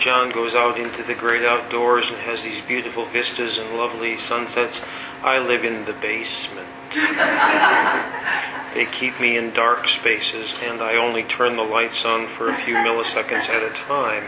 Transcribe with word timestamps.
John 0.00 0.30
goes 0.30 0.54
out 0.54 0.80
into 0.80 1.02
the 1.02 1.14
great 1.14 1.44
outdoors 1.44 2.08
and 2.08 2.16
has 2.20 2.42
these 2.42 2.62
beautiful 2.62 3.04
vistas 3.04 3.58
and 3.58 3.76
lovely 3.76 4.16
sunsets. 4.16 4.82
I 5.22 5.38
live 5.38 5.62
in 5.62 5.84
the 5.84 5.92
basement. 5.92 6.66
they 8.74 8.86
keep 8.86 9.20
me 9.20 9.36
in 9.36 9.52
dark 9.52 9.86
spaces, 9.86 10.54
and 10.62 10.80
I 10.80 10.96
only 10.96 11.24
turn 11.24 11.56
the 11.56 11.62
lights 11.62 12.06
on 12.06 12.26
for 12.28 12.48
a 12.48 12.56
few 12.56 12.76
milliseconds 12.76 13.50
at 13.50 13.62
a 13.62 13.74
time. 13.74 14.24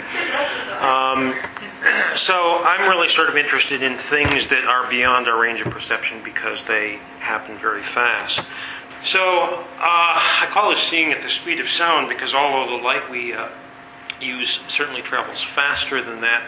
Um, 0.79 1.35
so 2.17 2.63
I'm 2.63 2.91
really 2.91 3.09
sort 3.09 3.31
of 3.31 3.39
interested 3.39 3.83
in 3.83 3.97
things 3.97 4.49
that 4.49 4.67
are 4.67 4.89
beyond 4.91 5.27
our 5.27 5.41
range 5.41 5.63
of 5.63 5.73
perception 5.73 6.23
because 6.23 6.63
they 6.67 6.99
happen 7.19 7.57
very 7.57 7.83
fast. 7.83 8.45
So 9.03 9.21
uh, 9.21 9.65
I 9.81 10.49
call 10.51 10.69
this 10.69 10.81
seeing 10.81 11.13
at 11.13 11.23
the 11.23 11.31
speed 11.31 11.61
of 11.61 11.69
sound 11.69 12.11
because 12.11 12.35
although 12.35 12.77
the 12.77 12.83
light 12.83 13.11
we 13.11 13.33
uh, 13.33 13.49
use 14.23 14.63
certainly 14.69 15.03
travels 15.03 15.43
faster 15.43 16.03
than 16.03 16.21
that, 16.21 16.43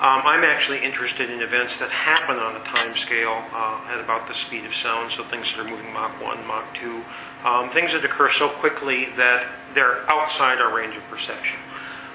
um, 0.00 0.22
I'm 0.24 0.44
actually 0.44 0.84
interested 0.84 1.30
in 1.30 1.40
events 1.40 1.78
that 1.78 1.88
happen 1.88 2.36
on 2.36 2.54
a 2.54 2.64
time 2.64 2.94
scale 2.94 3.42
uh, 3.52 3.80
at 3.88 3.98
about 3.98 4.28
the 4.28 4.34
speed 4.34 4.66
of 4.66 4.74
sound, 4.74 5.10
so 5.10 5.24
things 5.24 5.50
that 5.52 5.60
are 5.64 5.68
moving 5.68 5.90
Mach 5.94 6.20
1, 6.20 6.46
Mach 6.46 6.64
2, 6.74 7.02
um, 7.44 7.70
things 7.70 7.92
that 7.92 8.04
occur 8.04 8.30
so 8.30 8.50
quickly 8.50 9.08
that 9.16 9.46
they're 9.72 10.08
outside 10.10 10.60
our 10.60 10.74
range 10.74 10.96
of 10.96 11.02
perception. 11.08 11.58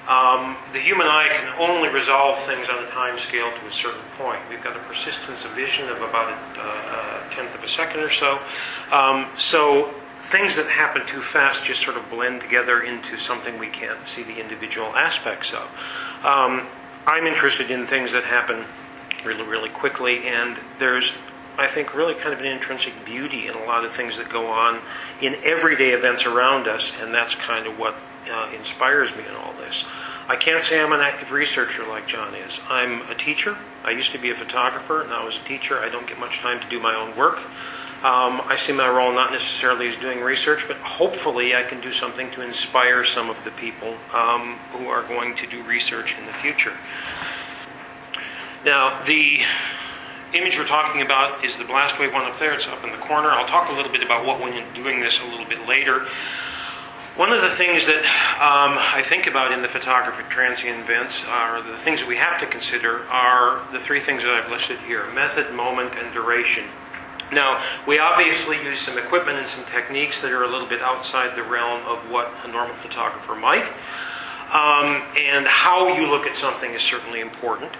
Um, 0.06 0.56
the 0.72 0.78
human 0.78 1.08
eye 1.08 1.30
can 1.32 1.54
only 1.60 1.88
resolve 1.88 2.44
things 2.44 2.68
on 2.68 2.84
a 2.84 2.86
time 2.90 3.18
scale 3.18 3.50
to 3.50 3.66
a 3.66 3.72
certain 3.72 4.02
point. 4.16 4.40
We've 4.48 4.62
got 4.62 4.76
a 4.76 4.80
persistence 4.80 5.44
of 5.44 5.50
vision 5.52 5.88
of 5.88 6.02
about 6.02 6.30
a, 6.30 6.60
uh, 6.60 7.22
a 7.26 7.34
tenth 7.34 7.54
of 7.54 7.64
a 7.64 7.68
second 7.68 8.00
or 8.00 8.10
so. 8.10 8.38
Um, 8.92 9.26
so 9.36 9.92
things 10.32 10.56
that 10.56 10.66
happen 10.66 11.06
too 11.06 11.20
fast 11.20 11.64
just 11.64 11.82
sort 11.82 11.96
of 11.96 12.08
blend 12.10 12.40
together 12.40 12.82
into 12.82 13.16
something 13.16 13.58
we 13.58 13.68
can't 13.68 14.06
see 14.06 14.22
the 14.22 14.40
individual 14.40 14.88
aspects 14.96 15.52
of. 15.52 15.68
Um, 16.24 16.66
I'm 17.06 17.26
interested 17.26 17.70
in 17.70 17.86
things 17.86 18.12
that 18.12 18.24
happen 18.24 18.64
really, 19.24 19.44
really 19.44 19.68
quickly, 19.68 20.26
and 20.26 20.58
there's 20.78 21.12
I 21.58 21.68
think, 21.68 21.94
really 21.94 22.14
kind 22.14 22.32
of 22.32 22.40
an 22.40 22.46
intrinsic 22.46 22.94
beauty 23.04 23.46
in 23.46 23.54
a 23.54 23.64
lot 23.64 23.84
of 23.84 23.92
things 23.92 24.16
that 24.16 24.30
go 24.30 24.46
on 24.46 24.80
in 25.20 25.36
everyday 25.44 25.90
events 25.90 26.24
around 26.24 26.66
us, 26.66 26.92
and 27.00 27.12
that's 27.14 27.34
kind 27.34 27.66
of 27.66 27.78
what 27.78 27.94
uh, 28.32 28.50
inspires 28.56 29.14
me 29.14 29.24
in 29.28 29.34
all 29.34 29.52
this. 29.54 29.84
I 30.28 30.36
can't 30.36 30.64
say 30.64 30.80
I'm 30.80 30.92
an 30.92 31.00
active 31.00 31.30
researcher 31.30 31.86
like 31.86 32.06
John 32.06 32.34
is. 32.34 32.58
I'm 32.70 33.02
a 33.10 33.14
teacher. 33.14 33.58
I 33.84 33.90
used 33.90 34.12
to 34.12 34.18
be 34.18 34.30
a 34.30 34.34
photographer. 34.34 35.04
Now, 35.08 35.28
as 35.28 35.36
a 35.36 35.46
teacher, 35.46 35.78
I 35.78 35.90
don't 35.90 36.06
get 36.06 36.18
much 36.18 36.38
time 36.38 36.60
to 36.60 36.68
do 36.68 36.80
my 36.80 36.94
own 36.94 37.16
work. 37.16 37.38
Um, 38.02 38.42
I 38.46 38.56
see 38.56 38.72
my 38.72 38.88
role 38.88 39.12
not 39.12 39.30
necessarily 39.30 39.86
as 39.86 39.96
doing 39.96 40.22
research, 40.22 40.64
but 40.66 40.76
hopefully 40.78 41.54
I 41.54 41.62
can 41.62 41.80
do 41.80 41.92
something 41.92 42.32
to 42.32 42.42
inspire 42.42 43.04
some 43.04 43.30
of 43.30 43.42
the 43.44 43.52
people 43.52 43.94
um, 44.12 44.56
who 44.72 44.88
are 44.88 45.04
going 45.04 45.36
to 45.36 45.46
do 45.46 45.62
research 45.62 46.16
in 46.18 46.26
the 46.26 46.32
future. 46.32 46.72
Now, 48.64 49.04
the 49.04 49.42
image 50.34 50.58
we're 50.58 50.66
talking 50.66 51.02
about 51.02 51.44
is 51.44 51.56
the 51.56 51.64
blast 51.64 52.00
wave 52.00 52.12
one 52.12 52.24
up 52.24 52.38
there. 52.40 52.52
It's 52.54 52.66
up 52.66 52.82
in 52.82 52.90
the 52.90 52.98
corner. 52.98 53.30
I'll 53.30 53.46
talk 53.46 53.70
a 53.70 53.72
little 53.72 53.92
bit 53.92 54.02
about 54.02 54.26
what 54.26 54.40
into 54.40 54.74
doing 54.74 55.00
this 55.00 55.20
a 55.20 55.26
little 55.26 55.46
bit 55.46 55.68
later. 55.68 56.06
One 57.14 57.32
of 57.32 57.42
the 57.42 57.50
things 57.50 57.86
that 57.86 58.02
um, 58.40 58.78
I 58.78 59.02
think 59.04 59.28
about 59.28 59.52
in 59.52 59.62
the 59.62 59.68
photographic 59.68 60.28
transient 60.28 60.80
events 60.80 61.24
are 61.28 61.62
the 61.62 61.76
things 61.76 62.00
that 62.00 62.08
we 62.08 62.16
have 62.16 62.40
to 62.40 62.46
consider 62.46 63.06
are 63.10 63.62
the 63.70 63.78
three 63.78 64.00
things 64.00 64.22
that 64.24 64.32
I've 64.32 64.50
listed 64.50 64.78
here 64.80 65.06
method, 65.12 65.54
moment, 65.54 65.94
and 65.94 66.12
duration. 66.14 66.64
Now, 67.30 67.64
we 67.86 67.98
obviously 67.98 68.56
use 68.62 68.80
some 68.80 68.98
equipment 68.98 69.38
and 69.38 69.46
some 69.46 69.64
techniques 69.66 70.20
that 70.22 70.32
are 70.32 70.44
a 70.44 70.48
little 70.48 70.68
bit 70.68 70.82
outside 70.82 71.36
the 71.36 71.42
realm 71.42 71.86
of 71.86 71.98
what 72.10 72.32
a 72.44 72.48
normal 72.48 72.74
photographer 72.76 73.34
might. 73.34 73.66
Um, 74.52 75.02
and 75.16 75.46
how 75.46 75.88
you 75.96 76.06
look 76.06 76.26
at 76.26 76.34
something 76.34 76.72
is 76.72 76.82
certainly 76.82 77.20
important. 77.20 77.72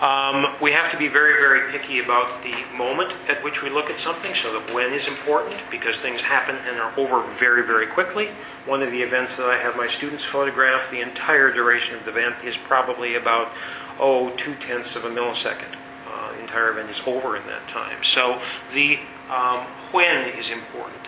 Um, 0.00 0.54
we 0.60 0.72
have 0.72 0.90
to 0.92 0.98
be 0.98 1.08
very, 1.08 1.40
very 1.40 1.70
picky 1.72 2.00
about 2.00 2.42
the 2.42 2.52
moment 2.76 3.14
at 3.28 3.42
which 3.42 3.62
we 3.62 3.70
look 3.70 3.88
at 3.88 3.98
something, 3.98 4.34
so 4.34 4.52
that 4.52 4.74
when 4.74 4.92
is 4.92 5.06
important 5.06 5.56
because 5.70 5.96
things 5.98 6.20
happen 6.20 6.56
and 6.68 6.78
are 6.78 6.92
over 6.98 7.22
very, 7.30 7.62
very 7.62 7.86
quickly. 7.86 8.28
One 8.66 8.82
of 8.82 8.90
the 8.90 9.00
events 9.00 9.36
that 9.38 9.46
I 9.48 9.56
have 9.56 9.76
my 9.76 9.86
students 9.86 10.22
photograph, 10.22 10.90
the 10.90 11.00
entire 11.00 11.50
duration 11.50 11.94
of 11.94 12.04
the 12.04 12.10
event 12.10 12.34
is 12.44 12.56
probably 12.56 13.14
about, 13.14 13.52
oh, 13.98 14.30
two 14.36 14.54
tenths 14.56 14.96
of 14.96 15.04
a 15.04 15.10
millisecond. 15.10 15.74
Uh, 16.16 16.40
entire 16.40 16.70
event 16.70 16.88
is 16.88 17.00
over 17.06 17.36
in 17.36 17.46
that 17.46 17.68
time. 17.68 18.02
So 18.02 18.40
the 18.72 18.98
um, 19.30 19.66
when 19.92 20.28
is 20.28 20.50
important. 20.50 21.02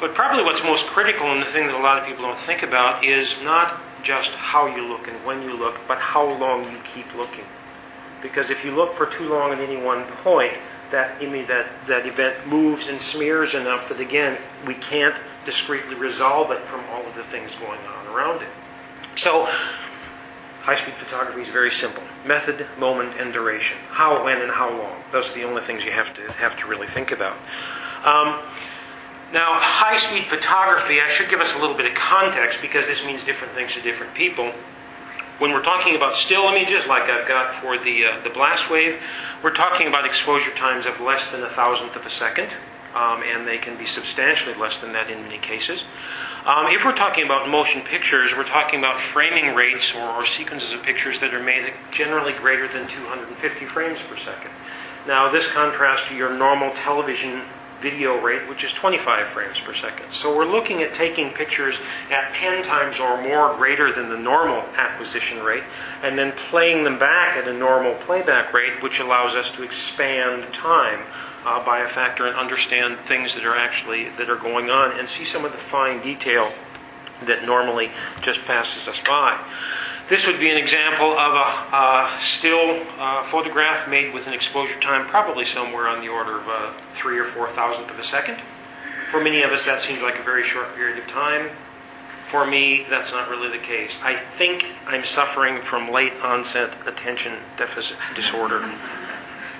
But 0.00 0.14
probably 0.14 0.42
what's 0.42 0.64
most 0.64 0.86
critical 0.86 1.26
and 1.26 1.42
the 1.42 1.46
thing 1.46 1.66
that 1.66 1.76
a 1.76 1.82
lot 1.82 1.98
of 1.98 2.06
people 2.06 2.24
don't 2.24 2.38
think 2.38 2.62
about 2.62 3.04
is 3.04 3.36
not 3.44 3.80
just 4.02 4.30
how 4.30 4.66
you 4.66 4.88
look 4.88 5.06
and 5.08 5.24
when 5.24 5.42
you 5.42 5.54
look, 5.54 5.78
but 5.86 5.98
how 5.98 6.24
long 6.38 6.64
you 6.72 6.78
keep 6.94 7.14
looking 7.14 7.44
because 8.22 8.50
if 8.50 8.64
you 8.64 8.72
look 8.72 8.96
for 8.96 9.06
too 9.06 9.28
long 9.28 9.52
at 9.52 9.60
any 9.60 9.76
one 9.76 10.04
point, 10.22 10.54
that 10.90 11.20
image, 11.22 11.48
that, 11.48 11.66
that 11.86 12.06
event 12.06 12.46
moves 12.46 12.88
and 12.88 13.00
smears 13.00 13.54
enough 13.54 13.88
that 13.88 14.00
again 14.00 14.36
we 14.66 14.74
can't 14.74 15.14
discretely 15.44 15.94
resolve 15.94 16.50
it 16.50 16.60
from 16.62 16.84
all 16.90 17.04
of 17.06 17.14
the 17.14 17.22
things 17.24 17.54
going 17.56 17.80
on 17.80 18.06
around 18.08 18.42
it. 18.42 18.48
So 19.14 19.46
high-speed 20.62 20.94
photography 20.94 21.42
is 21.42 21.48
very 21.48 21.70
simple: 21.70 22.02
method, 22.24 22.66
moment, 22.78 23.14
and 23.18 23.32
duration. 23.32 23.78
How, 23.90 24.24
when, 24.24 24.40
and 24.40 24.50
how 24.50 24.70
long. 24.70 24.96
Those 25.12 25.30
are 25.30 25.34
the 25.34 25.44
only 25.44 25.62
things 25.62 25.84
you 25.84 25.92
have 25.92 26.14
to 26.14 26.32
have 26.32 26.58
to 26.60 26.66
really 26.66 26.86
think 26.86 27.12
about. 27.12 27.36
Um, 28.04 28.38
now, 29.32 29.58
high-speed 29.58 30.26
photography, 30.26 31.00
I 31.00 31.08
should 31.08 31.28
give 31.28 31.40
us 31.40 31.54
a 31.54 31.58
little 31.58 31.76
bit 31.76 31.86
of 31.86 31.94
context 31.94 32.60
because 32.60 32.86
this 32.86 33.04
means 33.04 33.24
different 33.24 33.54
things 33.54 33.74
to 33.74 33.80
different 33.80 34.14
people 34.14 34.52
when 35.40 35.52
we're 35.52 35.62
talking 35.62 35.96
about 35.96 36.14
still 36.14 36.48
images, 36.48 36.86
like 36.86 37.04
I've 37.04 37.26
got 37.26 37.54
for 37.54 37.78
the, 37.78 38.04
uh, 38.04 38.20
the 38.22 38.28
blast 38.28 38.70
wave, 38.70 39.00
we're 39.42 39.54
talking 39.54 39.88
about 39.88 40.04
exposure 40.04 40.50
times 40.50 40.84
of 40.84 41.00
less 41.00 41.30
than 41.30 41.42
a 41.42 41.48
thousandth 41.48 41.96
of 41.96 42.04
a 42.04 42.10
second, 42.10 42.50
um, 42.94 43.22
and 43.22 43.48
they 43.48 43.56
can 43.56 43.76
be 43.78 43.86
substantially 43.86 44.54
less 44.56 44.78
than 44.80 44.92
that 44.92 45.08
in 45.08 45.22
many 45.22 45.38
cases. 45.38 45.84
Um, 46.50 46.66
if 46.66 46.84
we're 46.84 46.96
talking 46.96 47.24
about 47.24 47.48
motion 47.48 47.80
pictures, 47.80 48.34
we're 48.36 48.42
talking 48.42 48.80
about 48.80 48.98
framing 48.98 49.54
rates 49.54 49.94
or, 49.94 50.02
or 50.02 50.26
sequences 50.26 50.72
of 50.72 50.82
pictures 50.82 51.20
that 51.20 51.32
are 51.32 51.40
made 51.40 51.72
generally 51.92 52.32
greater 52.32 52.66
than 52.66 52.88
250 52.88 53.66
frames 53.66 54.00
per 54.02 54.16
second. 54.16 54.50
Now, 55.06 55.30
this 55.30 55.46
contrasts 55.46 56.08
to 56.08 56.16
your 56.16 56.36
normal 56.36 56.74
television 56.74 57.42
video 57.80 58.20
rate, 58.20 58.48
which 58.48 58.64
is 58.64 58.72
25 58.72 59.28
frames 59.28 59.60
per 59.60 59.72
second. 59.74 60.10
So 60.10 60.36
we're 60.36 60.44
looking 60.44 60.82
at 60.82 60.92
taking 60.92 61.30
pictures 61.30 61.76
at 62.10 62.34
10 62.34 62.64
times 62.64 62.98
or 62.98 63.22
more 63.22 63.54
greater 63.54 63.92
than 63.92 64.08
the 64.08 64.18
normal 64.18 64.62
acquisition 64.76 65.44
rate, 65.44 65.62
and 66.02 66.18
then 66.18 66.32
playing 66.32 66.82
them 66.82 66.98
back 66.98 67.36
at 67.36 67.46
a 67.46 67.54
normal 67.54 67.94
playback 67.94 68.52
rate, 68.52 68.82
which 68.82 68.98
allows 68.98 69.36
us 69.36 69.52
to 69.52 69.62
expand 69.62 70.52
time 70.52 71.04
uh, 71.44 71.64
by 71.64 71.80
a 71.80 71.88
factor 71.88 72.26
and 72.26 72.36
understand 72.36 72.98
things 73.00 73.34
that 73.34 73.44
are 73.44 73.56
actually 73.56 74.08
that 74.18 74.28
are 74.28 74.36
going 74.36 74.70
on 74.70 74.98
and 74.98 75.08
see 75.08 75.24
some 75.24 75.44
of 75.44 75.52
the 75.52 75.58
fine 75.58 76.02
detail 76.02 76.52
that 77.24 77.44
normally 77.44 77.90
just 78.22 78.44
passes 78.44 78.88
us 78.88 79.00
by. 79.06 79.38
This 80.08 80.26
would 80.26 80.40
be 80.40 80.50
an 80.50 80.56
example 80.56 81.12
of 81.12 81.34
a, 81.34 81.76
a 81.76 82.18
still 82.18 82.84
uh, 82.98 83.22
photograph 83.24 83.88
made 83.88 84.12
with 84.12 84.26
an 84.26 84.32
exposure 84.32 84.78
time 84.80 85.06
probably 85.06 85.44
somewhere 85.44 85.86
on 85.86 86.00
the 86.00 86.08
order 86.08 86.40
of 86.40 86.48
uh, 86.48 86.72
three 86.92 87.18
or 87.18 87.24
four 87.24 87.48
thousandth 87.48 87.90
of 87.90 87.98
a 87.98 88.04
second. 88.04 88.38
For 89.10 89.22
many 89.22 89.42
of 89.42 89.50
us, 89.50 89.64
that 89.66 89.80
seems 89.80 90.02
like 90.02 90.18
a 90.18 90.22
very 90.22 90.42
short 90.42 90.74
period 90.74 90.98
of 90.98 91.06
time. 91.08 91.50
For 92.30 92.46
me, 92.46 92.86
that's 92.88 93.12
not 93.12 93.28
really 93.28 93.50
the 93.50 93.62
case. 93.62 93.96
I 94.02 94.14
think 94.14 94.64
I'm 94.86 95.04
suffering 95.04 95.62
from 95.62 95.90
late 95.90 96.12
onset 96.22 96.70
attention 96.86 97.38
deficit 97.56 97.96
disorder 98.14 98.62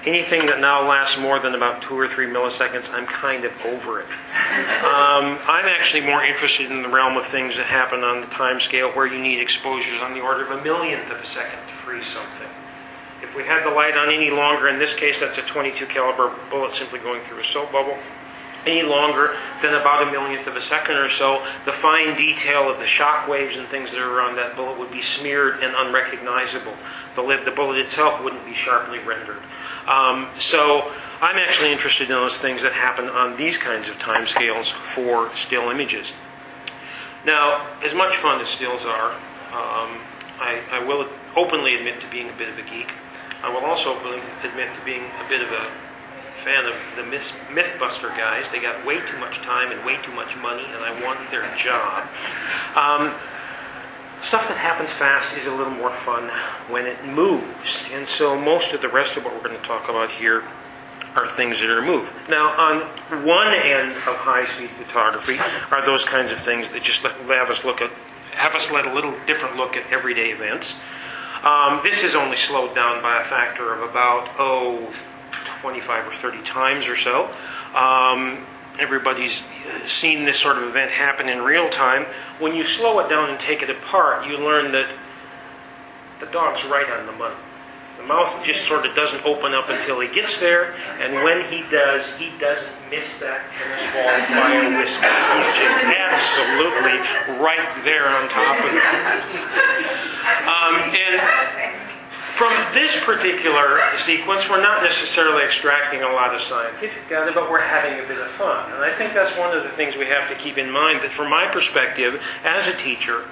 anything 0.06 0.47
that 0.47 0.61
now 0.61 0.88
lasts 0.88 1.19
more 1.19 1.38
than 1.38 1.55
about 1.55 1.83
two 1.83 1.99
or 1.99 2.09
three 2.09 2.27
milliseconds, 2.27 2.93
I'm 2.93 3.06
kind 3.06 3.44
of 3.44 3.53
over 3.65 4.00
it. 4.00 4.06
Um, 4.06 5.38
I'm 5.47 5.66
actually 5.66 6.03
more 6.03 6.25
interested 6.25 6.71
in 6.71 6.83
the 6.83 6.88
realm 6.88 7.16
of 7.16 7.27
things 7.27 7.56
that 7.56 7.66
happen 7.66 8.03
on 8.03 8.21
the 8.21 8.27
time 8.28 8.60
scale 8.60 8.91
where 8.93 9.06
you 9.06 9.21
need 9.21 9.41
exposures 9.41 10.00
on 10.00 10.15
the 10.15 10.21
order 10.21 10.44
of 10.44 10.59
a 10.59 10.62
millionth 10.62 11.10
of 11.10 11.19
a 11.19 11.27
second 11.27 11.59
to 11.66 11.75
freeze 11.84 12.06
something. 12.06 12.49
If 13.22 13.36
we 13.36 13.45
had 13.45 13.65
the 13.65 13.71
light 13.71 13.97
on 13.97 14.09
any 14.09 14.30
longer, 14.30 14.69
in 14.69 14.78
this 14.78 14.95
case 14.95 15.21
that's 15.21 15.39
a 15.39 15.42
22 15.42 15.86
caliber 15.86 16.34
bullet 16.51 16.72
simply 16.72 16.98
going 17.01 17.22
through 17.25 17.41
a 17.41 17.45
soap 17.45 17.71
bubble, 17.71 17.98
any 18.66 18.83
longer 18.83 19.36
than 19.63 19.75
about 19.75 20.07
a 20.07 20.10
millionth 20.10 20.47
of 20.47 20.57
a 20.57 20.60
second 20.60 20.97
or 20.97 21.09
so, 21.09 21.45
the 21.65 21.72
fine 21.72 22.16
detail 22.16 22.71
of 22.71 22.78
the 22.78 22.86
shock 22.86 23.27
waves 23.28 23.57
and 23.57 23.66
things 23.69 23.91
that 23.91 24.01
are 24.01 24.10
around 24.10 24.36
that 24.36 24.57
bullet 24.57 24.78
would 24.78 24.91
be 24.91 25.01
smeared 25.01 25.63
and 25.63 25.75
unrecognizable. 25.77 26.75
The, 27.16 27.42
the 27.45 27.51
bullet 27.51 27.78
itself 27.78 28.22
wouldn't 28.22 28.45
be 28.45 28.54
sharply 28.54 28.98
rendered. 28.98 29.41
Um, 29.91 30.28
so 30.39 30.91
I'm 31.21 31.37
actually 31.37 31.72
interested 31.72 32.04
in 32.04 32.10
those 32.10 32.39
things 32.39 32.63
that 32.63 32.72
happen 32.72 33.09
on 33.09 33.37
these 33.37 33.59
kinds 33.59 33.89
of 33.89 33.98
time 33.98 34.25
scales 34.25 34.71
for 34.71 35.34
still 35.34 35.69
images. 35.69 36.13
Now, 37.27 37.66
as 37.83 37.92
much 37.92 38.16
fun 38.16 38.41
as 38.41 38.48
stills 38.48 38.84
are, 38.84 39.10
um, 39.51 39.98
I, 40.39 40.60
I 40.71 40.78
will 40.87 41.09
openly 41.37 41.75
admit 41.75 42.01
to 42.01 42.07
being 42.09 42.31
a 42.31 42.33
bit 42.34 42.48
of 42.48 42.57
a 42.57 42.63
geek. 42.63 42.89
I 43.42 43.53
will 43.53 43.65
also 43.66 43.97
openly 43.97 44.21
admit 44.45 44.69
to 44.78 44.84
being 44.84 45.03
a 45.03 45.28
bit 45.28 45.42
of 45.42 45.51
a 45.51 45.69
fan 46.45 46.66
of 46.66 46.75
the 46.97 47.03
Myth, 47.03 47.34
Mythbuster 47.51 48.16
guys. 48.16 48.45
They 48.53 48.60
got 48.60 48.87
way 48.87 49.01
too 49.01 49.19
much 49.19 49.39
time 49.39 49.72
and 49.72 49.84
way 49.84 49.98
too 50.03 50.13
much 50.13 50.37
money, 50.37 50.65
and 50.65 50.84
I 50.84 51.04
want 51.04 51.19
their 51.31 51.53
job. 51.57 52.09
Um, 52.77 53.13
Stuff 54.22 54.49
that 54.49 54.59
happens 54.59 54.91
fast 54.91 55.37
is 55.37 55.47
a 55.47 55.55
little 55.55 55.72
more 55.72 55.91
fun 55.91 56.31
when 56.69 56.87
it 56.87 57.03
moves. 57.07 57.84
And 57.93 58.07
so 58.07 58.39
most 58.39 58.72
of 58.72 58.83
the 58.83 58.89
rest 58.89 59.17
of 59.17 59.25
what 59.25 59.34
we're 59.34 59.49
going 59.49 59.59
to 59.59 59.67
talk 59.67 59.89
about 59.89 60.11
here 60.11 60.45
are 61.17 61.27
things 61.28 61.61
that 61.61 61.71
are 61.71 61.83
moved. 61.83 62.11
Now, 62.28 62.51
on 62.57 62.81
one 63.25 63.55
end 63.55 63.93
of 63.93 64.17
high-speed 64.17 64.71
photography 64.71 65.39
are 65.71 65.84
those 65.84 66.05
kinds 66.05 66.31
of 66.31 66.39
things 66.39 66.69
that 66.71 66.83
just 66.83 67.03
have 67.03 67.51
us 67.51 67.65
look 67.65 67.81
at, 67.81 67.91
have 68.33 68.55
us 68.55 68.71
let 68.71 68.87
a 68.87 68.93
little 68.93 69.15
different 69.27 69.57
look 69.57 69.77
at 69.77 69.91
everyday 69.91 70.31
events. 70.31 70.75
Um, 71.43 71.81
this 71.83 72.05
is 72.05 72.15
only 72.15 72.37
slowed 72.37 72.75
down 72.75 73.03
by 73.03 73.21
a 73.21 73.25
factor 73.25 73.73
of 73.73 73.89
about 73.89 74.28
oh, 74.39 74.93
25 75.63 76.09
or 76.09 76.13
30 76.13 76.43
times 76.43 76.87
or 76.87 76.97
so. 76.97 77.25
Um, 77.75 78.45
everybody's 78.80 79.44
seen 79.84 80.24
this 80.24 80.38
sort 80.38 80.56
of 80.56 80.65
event 80.65 80.91
happen 80.91 81.28
in 81.28 81.42
real 81.42 81.68
time. 81.68 82.06
When 82.38 82.54
you 82.56 82.65
slow 82.65 82.98
it 83.00 83.09
down 83.09 83.30
and 83.30 83.38
take 83.38 83.62
it 83.62 83.71
apart, 83.71 84.27
you 84.27 84.38
learn 84.38 84.72
that 84.72 84.91
the 86.18 86.27
dog's 86.27 86.65
right 86.65 86.91
on 86.91 87.06
the 87.06 87.12
money. 87.12 87.36
The 87.98 88.06
mouth 88.06 88.42
just 88.42 88.65
sort 88.66 88.86
of 88.86 88.94
doesn't 88.94 89.27
open 89.27 89.53
up 89.53 89.68
until 89.68 90.00
he 90.00 90.09
gets 90.09 90.41
there, 90.41 90.72
and 91.00 91.12
when 91.22 91.44
he 91.53 91.68
does, 91.68 92.06
he 92.16 92.32
doesn't 92.41 92.72
miss 92.88 93.21
that 93.21 93.44
tennis 93.53 93.84
ball 93.92 94.16
by 94.41 94.56
a 94.56 94.72
whisker. 94.72 95.04
He's 95.04 95.53
just 95.60 95.77
absolutely 95.84 96.97
right 97.36 97.68
there 97.84 98.09
on 98.09 98.27
top 98.32 98.56
of 98.56 98.72
it. 98.72 98.80
Um, 100.48 100.80
and 100.97 101.70
from 102.41 102.57
this 102.72 102.98
particular 103.04 103.83
sequence, 103.98 104.48
we're 104.48 104.63
not 104.63 104.83
necessarily 104.83 105.45
extracting 105.45 106.01
a 106.01 106.09
lot 106.09 106.34
of 106.34 106.41
scientific 106.41 107.07
data, 107.07 107.31
but 107.34 107.51
we're 107.51 107.60
having 107.60 108.03
a 108.03 108.09
bit 108.09 108.16
of 108.16 108.31
fun. 108.31 108.72
And 108.72 108.83
I 108.83 108.97
think 108.97 109.13
that's 109.13 109.37
one 109.37 109.54
of 109.54 109.63
the 109.63 109.69
things 109.69 109.95
we 109.95 110.07
have 110.07 110.27
to 110.31 110.34
keep 110.34 110.57
in 110.57 110.71
mind 110.71 111.03
that 111.03 111.10
from 111.10 111.28
my 111.28 111.48
perspective 111.53 112.19
as 112.42 112.66
a 112.66 112.75
teacher, 112.78 113.27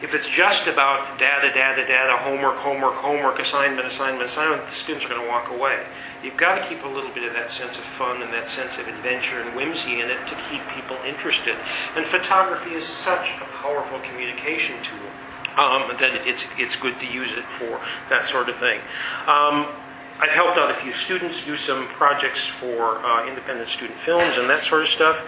if 0.00 0.14
it's 0.14 0.28
just 0.28 0.68
about 0.68 1.18
data, 1.18 1.52
data, 1.52 1.84
data, 1.84 2.16
homework, 2.18 2.54
homework, 2.58 2.94
homework, 2.94 3.40
assignment, 3.40 3.84
assignment, 3.84 4.22
assignment, 4.22 4.62
the 4.62 4.70
students 4.70 5.04
are 5.06 5.08
going 5.08 5.22
to 5.22 5.26
walk 5.26 5.50
away. 5.50 5.82
You've 6.22 6.36
got 6.36 6.54
to 6.54 6.68
keep 6.68 6.84
a 6.84 6.88
little 6.88 7.10
bit 7.10 7.24
of 7.24 7.32
that 7.32 7.50
sense 7.50 7.76
of 7.76 7.82
fun 7.98 8.22
and 8.22 8.32
that 8.32 8.48
sense 8.48 8.78
of 8.78 8.86
adventure 8.86 9.40
and 9.40 9.56
whimsy 9.56 10.00
in 10.02 10.08
it 10.08 10.24
to 10.28 10.36
keep 10.48 10.62
people 10.68 10.96
interested. 11.04 11.56
And 11.96 12.06
photography 12.06 12.74
is 12.74 12.86
such 12.86 13.26
a 13.42 13.44
powerful 13.60 13.98
communication 14.06 14.76
tool 14.84 15.10
um, 15.56 15.88
that 15.98 16.26
it's, 16.26 16.44
it's 16.58 16.76
good 16.76 16.98
to 17.00 17.06
use 17.06 17.32
it 17.32 17.44
for 17.44 17.80
that 18.10 18.26
sort 18.28 18.48
of 18.48 18.56
thing. 18.56 18.80
Um, 19.26 19.66
I've 20.18 20.30
helped 20.30 20.56
out 20.56 20.70
a 20.70 20.74
few 20.74 20.92
students 20.92 21.44
do 21.44 21.56
some 21.56 21.88
projects 21.88 22.46
for 22.46 23.04
uh, 23.04 23.28
independent 23.28 23.68
student 23.68 23.98
films 23.98 24.38
and 24.38 24.48
that 24.48 24.64
sort 24.64 24.82
of 24.82 24.88
stuff. 24.88 25.22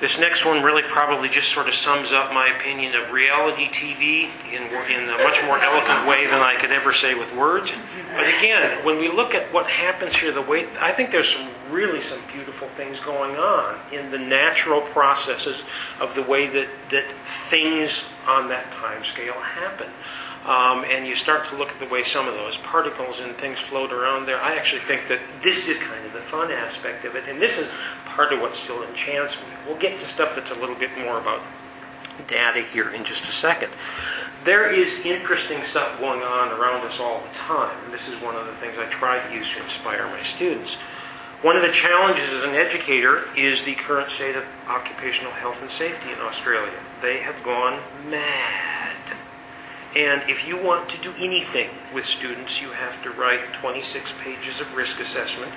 This 0.00 0.18
next 0.18 0.44
one 0.44 0.62
really 0.62 0.82
probably 0.82 1.28
just 1.28 1.52
sort 1.52 1.68
of 1.68 1.74
sums 1.74 2.12
up 2.12 2.32
my 2.32 2.48
opinion 2.48 2.96
of 2.96 3.12
reality 3.12 3.68
TV 3.68 4.28
in, 4.52 4.62
in 4.92 5.08
a 5.08 5.18
much 5.18 5.42
more 5.44 5.62
eloquent 5.62 6.06
way 6.06 6.26
than 6.26 6.40
I 6.40 6.56
could 6.56 6.72
ever 6.72 6.92
say 6.92 7.14
with 7.14 7.32
words. 7.36 7.72
But 8.14 8.26
again, 8.26 8.84
when 8.84 8.98
we 8.98 9.08
look 9.08 9.34
at 9.34 9.52
what 9.52 9.66
happens 9.66 10.14
here, 10.16 10.32
the 10.32 10.42
way 10.42 10.66
I 10.80 10.92
think 10.92 11.12
there's 11.12 11.32
some 11.32 11.48
really 11.70 12.00
some 12.00 12.20
beautiful 12.32 12.68
things 12.68 12.98
going 13.00 13.36
on 13.36 13.78
in 13.92 14.10
the 14.10 14.18
natural 14.18 14.80
processes 14.80 15.62
of 16.00 16.14
the 16.14 16.22
way 16.22 16.48
that, 16.48 16.68
that 16.90 17.10
things 17.48 18.04
on 18.26 18.48
that 18.48 18.70
time 18.72 19.04
scale 19.04 19.34
happen. 19.34 19.88
Um, 20.44 20.84
and 20.84 21.06
you 21.06 21.14
start 21.14 21.48
to 21.48 21.56
look 21.56 21.70
at 21.70 21.78
the 21.78 21.86
way 21.86 22.02
some 22.02 22.28
of 22.28 22.34
those 22.34 22.58
particles 22.58 23.20
and 23.20 23.34
things 23.38 23.58
float 23.58 23.92
around 23.92 24.26
there. 24.26 24.38
I 24.40 24.56
actually 24.56 24.82
think 24.82 25.08
that 25.08 25.20
this 25.42 25.68
is 25.68 25.78
kind 25.78 26.04
of 26.04 26.12
the 26.12 26.20
fun 26.20 26.52
aspect 26.52 27.06
of 27.06 27.16
it, 27.16 27.26
and 27.28 27.40
this 27.40 27.58
is 27.58 27.70
part 28.04 28.30
of 28.32 28.40
what 28.40 28.54
still 28.54 28.82
enchants 28.82 29.36
me. 29.38 29.46
We'll 29.66 29.78
get 29.78 29.98
to 29.98 30.04
stuff 30.04 30.34
that's 30.34 30.50
a 30.50 30.54
little 30.56 30.74
bit 30.74 30.90
more 30.98 31.18
about 31.18 31.40
data 32.28 32.60
here 32.60 32.90
in 32.90 33.04
just 33.04 33.26
a 33.26 33.32
second. 33.32 33.72
There 34.44 34.70
is 34.70 35.00
interesting 35.06 35.64
stuff 35.64 35.98
going 35.98 36.22
on 36.22 36.52
around 36.52 36.86
us 36.86 37.00
all 37.00 37.22
the 37.22 37.34
time, 37.34 37.82
and 37.84 37.94
this 37.94 38.06
is 38.06 38.20
one 38.20 38.36
of 38.36 38.46
the 38.46 38.52
things 38.56 38.74
I 38.78 38.84
try 38.90 39.26
to 39.26 39.34
use 39.34 39.48
to 39.56 39.62
inspire 39.62 40.06
my 40.08 40.22
students. 40.22 40.76
One 41.40 41.56
of 41.56 41.62
the 41.62 41.72
challenges 41.72 42.28
as 42.30 42.44
an 42.44 42.54
educator 42.54 43.24
is 43.34 43.64
the 43.64 43.74
current 43.74 44.10
state 44.10 44.36
of 44.36 44.44
occupational 44.68 45.32
health 45.32 45.60
and 45.62 45.70
safety 45.70 46.12
in 46.12 46.18
Australia. 46.20 46.78
They 47.00 47.20
have 47.20 47.42
gone 47.42 47.80
mad. 48.10 48.96
And 49.96 50.28
if 50.28 50.46
you 50.46 50.56
want 50.56 50.88
to 50.90 50.98
do 50.98 51.14
anything 51.18 51.70
with 51.92 52.04
students, 52.04 52.60
you 52.60 52.70
have 52.70 53.00
to 53.04 53.10
write 53.10 53.52
26 53.54 54.12
pages 54.22 54.60
of 54.60 54.74
risk 54.74 54.98
assessment 54.98 55.52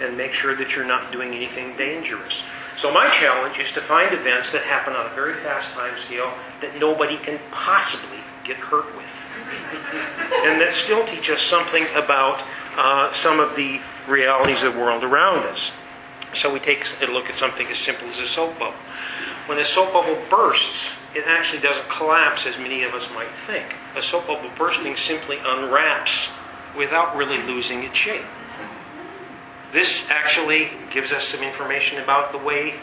and 0.00 0.16
make 0.16 0.32
sure 0.32 0.56
that 0.56 0.74
you're 0.74 0.86
not 0.86 1.12
doing 1.12 1.34
anything 1.34 1.76
dangerous. 1.76 2.42
So 2.76 2.92
my 2.92 3.10
challenge 3.10 3.58
is 3.58 3.70
to 3.72 3.80
find 3.80 4.12
events 4.12 4.50
that 4.52 4.62
happen 4.62 4.94
on 4.94 5.06
a 5.06 5.14
very 5.14 5.34
fast 5.34 5.72
time 5.74 5.96
scale 5.98 6.32
that 6.60 6.78
nobody 6.80 7.18
can 7.18 7.38
possibly 7.50 8.18
get 8.42 8.56
hurt 8.56 8.86
with. 8.96 9.06
and 10.44 10.60
that 10.60 10.74
still 10.74 11.04
teach 11.06 11.30
us 11.30 11.42
something 11.42 11.84
about 11.94 12.42
uh, 12.76 13.12
some 13.12 13.38
of 13.38 13.54
the 13.54 13.80
realities 14.08 14.62
of 14.62 14.74
the 14.74 14.80
world 14.80 15.04
around 15.04 15.44
us. 15.44 15.72
So 16.32 16.52
we 16.52 16.58
take 16.58 16.84
a 17.00 17.06
look 17.06 17.30
at 17.30 17.36
something 17.36 17.66
as 17.68 17.78
simple 17.78 18.08
as 18.08 18.18
a 18.18 18.26
soap 18.26 18.58
bubble. 18.58 18.74
When 19.46 19.58
a 19.58 19.64
soap 19.64 19.92
bubble 19.92 20.18
bursts, 20.28 20.90
it 21.14 21.24
actually 21.26 21.60
doesn't 21.60 21.88
collapse 21.88 22.46
as 22.46 22.58
many 22.58 22.82
of 22.82 22.94
us 22.94 23.08
might 23.14 23.30
think. 23.46 23.74
A 23.96 24.02
soap 24.02 24.26
bubble 24.26 24.50
bursting 24.56 24.96
simply 24.96 25.38
unwraps 25.44 26.28
without 26.76 27.16
really 27.16 27.38
losing 27.42 27.84
its 27.84 27.96
shape. 27.96 28.24
This 29.72 30.08
actually 30.08 30.68
gives 30.90 31.12
us 31.12 31.24
some 31.24 31.42
information 31.42 32.00
about 32.00 32.32
the 32.32 32.38
way 32.38 32.74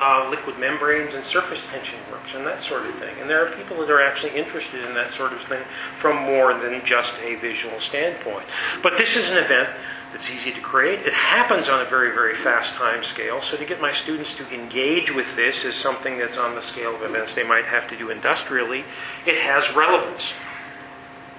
uh, 0.00 0.28
liquid 0.30 0.58
membranes 0.58 1.14
and 1.14 1.24
surface 1.24 1.64
tension 1.70 1.98
works 2.10 2.34
and 2.34 2.44
that 2.46 2.62
sort 2.62 2.86
of 2.86 2.94
thing. 2.96 3.14
And 3.20 3.30
there 3.30 3.46
are 3.46 3.54
people 3.56 3.76
that 3.78 3.90
are 3.90 4.00
actually 4.00 4.36
interested 4.36 4.84
in 4.84 4.94
that 4.94 5.12
sort 5.12 5.32
of 5.32 5.40
thing 5.42 5.62
from 6.00 6.16
more 6.16 6.54
than 6.54 6.84
just 6.84 7.14
a 7.22 7.36
visual 7.36 7.78
standpoint. 7.78 8.44
But 8.82 8.98
this 8.98 9.16
is 9.16 9.30
an 9.30 9.38
event 9.38 9.68
that's 10.12 10.28
easy 10.30 10.52
to 10.52 10.60
create. 10.60 11.00
It 11.00 11.14
happens 11.14 11.68
on 11.68 11.80
a 11.80 11.88
very, 11.88 12.12
very 12.12 12.34
fast 12.34 12.74
time 12.74 13.02
scale. 13.02 13.40
So 13.40 13.56
to 13.56 13.64
get 13.64 13.80
my 13.80 13.92
students 13.92 14.36
to 14.36 14.48
engage 14.54 15.12
with 15.12 15.26
this 15.36 15.64
as 15.64 15.74
something 15.74 16.18
that's 16.18 16.36
on 16.36 16.54
the 16.54 16.60
scale 16.60 16.94
of 16.94 17.02
events 17.02 17.34
they 17.34 17.42
might 17.42 17.64
have 17.64 17.88
to 17.88 17.96
do 17.96 18.10
industrially, 18.10 18.84
it 19.26 19.38
has 19.38 19.74
relevance. 19.74 20.34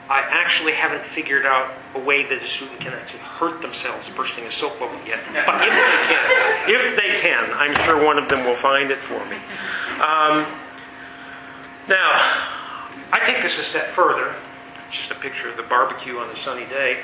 I 0.09 0.21
actually 0.21 0.73
haven't 0.73 1.05
figured 1.05 1.45
out 1.45 1.71
a 1.95 1.99
way 1.99 2.23
that 2.27 2.41
a 2.41 2.45
student 2.45 2.79
can 2.79 2.93
actually 2.93 3.19
hurt 3.19 3.61
themselves 3.61 4.09
bursting 4.09 4.43
a 4.45 4.51
soap 4.51 4.77
bubble 4.79 4.99
yet. 5.07 5.21
But 5.33 5.61
if 5.61 5.73
they 5.73 6.13
can, 6.13 6.69
if 6.69 6.95
they 6.95 7.21
can, 7.21 7.53
I'm 7.53 7.75
sure 7.85 8.03
one 8.03 8.17
of 8.17 8.27
them 8.27 8.45
will 8.45 8.55
find 8.55 8.91
it 8.91 8.99
for 8.99 9.23
me. 9.27 9.37
Um, 10.01 10.45
now, 11.87 12.19
I 13.11 13.21
take 13.23 13.41
this 13.43 13.59
a 13.59 13.63
step 13.63 13.87
further. 13.87 14.35
Just 14.91 15.11
a 15.11 15.15
picture 15.15 15.49
of 15.49 15.57
the 15.57 15.63
barbecue 15.63 16.17
on 16.17 16.29
a 16.29 16.35
sunny 16.35 16.65
day 16.65 16.99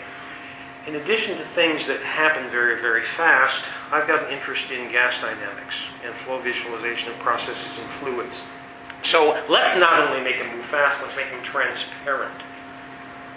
in 0.89 0.96
addition 0.96 1.38
to 1.38 1.46
things 1.53 1.86
that 1.86 2.01
happen 2.01 2.50
very, 2.50 2.81
very 2.81 3.03
fast, 3.03 3.63
I've 3.91 4.08
got 4.08 4.24
an 4.24 4.34
interest 4.34 4.72
in 4.72 4.91
gas 4.91 5.22
dynamics 5.22 5.75
and 6.03 6.15
flow 6.25 6.39
visualization 6.39 7.12
of 7.12 7.19
processes 7.19 7.77
and 7.77 7.88
fluids. 8.01 8.41
So 9.03 9.39
let's 9.48 9.77
not 9.77 10.10
only 10.10 10.24
make 10.24 10.39
them 10.39 10.55
move 10.55 10.65
fast, 10.65 11.00
let's 11.03 11.15
make 11.15 11.29
them 11.29 11.43
transparent. 11.43 12.34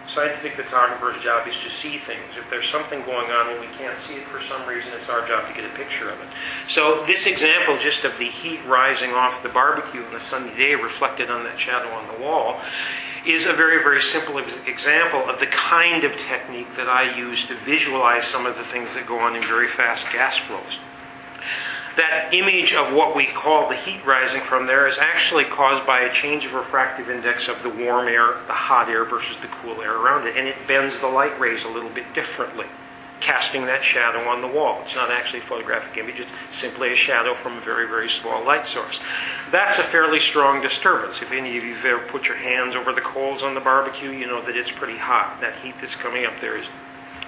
Scientific 0.09 0.57
photographer's 0.57 1.23
job 1.23 1.47
is 1.47 1.55
to 1.61 1.69
see 1.69 1.99
things. 1.99 2.25
If 2.39 2.49
there's 2.49 2.69
something 2.69 3.03
going 3.05 3.31
on 3.31 3.51
and 3.53 3.61
we 3.61 3.67
can't 3.77 3.99
see 4.01 4.15
it 4.15 4.27
for 4.29 4.43
some 4.43 4.67
reason, 4.67 4.91
it's 4.99 5.11
our 5.11 5.27
job 5.29 5.47
to 5.47 5.55
get 5.55 5.71
a 5.71 5.75
picture 5.75 6.09
of 6.09 6.19
it. 6.21 6.29
So 6.69 7.05
this 7.07 7.27
example 7.27 7.77
just 7.77 8.05
of 8.05 8.17
the 8.17 8.29
heat 8.29 8.61
rising 8.67 9.13
off 9.13 9.43
the 9.43 9.51
barbecue 9.51 10.05
on 10.05 10.15
a 10.15 10.21
sunny 10.21 10.55
day 10.57 10.75
reflected 10.75 11.31
on 11.31 11.45
that 11.45 11.59
shadow 11.61 11.91
on 11.91 12.07
the 12.09 12.25
wall 12.25 12.61
is 13.27 13.47
a 13.47 13.53
very, 13.53 13.83
very 13.83 14.01
simple 14.01 14.39
example 14.39 15.21
of 15.29 15.39
the 15.39 15.47
kind 15.47 16.05
of 16.05 16.17
technique 16.19 16.75
that 16.77 16.89
I 16.89 17.17
use 17.17 17.47
to 17.47 17.55
visualize 17.55 18.25
some 18.25 18.47
of 18.47 18.57
the 18.57 18.65
things 18.65 18.95
that 18.95 19.07
go 19.07 19.19
on 19.19 19.37
in 19.37 19.43
very 19.43 19.69
fast 19.69 20.11
gas 20.13 20.37
flows. 20.37 20.79
That 21.97 22.33
image 22.33 22.73
of 22.73 22.95
what 22.95 23.15
we 23.15 23.27
call 23.27 23.69
the 23.69 23.77
heat 23.77 24.05
rising 24.07 24.41
from 24.41 24.67
there 24.67 24.87
is 24.87 24.99
actually 24.99 25.45
caused 25.45 25.87
by 25.87 26.01
a 26.01 26.13
change 26.13 26.47
of 26.47 26.55
refractive 26.55 27.11
index 27.11 27.49
of 27.49 27.63
the 27.63 27.69
warm 27.69 28.09
air, 28.09 28.39
the 28.47 28.55
hot 28.55 28.89
air 28.89 29.05
versus 29.05 29.37
the 29.39 29.49
cool 29.49 29.83
air 29.83 29.97
around 29.97 30.27
it, 30.27 30.37
and 30.37 30.49
it 30.49 30.57
bends 30.67 31.01
the 31.01 31.07
light 31.07 31.39
rays 31.39 31.65
a 31.65 31.69
little 31.69 31.91
bit 31.91 32.13
differerly 32.15 32.67
casting 33.23 33.67
that 33.67 33.85
shadow 33.85 34.29
on 34.29 34.43
the 34.43 34.49
wall. 34.49 34.81
It's 34.83 34.97
not 34.97 35.11
actually 35.11 35.39
a 35.39 35.45
photographic 35.45 35.97
image, 35.97 36.19
it's 36.19 36.33
simply 36.51 36.93
a 36.93 36.97
shadow 36.97 37.35
from 37.35 37.57
a 37.57 37.61
very, 37.61 37.87
very 37.87 38.09
small 38.09 38.45
light 38.45 38.67
source. 38.67 39.01
That's 39.53 39.79
a 39.79 39.85
fairly 39.85 40.19
strong 40.19 40.61
disturbance. 40.61 41.23
If 41.23 41.31
any 41.31 41.57
of 41.57 41.63
you 41.63 41.75
have 41.75 41.85
ever 41.85 42.07
put 42.07 42.27
your 42.27 42.37
hands 42.37 42.75
over 42.75 42.93
the 42.93 43.01
coals 43.01 43.45
on 43.45 43.55
the 43.55 43.61
barbecue, 43.61 44.11
you 44.11 44.27
know 44.27 44.45
that 44.45 44.57
it's 44.57 44.73
pretty 44.73 44.99
hot. 44.99 45.41
That 45.41 45.55
heat 45.55 45.77
that's 45.81 45.95
coming 45.95 46.27
up 46.27 46.41
there 46.41 46.59
is, 46.59 46.69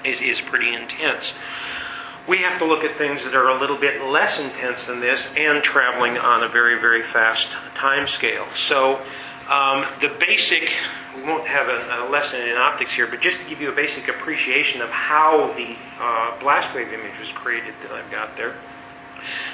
is, 0.05 0.21
is 0.21 0.41
pretty 0.41 0.75
intense. 0.75 1.35
We 2.27 2.39
have 2.39 2.59
to 2.59 2.65
look 2.65 2.83
at 2.83 2.97
things 2.97 3.23
that 3.23 3.35
are 3.37 3.51
a 3.51 3.61
little 3.61 3.77
bit 3.77 4.03
less 4.03 4.41
intense 4.41 4.87
than 4.87 4.99
this 4.99 5.33
and 5.37 5.63
traveling 5.63 6.19
on 6.19 6.43
a 6.43 6.49
very, 6.49 6.81
very 6.81 7.03
fast 7.03 7.51
time 7.77 8.09
scale. 8.09 8.47
So 8.53 9.01
um, 9.49 9.87
the 10.01 10.09
basic 10.21 10.73
we 11.17 11.23
won't 11.23 11.47
have 11.47 11.69
a, 11.69 12.07
a, 12.07 12.11
lesson 12.11 12.41
in 12.41 12.57
optics 12.57 12.93
here, 12.93 13.07
but 13.07 13.21
just 13.21 13.41
to 13.41 13.49
give 13.49 13.61
you 13.61 13.71
a 13.71 13.75
basic 13.75 14.09
appreciation 14.09 14.81
of 14.81 14.91
how 14.91 15.53
the 15.55 15.77
uh, 16.01 16.39
blast 16.41 16.75
wave 16.75 16.93
image 16.93 17.19
was 17.21 17.31
created 17.31 17.75
that 17.83 17.93
I've 17.93 18.11
got 18.11 18.37
there. 18.37 18.55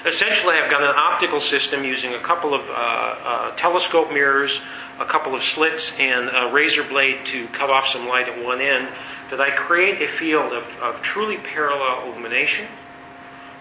Essentially, 0.05 0.57
I've 0.57 0.71
got 0.71 0.83
an 0.83 0.95
optical 0.97 1.39
system 1.39 1.85
using 1.85 2.15
a 2.15 2.19
couple 2.19 2.55
of 2.55 2.69
uh, 2.69 2.73
uh, 2.73 3.57
telescope 3.57 4.13
mirrors, 4.13 4.61
a 4.99 5.05
couple 5.05 5.35
of 5.35 5.43
slits, 5.43 5.97
and 5.99 6.29
a 6.29 6.51
razor 6.53 6.83
blade 6.83 7.25
to 7.27 7.47
cut 7.49 7.71
off 7.71 7.87
some 7.87 8.09
light 8.09 8.29
at 8.29 8.45
one 8.45 8.61
end, 8.61 8.89
that 9.31 9.41
I 9.41 9.51
create 9.51 10.03
a 10.03 10.09
field 10.09 10.53
of, 10.53 10.65
of 10.81 11.01
truly 11.03 11.37
parallel 11.37 12.11
illumination. 12.11 12.67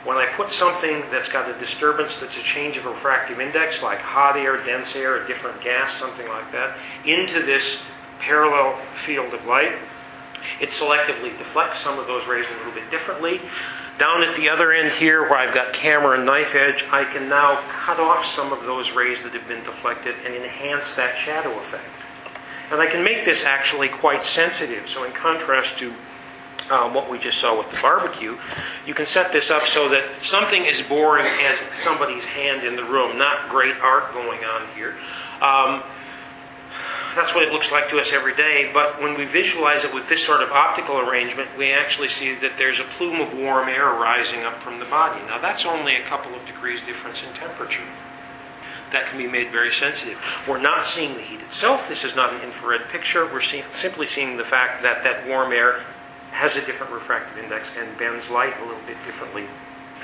When 0.05 0.15
I 0.17 0.27
put 0.27 0.49
something 0.49 1.03
that's 1.11 1.27
got 1.27 1.49
a 1.49 1.59
disturbance 1.59 2.17
that's 2.17 2.37
a 2.37 2.41
change 2.41 2.77
of 2.77 2.85
refractive 2.85 3.41
index, 3.41 3.83
like 3.83 3.99
hot 3.99 4.37
air, 4.37 4.63
dense 4.63 4.95
air, 4.95 5.23
a 5.23 5.27
different 5.27 5.61
gas, 5.61 5.93
something 5.97 6.27
like 6.29 6.51
that, 6.53 6.77
into 7.05 7.43
this 7.43 7.81
parallel 8.19 8.79
field 8.95 9.33
of 9.33 9.45
light, 9.45 9.73
it 10.61 10.69
selectively 10.69 11.37
deflects 11.37 11.79
some 11.79 11.99
of 11.99 12.07
those 12.07 12.25
rays 12.27 12.45
a 12.49 12.57
little 12.57 12.71
bit 12.71 12.89
differently. 12.89 13.41
Down 13.97 14.23
at 14.23 14.37
the 14.37 14.47
other 14.47 14.71
end 14.71 14.93
here, 14.93 15.23
where 15.23 15.37
I've 15.37 15.53
got 15.53 15.73
camera 15.73 16.15
and 16.15 16.25
knife 16.25 16.55
edge, 16.55 16.85
I 16.91 17.03
can 17.03 17.27
now 17.27 17.61
cut 17.69 17.99
off 17.99 18.25
some 18.25 18.53
of 18.53 18.65
those 18.65 18.91
rays 18.91 19.21
that 19.23 19.33
have 19.33 19.47
been 19.49 19.63
deflected 19.65 20.15
and 20.25 20.33
enhance 20.33 20.95
that 20.95 21.17
shadow 21.17 21.51
effect. 21.59 21.83
And 22.71 22.79
I 22.79 22.87
can 22.87 23.03
make 23.03 23.25
this 23.25 23.43
actually 23.43 23.89
quite 23.89 24.23
sensitive. 24.23 24.87
So, 24.87 25.03
in 25.03 25.11
contrast 25.11 25.77
to 25.79 25.93
um, 26.69 26.93
what 26.93 27.09
we 27.09 27.17
just 27.17 27.39
saw 27.39 27.57
with 27.57 27.69
the 27.69 27.77
barbecue, 27.81 28.37
you 28.85 28.93
can 28.93 29.05
set 29.05 29.31
this 29.31 29.49
up 29.49 29.65
so 29.65 29.89
that 29.89 30.03
something 30.21 30.67
as 30.67 30.81
boring 30.81 31.25
as 31.25 31.57
somebody's 31.75 32.23
hand 32.23 32.65
in 32.65 32.75
the 32.75 32.83
room, 32.83 33.17
not 33.17 33.49
great 33.49 33.75
art 33.81 34.13
going 34.13 34.43
on 34.43 34.67
here. 34.75 34.95
Um, 35.41 35.83
that's 37.15 37.33
what 37.33 37.43
it 37.43 37.51
looks 37.51 37.71
like 37.71 37.89
to 37.89 37.99
us 37.99 38.13
every 38.13 38.35
day, 38.35 38.69
but 38.73 39.01
when 39.01 39.17
we 39.17 39.25
visualize 39.25 39.83
it 39.83 39.93
with 39.93 40.07
this 40.07 40.23
sort 40.23 40.41
of 40.41 40.51
optical 40.51 40.99
arrangement, 40.99 41.49
we 41.57 41.73
actually 41.73 42.07
see 42.07 42.35
that 42.35 42.51
there's 42.57 42.79
a 42.79 42.83
plume 42.83 43.19
of 43.19 43.33
warm 43.33 43.67
air 43.67 43.87
rising 43.87 44.43
up 44.43 44.61
from 44.61 44.79
the 44.79 44.85
body. 44.85 45.19
Now, 45.25 45.39
that's 45.39 45.65
only 45.65 45.95
a 45.95 46.03
couple 46.03 46.33
of 46.35 46.45
degrees 46.45 46.81
difference 46.85 47.23
in 47.23 47.33
temperature. 47.33 47.83
That 48.91 49.07
can 49.07 49.17
be 49.17 49.27
made 49.27 49.51
very 49.51 49.71
sensitive. 49.71 50.17
We're 50.47 50.61
not 50.61 50.85
seeing 50.85 51.15
the 51.15 51.21
heat 51.21 51.41
itself. 51.41 51.89
This 51.89 52.03
is 52.03 52.15
not 52.15 52.33
an 52.33 52.41
infrared 52.41 52.87
picture. 52.89 53.25
We're 53.25 53.41
see- 53.41 53.63
simply 53.73 54.05
seeing 54.05 54.37
the 54.37 54.43
fact 54.43 54.83
that 54.83 55.03
that 55.03 55.27
warm 55.27 55.51
air 55.51 55.81
has 56.39 56.55
a 56.55 56.65
different 56.65 56.93
refractive 56.93 57.37
index 57.43 57.67
and 57.77 57.97
bends 57.97 58.29
light 58.29 58.53
a 58.61 58.65
little 58.65 58.81
bit 58.87 58.95
differently 59.03 59.43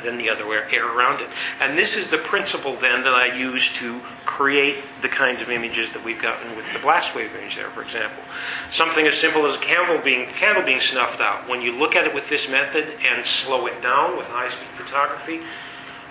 than 0.04 0.18
the 0.18 0.30
other 0.30 0.44
air 0.54 0.86
around 0.86 1.22
it. 1.22 1.30
And 1.62 1.77
this 1.77 1.96
is 1.96 2.10
the 2.10 2.18
principle 2.18 2.75
then 2.75 3.04
that 3.04 3.13
I 3.13 3.34
use 3.34 3.70
to 3.75 4.01
create 4.25 4.84
the 5.01 5.08
kinds 5.08 5.42
of 5.42 5.50
images 5.50 5.89
that 5.92 6.04
we've 6.04 6.22
gotten 6.22 6.54
with 6.58 6.65
the 6.74 6.80
blast 6.80 7.15
wave 7.15 7.34
image 7.34 7.56
there, 7.56 7.70
for 7.70 7.82
example. 7.82 8.22
Something 8.70 9.08
as 9.08 9.18
simple 9.18 9.46
as 9.46 9.56
a 9.56 9.60
candle 9.60 9.98
being, 10.00 10.27
candle 10.27 10.63
being 10.63 10.82
snuffed 10.82 11.22
out. 11.22 11.48
When 11.48 11.62
you 11.62 11.72
look 11.72 11.96
at 11.96 12.06
it 12.06 12.13
with 12.13 12.27
this 12.27 12.50
method 12.50 12.86
and 13.10 13.25
slow 13.25 13.68
it 13.68 13.82
down 13.82 14.18
with 14.18 14.27
high 14.27 14.50
speed 14.50 14.68
photography, 14.75 15.39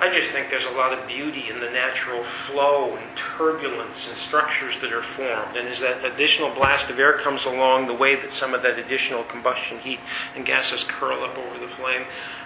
I 0.01 0.11
just 0.11 0.31
think 0.31 0.51
there's 0.51 0.65
a 0.65 0.73
lot 0.73 0.93
of 0.93 1.07
beauty 1.07 1.49
in 1.49 1.61
the 1.61 1.71
natural 1.71 2.25
flow 2.25 2.97
and 2.97 3.17
turbulence 3.17 4.09
and 4.09 4.19
structures 4.19 4.81
that 4.81 4.93
are 4.93 5.03
formed. 5.03 5.57
And 5.57 5.69
as 5.69 5.81
that 5.81 6.05
additional 6.05 6.53
blast 6.53 6.91
of 6.91 6.99
air 6.99 7.19
comes 7.19 7.45
along, 7.45 7.87
the 7.87 7.95
way 7.95 8.17
that 8.17 8.33
some 8.33 8.55
of 8.55 8.63
that 8.63 8.79
additional 8.79 9.23
combustion 9.25 9.79
heat 9.79 10.01
and 10.35 10.45
gases 10.45 10.83
curl 10.83 11.23
up 11.23 11.39
over 11.39 11.59
the 11.59 11.69
flame, 11.69 12.03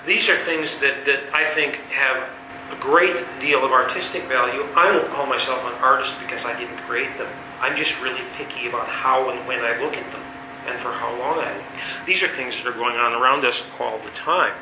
these 0.07 0.29
are 0.29 0.37
things 0.37 0.79
that, 0.81 1.07
that 1.07 1.21
I 1.33 1.47
think 1.55 1.77
have 1.91 2.29
a 2.71 2.77
great 2.77 3.17
deal 3.41 3.65
of 3.65 3.73
artistic 3.73 4.25
value. 4.25 4.63
I 4.77 4.91
won't 4.91 5.09
call 5.09 5.27
myself 5.27 5.63
an 5.65 5.75
artist 5.83 6.15
because 6.21 6.45
I 6.45 6.59
didn't 6.59 6.77
create 6.79 7.17
them. 7.17 7.29
I'm 7.61 7.77
just 7.77 7.99
really 8.03 8.23
picky 8.37 8.69
about 8.69 8.87
how 8.89 9.31
and 9.31 9.49
when 9.49 9.61
I 9.61 9.81
look 9.83 9.97
at 9.97 10.13
them 10.13 10.23
and 10.67 10.79
for 10.81 10.93
how 10.93 11.19
long 11.19 11.39
I 11.39 11.57
look. 11.57 11.65
These 12.07 12.23
are 12.23 12.29
things 12.29 12.57
that 12.57 12.67
are 12.67 12.73
going 12.73 12.97
on 12.97 13.15
around 13.15 13.47
us 13.47 13.63
all 13.81 13.99
the 13.99 14.11
time. 14.11 14.53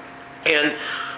And 0.44 0.76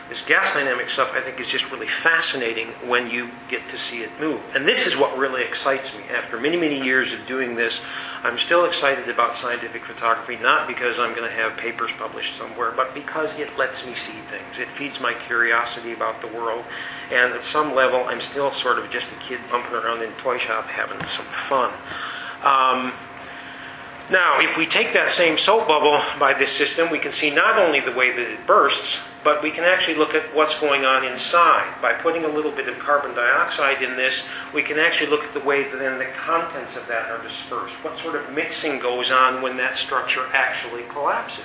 this 0.08 0.24
gas 0.24 0.54
dynamic 0.54 0.88
stuff, 0.88 1.12
I 1.12 1.20
think, 1.20 1.38
is 1.38 1.48
just 1.48 1.70
really 1.70 1.86
fascinating 1.86 2.68
when 2.86 3.10
you 3.10 3.30
get 3.48 3.60
to 3.70 3.78
see 3.78 4.02
it 4.02 4.10
move. 4.18 4.40
And 4.54 4.66
this 4.66 4.86
is 4.86 4.96
what 4.96 5.16
really 5.18 5.42
excites 5.42 5.94
me. 5.94 6.04
After 6.14 6.40
many, 6.40 6.56
many 6.56 6.82
years 6.82 7.12
of 7.12 7.26
doing 7.26 7.56
this, 7.56 7.82
I'm 8.22 8.38
still 8.38 8.64
excited 8.64 9.08
about 9.08 9.36
scientific 9.36 9.84
photography, 9.84 10.36
not 10.36 10.66
because 10.66 10.98
I'm 10.98 11.14
going 11.14 11.28
to 11.28 11.36
have 11.36 11.56
papers 11.58 11.90
published 11.98 12.36
somewhere, 12.36 12.72
but 12.72 12.94
because 12.94 13.38
it 13.38 13.56
lets 13.58 13.86
me 13.86 13.94
see 13.94 14.18
things. 14.30 14.58
It 14.58 14.68
feeds 14.70 14.98
my 14.98 15.12
curiosity 15.12 15.92
about 15.92 16.20
the 16.22 16.28
world. 16.28 16.64
And 17.12 17.34
at 17.34 17.44
some 17.44 17.74
level, 17.74 18.04
I'm 18.04 18.20
still 18.20 18.50
sort 18.50 18.78
of 18.78 18.90
just 18.90 19.08
a 19.12 19.16
kid 19.16 19.40
bumping 19.50 19.74
around 19.74 20.02
in 20.02 20.10
a 20.10 20.16
toy 20.16 20.38
shop 20.38 20.66
having 20.66 21.04
some 21.06 21.26
fun. 21.26 21.72
Um, 22.42 22.92
now, 24.10 24.38
if 24.40 24.56
we 24.56 24.66
take 24.66 24.94
that 24.94 25.10
same 25.10 25.36
soap 25.36 25.68
bubble 25.68 26.00
by 26.18 26.32
this 26.32 26.50
system, 26.50 26.90
we 26.90 26.98
can 26.98 27.12
see 27.12 27.28
not 27.28 27.58
only 27.58 27.80
the 27.80 27.92
way 27.92 28.10
that 28.10 28.26
it 28.26 28.46
bursts, 28.46 28.98
but 29.22 29.42
we 29.42 29.50
can 29.50 29.64
actually 29.64 29.96
look 29.96 30.14
at 30.14 30.34
what's 30.34 30.58
going 30.58 30.86
on 30.86 31.04
inside. 31.04 31.74
By 31.82 31.92
putting 31.92 32.24
a 32.24 32.28
little 32.28 32.50
bit 32.50 32.68
of 32.68 32.78
carbon 32.78 33.14
dioxide 33.14 33.82
in 33.82 33.96
this, 33.96 34.24
we 34.54 34.62
can 34.62 34.78
actually 34.78 35.10
look 35.10 35.24
at 35.24 35.34
the 35.34 35.40
way 35.40 35.64
that 35.64 35.78
then 35.78 35.98
the 35.98 36.06
contents 36.16 36.76
of 36.76 36.86
that 36.86 37.10
are 37.10 37.22
dispersed. 37.22 37.74
What 37.84 37.98
sort 37.98 38.14
of 38.14 38.32
mixing 38.32 38.78
goes 38.78 39.10
on 39.10 39.42
when 39.42 39.58
that 39.58 39.76
structure 39.76 40.24
actually 40.32 40.84
collapses. 40.84 41.44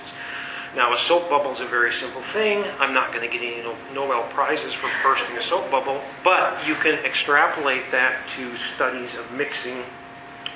Now, 0.73 0.93
a 0.93 0.97
soap 0.97 1.29
bubble 1.29 1.51
is 1.51 1.59
a 1.59 1.67
very 1.67 1.91
simple 1.91 2.21
thing. 2.21 2.63
I'm 2.79 2.93
not 2.93 3.11
going 3.11 3.29
to 3.29 3.37
get 3.37 3.45
any 3.45 3.61
Nobel 3.93 4.23
Prizes 4.29 4.73
for 4.73 4.89
bursting 5.03 5.37
a 5.37 5.41
soap 5.41 5.69
bubble, 5.69 6.01
but 6.23 6.65
you 6.65 6.75
can 6.75 6.95
extrapolate 7.05 7.91
that 7.91 8.27
to 8.37 8.55
studies 8.73 9.15
of 9.15 9.29
mixing 9.33 9.83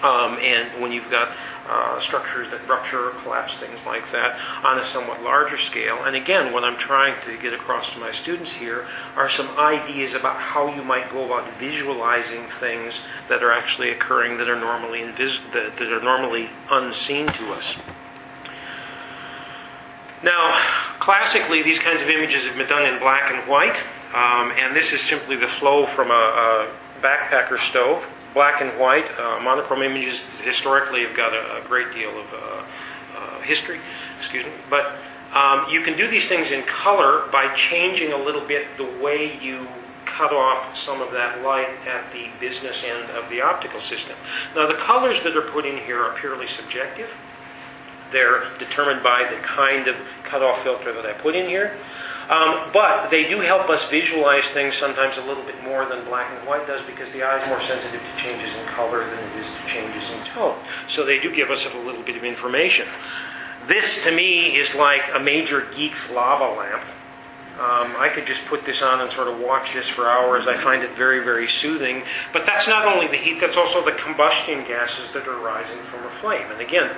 um, 0.04 0.38
and 0.40 0.82
when 0.82 0.92
you've 0.92 1.10
got 1.10 1.36
uh, 1.68 2.00
structures 2.00 2.50
that 2.52 2.66
rupture 2.68 3.10
or 3.10 3.12
collapse, 3.22 3.58
things 3.58 3.80
like 3.86 4.10
that, 4.12 4.40
on 4.64 4.80
a 4.80 4.86
somewhat 4.86 5.22
larger 5.24 5.58
scale. 5.58 6.04
And 6.06 6.16
again, 6.16 6.54
what 6.54 6.64
I'm 6.64 6.78
trying 6.78 7.16
to 7.26 7.38
get 7.38 7.54
across 7.54 7.92
to 7.94 8.00
my 8.00 8.12
students 8.12 8.52
here 8.52 8.88
are 9.16 9.30
some 9.30 9.50
ideas 9.58 10.14
about 10.14 10.38
how 10.38 10.74
you 10.74 10.84
might 10.84 11.12
go 11.12 11.26
about 11.26 11.52
visualizing 11.56 12.46
things 12.60 12.94
that 13.28 13.44
are 13.44 13.52
actually 13.52 13.90
occurring 13.90 14.38
that 14.38 14.50
are 14.50 14.60
normally 14.60 15.00
invis- 15.00 15.42
that, 15.52 15.76
that 15.78 15.92
are 15.92 16.02
normally 16.02 16.50
unseen 16.72 17.28
to 17.28 17.54
us. 17.54 17.76
Now, 20.24 20.60
classically, 21.00 21.64
these 21.64 21.80
kinds 21.80 22.02
of 22.02 22.10
images 22.10 22.46
have 22.46 22.56
been 22.56 22.68
done 22.68 22.86
in 22.86 23.00
black 23.00 23.32
and 23.32 23.48
white, 23.48 23.76
um, 24.14 24.52
and 24.58 24.76
this 24.76 24.94
is 24.94 25.02
simply 25.02 25.36
the 25.36 25.48
flow 25.48 25.86
from 25.86 26.12
a, 26.12 26.14
a 26.14 26.68
backpacker 27.02 27.60
stove 27.60 28.04
black 28.34 28.62
and 28.62 28.78
white. 28.80 29.06
Uh, 29.20 29.40
monochrome 29.42 29.82
images 29.82 30.26
historically 30.44 31.04
have 31.04 31.16
got 31.16 31.34
a, 31.34 31.64
a 31.64 31.68
great 31.68 31.94
deal 31.94 32.10
of 32.20 32.26
uh, 32.34 32.64
uh, 33.18 33.42
history, 33.42 33.80
excuse 34.18 34.46
me. 34.46 34.52
But 34.70 34.96
um, 35.34 35.66
you 35.70 35.82
can 35.82 35.98
do 35.98 36.08
these 36.08 36.28
things 36.28 36.52
in 36.52 36.64
color 36.64 37.28
by 37.32 37.54
changing 37.56 38.14
a 38.14 38.18
little 38.18 38.46
bit 38.46 38.66
the 38.78 38.90
way 39.02 39.38
you 39.42 39.68
cut 40.06 40.34
off 40.34 40.76
some 40.76 41.02
of 41.02 41.12
that 41.12 41.44
light 41.44 41.70
at 41.86 42.12
the 42.14 42.28
business 42.40 42.84
end 42.84 43.10
of 43.12 43.30
the 43.30 43.42
optical 43.42 43.80
system. 43.80 44.16
Now, 44.56 44.66
the 44.66 44.76
colors 44.76 45.22
that 45.24 45.36
are 45.36 45.42
put 45.42 45.66
in 45.66 45.78
here 45.78 46.02
are 46.02 46.16
purely 46.16 46.48
subjective. 46.48 47.10
They're 48.12 48.46
determined 48.58 49.04
by 49.04 49.28
the 49.30 49.36
kind 49.42 49.88
of 49.88 49.96
cutoff 50.24 50.64
filter 50.64 50.94
that 50.94 51.06
I 51.06 51.14
put 51.14 51.36
in 51.36 51.48
here. 51.50 51.78
Um, 52.30 52.70
but 52.74 53.10
they 53.10 53.28
do 53.28 53.40
help 53.40 53.70
us 53.70 53.90
visualize 53.90 54.44
things 54.46 54.76
sometimes 54.76 55.18
a 55.18 55.22
little 55.22 55.44
bit 55.44 55.64
more 55.64 55.86
than 55.86 56.04
black 56.06 56.30
and 56.38 56.46
white 56.46 56.68
does 56.68 56.86
because 56.86 57.10
the 57.14 57.24
eye 57.24 57.42
is 57.42 57.48
more 57.48 57.62
sensitive 57.62 58.02
to 58.02 58.22
changes 58.22 58.54
in 58.54 58.66
color 58.66 59.10
than 59.10 59.20
it 59.20 59.36
is 59.38 59.48
to 59.48 59.68
changes 59.68 60.12
in 60.12 60.20
tone. 60.26 60.58
So 60.90 61.06
they 61.06 61.20
do 61.20 61.34
give 61.34 61.50
us 61.50 61.66
a 61.74 61.78
little 61.80 62.04
bit 62.04 62.18
of 62.18 62.26
information. 62.26 62.86
This 63.68 64.04
to 64.04 64.12
me 64.12 64.58
is 64.58 64.76
like 64.76 65.04
a 65.14 65.20
major 65.20 65.68
geek's 65.74 66.12
lava 66.12 66.54
lamp. 66.58 66.84
Um, 67.60 67.96
I 67.98 68.10
could 68.14 68.28
just 68.28 68.46
put 68.46 68.66
this 68.66 68.82
on 68.82 69.02
and 69.02 69.10
sort 69.12 69.30
of 69.30 69.40
watch 69.40 69.74
this 69.74 69.88
for 69.88 70.08
hours. 70.08 70.48
I 70.48 70.58
find 70.58 70.84
it 70.84 70.92
very, 70.92 71.24
very 71.24 71.48
soothing. 71.48 72.04
But 72.34 72.46
that's 72.46 72.68
not 72.68 72.86
only 72.86 73.08
the 73.08 73.18
heat, 73.18 73.40
that's 73.40 73.58
also 73.58 73.84
the 73.84 73.94
combustion 73.94 74.64
gases 74.68 75.12
that 75.14 75.28
are 75.28 75.40
rising 75.40 75.80
from 75.86 76.04
a 76.04 76.10
flame. 76.22 76.52
And 76.52 76.62
again, 76.62 76.92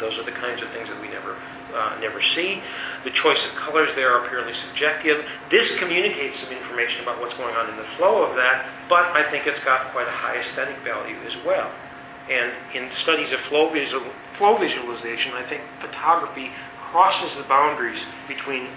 those 0.00 0.18
are 0.18 0.24
the 0.24 0.32
kinds 0.32 0.60
of 0.60 0.68
things 0.70 0.88
that 0.88 1.00
we 1.00 1.08
never 1.08 1.36
uh, 1.74 1.96
never 2.00 2.20
see. 2.20 2.60
The 3.04 3.10
choice 3.10 3.44
of 3.44 3.54
colors 3.56 3.90
there 3.96 4.12
are 4.12 4.28
purely 4.28 4.54
subjective. 4.54 5.26
This 5.50 5.76
communicates 5.78 6.38
some 6.38 6.56
information 6.56 7.02
about 7.02 7.20
what's 7.20 7.34
going 7.34 7.54
on 7.56 7.68
in 7.68 7.76
the 7.76 7.84
flow 7.84 8.22
of 8.22 8.36
that, 8.36 8.66
but 8.88 9.06
I 9.16 9.28
think 9.28 9.46
it's 9.46 9.62
got 9.64 9.92
quite 9.92 10.06
a 10.06 10.10
high 10.10 10.38
aesthetic 10.38 10.76
value 10.78 11.16
as 11.26 11.36
well. 11.44 11.70
And 12.30 12.52
in 12.74 12.90
studies 12.90 13.32
of 13.32 13.40
flow, 13.40 13.68
visual, 13.68 14.04
flow 14.32 14.56
visualization, 14.56 15.32
I 15.34 15.42
think 15.42 15.62
photography 15.80 16.50
crosses 16.78 17.36
the 17.36 17.42
boundaries 17.44 18.04
between 18.28 18.68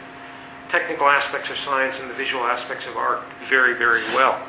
technical 0.70 1.08
aspects 1.08 1.51
of 1.51 1.58
science 1.58 2.00
and 2.01 2.10
the 2.10 2.15
visual 2.15 2.44
aspects 2.44 2.88
of 2.88 2.98
art 2.98 3.22
very, 3.44 3.75
very 3.75 4.01
well. 4.15 4.41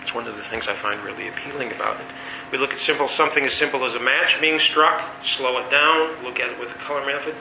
It's 0.00 0.14
one 0.14 0.26
of 0.26 0.36
the 0.36 0.42
things 0.42 0.66
I 0.66 0.74
find 0.74 1.02
really 1.04 1.28
appealing 1.28 1.72
about 1.72 2.00
it. 2.00 2.06
We 2.50 2.58
look 2.58 2.72
at 2.72 2.78
simple 2.78 3.06
something 3.06 3.44
as 3.44 3.52
simple 3.52 3.84
as 3.84 3.94
a 3.94 4.00
match 4.00 4.40
being 4.40 4.58
struck, 4.58 5.02
slow 5.22 5.58
it 5.58 5.70
down, 5.70 6.24
look 6.24 6.40
at 6.40 6.48
it 6.48 6.58
with 6.58 6.70
a 6.70 6.78
color 6.78 7.04
method, 7.04 7.34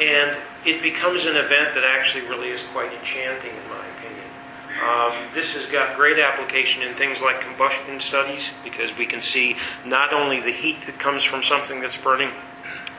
and 0.00 0.36
it 0.64 0.82
becomes 0.82 1.24
an 1.24 1.36
event 1.36 1.74
that 1.74 1.84
actually 1.84 2.24
really 2.26 2.50
is 2.50 2.62
quite 2.72 2.92
enchanting, 2.92 3.50
in 3.50 3.70
my 3.70 3.86
opinion. 3.98 4.24
Um, 4.84 5.34
this 5.34 5.54
has 5.54 5.66
got 5.66 5.96
great 5.96 6.18
application 6.18 6.82
in 6.82 6.94
things 6.94 7.20
like 7.20 7.40
combustion 7.40 7.98
studies 7.98 8.50
because 8.62 8.96
we 8.96 9.06
can 9.06 9.20
see 9.20 9.56
not 9.84 10.12
only 10.12 10.40
the 10.40 10.52
heat 10.52 10.86
that 10.86 10.98
comes 10.98 11.24
from 11.24 11.42
something 11.42 11.80
that's 11.80 11.96
burning, 11.96 12.30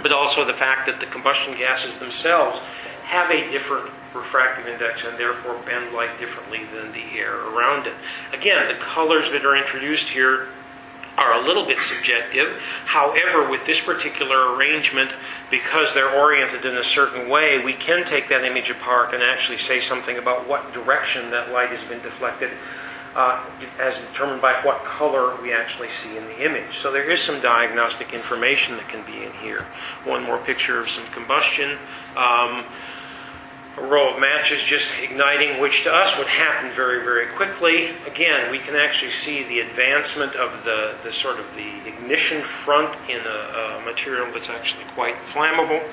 but 0.02 0.12
also 0.12 0.44
the 0.44 0.54
fact 0.54 0.86
that 0.88 1.00
the 1.00 1.06
combustion 1.06 1.58
gases 1.58 1.98
themselves 1.98 2.60
have 3.04 3.32
a 3.32 3.50
different 3.52 3.90
refractive 4.14 4.68
index 4.68 5.04
and 5.06 5.18
therefore 5.18 5.58
bend 5.66 5.94
light 5.94 6.20
differently 6.20 6.66
than 6.74 6.92
the 6.92 7.18
air 7.18 7.36
around 7.48 7.88
it. 7.88 7.94
Again, 8.34 8.68
the 8.68 8.76
colors 8.76 9.32
that 9.32 9.46
are 9.46 9.56
introduced 9.56 10.10
here 10.10 10.50
are 11.20 11.42
a 11.42 11.46
little 11.46 11.66
bit 11.66 11.82
subjective. 11.82 12.60
However, 12.86 13.50
with 13.50 13.66
this 13.66 13.80
particular 13.80 14.56
arrangement, 14.56 15.12
because 15.52 15.94
they're 15.94 16.16
oriented 16.20 16.66
in 16.66 16.78
a 16.78 16.84
certain 16.84 17.30
way, 17.30 17.64
we 17.64 17.74
can 17.74 18.06
take 18.06 18.30
that 18.30 18.44
image 18.44 18.70
apart 18.70 19.14
and 19.14 19.22
actually 19.22 19.58
say 19.58 19.80
something 19.80 20.18
about 20.18 20.48
what 20.48 20.74
direction 20.74 21.30
that 21.32 21.52
light 21.52 21.70
has 21.70 21.84
been 21.90 22.02
deflected, 22.02 22.52
uh, 23.16 23.44
as 23.80 23.98
determined 23.98 24.42
by 24.42 24.54
what 24.62 24.84
color 24.86 25.36
we 25.42 25.52
actually 25.52 25.90
see 25.90 26.18
in 26.18 26.24
the 26.26 26.46
image. 26.46 26.78
So 26.78 26.92
there 26.92 27.10
is 27.10 27.22
some 27.22 27.42
diagnostic 27.42 28.14
information 28.14 28.78
that 28.78 28.88
can 28.88 29.06
be 29.06 29.24
in 29.24 29.34
here. 29.34 29.66
One 30.06 30.24
more 30.24 30.38
picture 30.38 30.80
of 30.80 30.90
some 30.90 31.06
combustion. 31.08 31.78
Um, 32.16 32.66
a 33.80 33.88
row 33.88 34.14
of 34.14 34.20
matches 34.20 34.62
just 34.62 34.90
igniting, 35.02 35.60
which 35.62 35.84
to 35.84 35.94
us 35.94 36.18
would 36.18 36.28
happen 36.28 36.72
very, 36.76 37.04
very 37.04 37.28
quickly. 37.36 37.92
Again, 38.06 38.52
we 38.52 38.60
can 38.60 38.76
actually 38.76 39.12
see 39.12 39.44
the 39.44 39.60
advancement 39.60 40.36
of 40.36 40.64
the, 40.64 40.96
the 41.04 41.12
sort 41.12 41.40
of 41.40 41.46
the 41.56 41.88
ignition 41.88 42.42
front 42.42 42.96
in 43.10 43.22
a, 43.22 43.80
a 43.80 43.82
material 43.86 44.32
that's 44.34 44.50
actually 44.50 44.84
quite 44.96 45.16
flammable. 45.32 45.84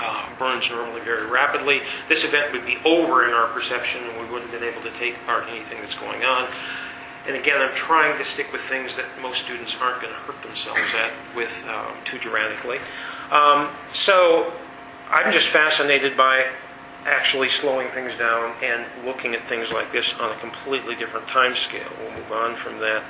Uh, 0.00 0.26
burns 0.38 0.70
normally 0.70 1.00
very 1.02 1.26
rapidly. 1.26 1.82
This 2.08 2.24
event 2.24 2.52
would 2.52 2.66
be 2.66 2.78
over 2.84 3.26
in 3.26 3.32
our 3.34 3.48
perception, 3.48 4.02
and 4.02 4.20
we 4.20 4.32
wouldn't 4.32 4.50
have 4.50 4.60
been 4.60 4.68
able 4.68 4.82
to 4.82 4.90
take 4.98 5.16
apart 5.16 5.44
anything 5.48 5.78
that's 5.80 5.94
going 5.94 6.24
on. 6.24 6.48
And 7.26 7.36
again, 7.36 7.60
I'm 7.60 7.74
trying 7.74 8.18
to 8.18 8.24
stick 8.24 8.50
with 8.52 8.62
things 8.62 8.96
that 8.96 9.04
most 9.20 9.42
students 9.42 9.76
aren't 9.80 10.02
going 10.02 10.12
to 10.12 10.18
hurt 10.20 10.42
themselves 10.42 10.80
at 10.94 11.12
with 11.36 11.64
um, 11.68 11.94
too 12.04 12.18
dramatically. 12.18 12.78
Um, 13.30 13.68
so 13.92 14.52
I'm 15.08 15.30
just 15.30 15.48
fascinated 15.48 16.16
by 16.16 16.46
actually 17.06 17.48
slowing 17.48 17.88
things 17.88 18.16
down 18.18 18.54
and 18.62 18.84
looking 19.04 19.34
at 19.34 19.46
things 19.48 19.72
like 19.72 19.90
this 19.92 20.14
on 20.20 20.30
a 20.30 20.38
completely 20.38 20.94
different 20.94 21.26
time 21.28 21.54
scale. 21.56 21.88
We'll 22.00 22.12
move 22.12 22.32
on 22.32 22.56
from 22.56 22.78
that 22.78 23.02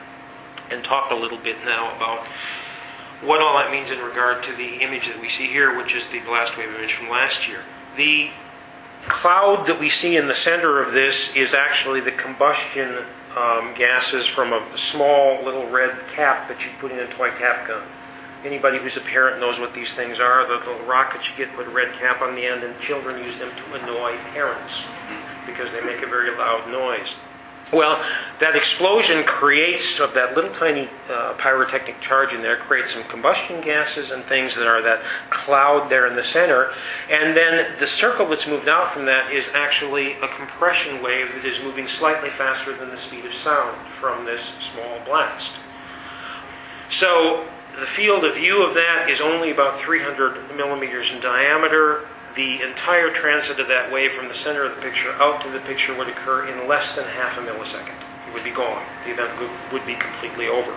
and 0.71 0.83
talk 0.83 1.11
a 1.11 1.15
little 1.15 1.39
bit 1.39 1.57
now 1.65 1.95
about 1.97 2.27
what 3.23 3.41
all 3.41 3.59
that 3.59 3.71
means 3.71 3.91
in 3.91 4.01
regard 4.01 4.43
to 4.45 4.53
the 4.55 4.77
image 4.83 5.09
that 5.09 5.21
we 5.21 5.29
see 5.29 5.47
here, 5.47 5.77
which 5.77 5.95
is 5.95 6.09
the 6.09 6.21
blast 6.21 6.57
wave 6.57 6.75
image 6.75 6.95
from 6.95 7.09
last 7.09 7.49
year. 7.49 7.61
The 7.97 8.31
cloud 9.07 9.67
that 9.67 9.79
we 9.79 9.89
see 9.89 10.17
in 10.17 10.27
the 10.27 10.35
center 10.35 10.81
of 10.81 10.93
this 10.93 11.35
is 11.37 11.55
actually 11.55 12.01
the 12.01 12.13
combustion 12.13 13.05
um, 13.37 13.75
gases 13.75 14.27
from 14.27 14.53
a 14.53 14.77
small 14.77 15.43
little 15.45 15.69
red 15.69 15.95
cap 16.15 16.49
that 16.49 16.65
you 16.65 16.71
put 16.81 16.93
in 16.93 16.99
a 16.99 17.07
toy 17.09 17.31
cap 17.31 17.69
gun. 17.69 17.83
Anybody 18.45 18.79
who's 18.79 18.97
a 18.97 19.01
parent 19.01 19.41
knows 19.41 19.61
what 19.61 19.73
these 19.73 19.93
things 19.95 20.19
are. 20.19 20.47
The 20.47 20.55
little 20.55 20.85
rockets 20.87 21.29
you 21.29 21.37
get 21.37 21.57
with 21.57 21.69
a 21.69 21.71
red 21.71 21.93
cap 21.93 22.23
on 22.23 22.35
the 22.35 22.45
end, 22.45 22.65
and 22.65 22.79
children 22.81 23.23
use 23.25 23.39
them 23.39 23.51
to 23.51 23.83
annoy 23.83 24.17
parents 24.33 24.83
because 25.47 25.71
they 25.73 25.81
make 25.81 26.03
a 26.03 26.07
very 26.07 26.37
loud 26.37 26.69
noise. 26.71 27.15
Well, 27.73 28.05
that 28.39 28.55
explosion 28.55 29.25
creates, 29.25 29.99
of 29.99 30.13
that 30.13 30.35
little 30.35 30.53
tiny 30.53 30.91
uh, 31.11 31.33
pyrotechnic 31.39 32.03
charge 32.03 32.35
in 32.35 32.43
there, 32.43 32.57
creates 32.57 32.93
some 32.93 33.03
combustion 33.05 33.63
gases 33.63 34.11
and 34.11 34.23
things 34.25 34.55
that 34.57 34.67
are 34.67 34.83
that 34.83 35.03
cloud 35.31 35.89
there 35.89 36.07
in 36.07 36.15
the 36.15 36.23
center. 36.23 36.73
And 37.11 37.35
then 37.35 37.79
the 37.79 37.87
circle 37.87 38.29
that's 38.29 38.47
moved 38.47 38.69
out 38.69 38.93
from 38.93 39.07
that 39.07 39.33
is 39.33 39.49
actually 39.55 40.13
a 40.15 40.29
compression 40.37 41.03
wave 41.03 41.33
that 41.35 41.47
is 41.47 41.63
moving 41.65 41.89
slightly 41.89 42.29
faster 42.29 42.77
than 42.77 42.91
the 42.91 42.99
speed 42.99 43.25
of 43.25 43.33
sound 43.33 43.75
from 43.99 44.27
this 44.27 44.53
small 44.61 45.01
blast. 45.07 45.55
So 46.91 47.47
the 47.79 47.87
field 47.87 48.25
of 48.25 48.35
view 48.35 48.65
of 48.67 48.75
that 48.75 49.09
is 49.09 49.21
only 49.21 49.51
about 49.51 49.79
300 49.79 50.57
millimeters 50.57 51.11
in 51.11 51.21
diameter. 51.21 52.07
The 52.35 52.63
entire 52.63 53.11
transit 53.11 53.61
of 53.61 53.69
that 53.69 53.93
wave 53.93 54.13
from 54.13 54.29
the 54.29 54.35
center 54.35 54.65
of 54.65 54.77
the 54.77 54.83
picture 54.83 55.13
out 55.13 55.43
to 55.43 55.51
the 55.51 55.61
picture 55.61 55.97
would 55.97 56.09
occur 56.09 56.47
in 56.47 56.69
less 56.69 56.95
than 56.95 57.05
half 57.05 57.39
a 57.39 57.41
millisecond. 57.41 57.95
It 58.29 58.35
would 58.35 58.45
be 58.45 58.51
gone. 58.51 58.83
The 59.05 59.13
event 59.13 59.33
would, 59.73 59.87
be 59.87 59.95
completely 59.95 60.49
over. 60.49 60.75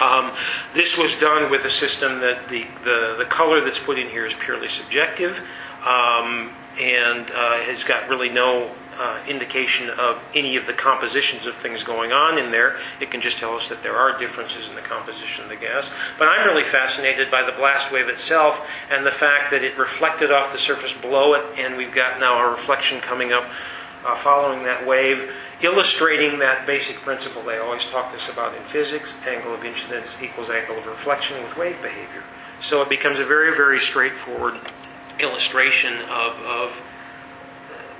Um, 0.00 0.32
this 0.74 0.98
was 0.98 1.14
done 1.14 1.50
with 1.50 1.64
a 1.64 1.70
system 1.70 2.20
that 2.20 2.48
the, 2.48 2.66
the, 2.84 3.16
the 3.18 3.24
color 3.26 3.62
that's 3.62 3.78
put 3.78 3.98
in 3.98 4.08
here 4.08 4.26
is 4.26 4.34
purely 4.34 4.68
subjective 4.68 5.38
um, 5.86 6.52
and 6.78 7.30
uh, 7.30 7.58
has 7.60 7.84
got 7.84 8.08
really 8.08 8.28
no 8.28 8.70
uh, 8.98 9.22
indication 9.28 9.90
of 9.90 10.20
any 10.34 10.56
of 10.56 10.66
the 10.66 10.72
compositions 10.72 11.46
of 11.46 11.54
things 11.56 11.82
going 11.82 12.12
on 12.12 12.38
in 12.38 12.50
there. 12.50 12.76
It 13.00 13.10
can 13.10 13.20
just 13.20 13.38
tell 13.38 13.54
us 13.54 13.68
that 13.68 13.82
there 13.82 13.96
are 13.96 14.18
differences 14.18 14.68
in 14.68 14.74
the 14.74 14.80
composition 14.80 15.44
of 15.44 15.50
the 15.50 15.56
gas. 15.56 15.90
But 16.18 16.28
I'm 16.28 16.46
really 16.46 16.64
fascinated 16.64 17.30
by 17.30 17.44
the 17.44 17.52
blast 17.52 17.92
wave 17.92 18.08
itself 18.08 18.60
and 18.90 19.06
the 19.06 19.10
fact 19.10 19.50
that 19.50 19.62
it 19.62 19.78
reflected 19.78 20.32
off 20.32 20.52
the 20.52 20.58
surface 20.58 20.92
below 20.92 21.34
it, 21.34 21.44
and 21.58 21.76
we've 21.76 21.94
got 21.94 22.20
now 22.20 22.46
a 22.46 22.50
reflection 22.50 23.00
coming 23.00 23.32
up 23.32 23.44
uh, 24.04 24.16
following 24.16 24.62
that 24.64 24.86
wave, 24.86 25.32
illustrating 25.62 26.38
that 26.38 26.66
basic 26.66 26.96
principle 26.96 27.42
they 27.42 27.58
always 27.58 27.84
talk 27.86 28.12
this 28.12 28.28
about 28.28 28.54
in 28.54 28.62
physics 28.64 29.14
angle 29.26 29.54
of 29.54 29.64
incidence 29.64 30.16
equals 30.22 30.48
angle 30.48 30.76
of 30.76 30.86
reflection 30.86 31.42
with 31.42 31.56
wave 31.56 31.80
behavior. 31.82 32.22
So 32.60 32.82
it 32.82 32.88
becomes 32.88 33.18
a 33.18 33.24
very, 33.24 33.54
very 33.54 33.78
straightforward 33.78 34.54
illustration 35.18 35.94
of, 36.02 36.38
of 36.40 36.72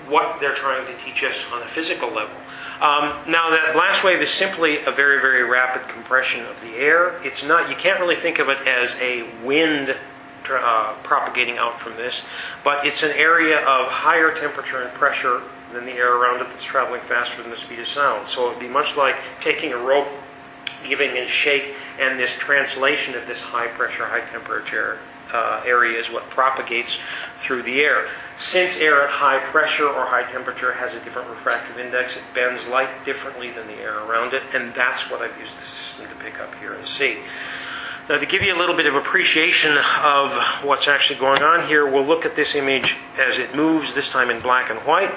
what 0.09 0.41
they're 0.41 0.55
trying 0.55 0.87
to 0.87 1.05
teach 1.05 1.25
us 1.25 1.37
on 1.53 1.63
a 1.63 1.69
physical 1.69 2.09
level. 2.09 2.37
Um, 2.81 3.17
now, 3.27 3.51
that 3.51 3.73
blast 3.73 4.05
wave 4.05 4.21
is 4.21 4.31
simply 4.31 4.85
a 4.85 4.93
very, 4.93 5.21
very 5.21 5.45
rapid 5.45 5.89
compression 5.89 6.45
of 6.45 6.61
the 6.61 6.77
air. 6.77 7.23
It's 7.25 7.43
not, 7.43 7.71
you 7.71 7.77
can't 7.77 7.99
really 8.01 8.17
think 8.17 8.39
of 8.39 8.49
it 8.51 8.67
as 8.67 8.95
a 9.01 9.27
wind 9.45 9.97
uh, 10.51 10.95
propagating 11.03 11.57
out 11.57 11.81
from 11.81 11.97
this, 11.97 12.23
but 12.63 12.87
it's 12.87 13.03
an 13.03 13.13
area 13.13 13.61
of 13.61 13.89
higher 13.89 14.35
temperature 14.35 14.83
and 14.83 14.93
pressure 14.93 15.41
than 15.73 15.87
the 15.87 15.93
air 15.93 16.15
around 16.15 16.41
it 16.41 16.49
that's 16.51 16.65
traveling 16.65 17.01
faster 17.03 17.41
than 17.41 17.51
the 17.51 17.57
speed 17.57 17.81
of 17.81 17.87
sound. 17.87 18.29
So 18.29 18.47
it 18.47 18.51
would 18.51 18.61
be 18.61 18.69
much 18.69 18.97
like 18.97 19.17
taking 19.43 19.73
a 19.73 19.79
rope, 19.79 20.09
giving 20.85 21.17
it 21.17 21.25
a 21.25 21.29
shake, 21.29 21.75
and 21.99 22.21
this 22.21 22.31
translation 22.37 23.15
of 23.15 23.27
this 23.27 23.41
high 23.41 23.69
pressure, 23.69 24.05
high 24.05 24.21
temperature 24.31 24.99
uh, 25.33 25.63
area 25.67 25.99
is 25.99 26.11
what 26.11 26.29
propagates 26.31 26.99
through 27.39 27.63
the 27.63 27.81
air. 27.81 28.09
Since 28.39 28.77
air 28.79 29.03
at 29.03 29.11
high 29.11 29.39
pressure 29.39 29.89
or 29.89 30.07
high 30.07 30.31
temperature 30.31 30.73
has 30.73 30.95
a 30.95 31.01
different 31.01 31.29
refractive 31.31 31.79
index, 31.79 32.17
it 32.17 32.23
bends 32.35 32.65
light 32.67 33.05
differently 33.05 33.51
than 33.51 33.67
the 33.67 33.75
air 33.75 33.99
around 34.05 34.35
it, 34.35 34.43
and 34.53 34.75
that's 34.75 35.11
what 35.11 35.23
I've 35.23 35.39
used 35.39 35.57
the 35.59 35.65
system 35.65 36.07
to 36.09 36.25
pick 36.25 36.39
up 36.39 36.55
here 36.57 36.75
and 36.75 36.87
see. 36.87 37.19
Now, 38.09 38.19
to 38.19 38.27
give 38.27 38.43
you 38.43 38.55
a 38.55 38.59
little 38.59 38.77
bit 38.77 38.87
of 38.87 38.95
appreciation 38.95 39.77
of 39.77 40.33
what's 40.63 40.87
actually 40.87 41.19
going 41.19 41.43
on 41.43 41.67
here, 41.67 41.91
we'll 41.91 42.07
look 42.07 42.25
at 42.25 42.37
this 42.37 42.55
image 42.55 42.95
as 43.19 43.39
it 43.39 43.55
moves, 43.55 43.95
this 43.95 44.09
time 44.09 44.31
in 44.31 44.41
black 44.41 44.71
and 44.71 44.79
white. 44.81 45.13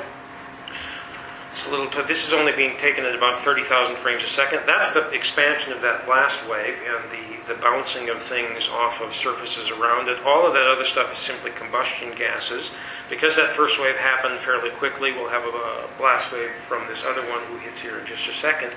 It's 1.52 1.66
a 1.68 1.72
little. 1.72 1.88
T- 1.88 2.02
this 2.04 2.28
is 2.28 2.34
only 2.34 2.52
being 2.52 2.78
taken 2.78 3.06
at 3.06 3.16
about 3.16 3.40
30,000 3.40 3.96
frames 3.98 4.24
a 4.24 4.28
second. 4.28 4.62
That's 4.68 4.94
the 4.94 5.10
expansion 5.10 5.74
of 5.74 5.82
that 5.82 6.06
blast 6.06 6.48
wave 6.48 6.76
and 6.86 7.04
the, 7.12 7.54
the 7.54 7.60
bouncing 7.60 8.10
of 8.10 8.22
things 8.22 8.70
off 8.70 9.02
of 9.02 9.16
surfaces 9.16 9.72
around 9.72 10.10
it. 10.10 10.20
All 10.24 10.46
of 10.46 10.54
that 10.54 10.68
other 10.68 10.84
stuff 10.84 11.12
is 11.12 11.18
simply 11.18 11.52
combustion 11.52 12.14
gases. 12.16 12.70
Because 13.10 13.36
that 13.36 13.56
first 13.56 13.82
wave 13.82 13.96
happened 13.96 14.40
fairly 14.42 14.70
quickly, 14.70 15.12
we'll 15.12 15.30
have 15.30 15.44
a, 15.44 15.88
blast 15.98 16.32
wave 16.32 16.52
from 16.68 16.88
this 16.88 17.04
other 17.04 17.22
one 17.30 17.44
who 17.46 17.58
hits 17.58 17.80
here 17.80 18.00
in 18.00 18.06
just 18.06 18.28
a 18.30 18.34
second. 18.34 18.72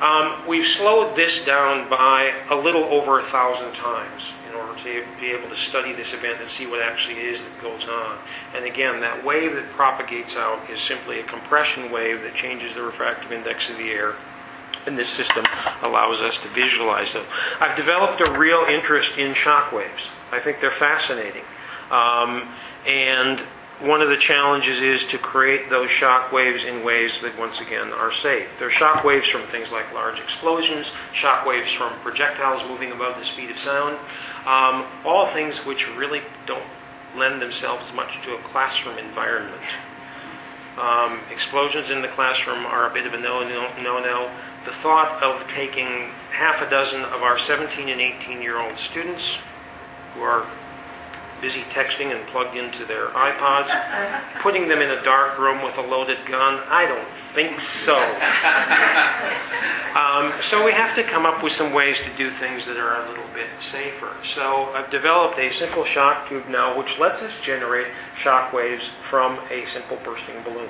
Um, 0.00 0.44
we've 0.48 0.66
slowed 0.66 1.14
this 1.14 1.44
down 1.44 1.88
by 1.88 2.34
a 2.50 2.56
little 2.56 2.84
over 2.84 3.20
a 3.20 3.22
thousand 3.22 3.72
times 3.74 4.30
in 4.54 4.60
order 4.60 4.78
to 4.80 5.04
be 5.20 5.30
able 5.30 5.48
to 5.48 5.56
study 5.56 5.92
this 5.92 6.14
event 6.14 6.40
and 6.40 6.48
see 6.48 6.66
what 6.66 6.80
actually 6.80 7.16
is 7.16 7.42
that 7.42 7.62
goes 7.62 7.86
on. 7.88 8.18
And 8.54 8.64
again, 8.64 9.00
that 9.00 9.24
wave 9.24 9.54
that 9.54 9.68
propagates 9.70 10.36
out 10.36 10.70
is 10.70 10.80
simply 10.80 11.20
a 11.20 11.24
compression 11.24 11.90
wave 11.90 12.22
that 12.22 12.34
changes 12.34 12.74
the 12.74 12.82
refractive 12.82 13.32
index 13.32 13.68
of 13.70 13.76
the 13.76 13.90
air. 13.90 14.14
And 14.86 14.98
this 14.98 15.08
system 15.08 15.44
allows 15.82 16.20
us 16.20 16.38
to 16.38 16.48
visualize 16.48 17.12
them. 17.14 17.24
I've 17.58 17.76
developed 17.76 18.20
a 18.20 18.38
real 18.38 18.64
interest 18.68 19.18
in 19.18 19.34
shock 19.34 19.72
waves. 19.72 20.08
I 20.30 20.40
think 20.40 20.60
they're 20.60 20.70
fascinating. 20.70 21.44
Um, 21.90 22.48
and 22.86 23.42
one 23.80 24.00
of 24.00 24.08
the 24.08 24.16
challenges 24.16 24.80
is 24.80 25.04
to 25.04 25.18
create 25.18 25.68
those 25.68 25.90
shock 25.90 26.32
waves 26.32 26.64
in 26.64 26.84
ways 26.84 27.20
that, 27.22 27.36
once 27.38 27.60
again, 27.60 27.92
are 27.92 28.12
safe. 28.12 28.48
There 28.58 28.68
are 28.68 28.70
shock 28.70 29.04
waves 29.04 29.28
from 29.28 29.42
things 29.42 29.72
like 29.72 29.92
large 29.92 30.20
explosions, 30.20 30.92
shock 31.12 31.44
waves 31.44 31.72
from 31.72 31.92
projectiles 32.00 32.62
moving 32.68 32.92
above 32.92 33.18
the 33.18 33.24
speed 33.24 33.50
of 33.50 33.58
sound, 33.58 33.98
um, 34.46 34.84
all 35.04 35.26
things 35.26 35.64
which 35.64 35.88
really 35.96 36.22
don't 36.46 36.64
lend 37.16 37.40
themselves 37.40 37.92
much 37.92 38.20
to 38.24 38.34
a 38.34 38.38
classroom 38.38 38.98
environment. 38.98 39.62
Um, 40.78 41.20
explosions 41.30 41.90
in 41.90 42.02
the 42.02 42.08
classroom 42.08 42.66
are 42.66 42.90
a 42.90 42.92
bit 42.92 43.06
of 43.06 43.14
a 43.14 43.18
no 43.18 43.44
no. 43.44 44.30
The 44.64 44.72
thought 44.72 45.22
of 45.22 45.46
taking 45.48 46.10
half 46.32 46.60
a 46.60 46.68
dozen 46.68 47.02
of 47.02 47.22
our 47.22 47.38
17 47.38 47.88
and 47.88 48.00
18 48.00 48.42
year 48.42 48.58
old 48.58 48.76
students 48.76 49.38
who 50.14 50.22
are 50.22 50.46
busy 51.44 51.60
texting 51.64 52.10
and 52.10 52.26
plugged 52.28 52.56
into 52.56 52.86
their 52.86 53.08
iPods. 53.08 53.68
Putting 54.40 54.66
them 54.66 54.80
in 54.80 54.88
a 54.88 55.02
dark 55.04 55.38
room 55.38 55.62
with 55.62 55.76
a 55.76 55.82
loaded 55.82 56.16
gun, 56.24 56.58
I 56.70 56.86
don't 56.86 57.06
think 57.34 57.60
so. 57.60 57.98
Um, 59.94 60.32
so 60.40 60.64
we 60.64 60.72
have 60.72 60.96
to 60.96 61.04
come 61.04 61.24
up 61.24 61.40
with 61.40 61.52
some 61.52 61.72
ways 61.72 62.00
to 62.00 62.10
do 62.16 62.28
things 62.28 62.66
that 62.66 62.76
are 62.76 63.04
a 63.04 63.08
little 63.10 63.28
bit 63.32 63.46
safer. 63.60 64.10
So 64.24 64.64
I've 64.74 64.90
developed 64.90 65.38
a 65.38 65.52
simple 65.52 65.84
shock 65.84 66.28
tube 66.28 66.48
now 66.48 66.76
which 66.76 66.98
lets 66.98 67.22
us 67.22 67.32
generate 67.42 67.86
shock 68.16 68.52
waves 68.52 68.88
from 69.02 69.38
a 69.50 69.64
simple 69.66 69.96
bursting 70.02 70.42
balloon. 70.42 70.68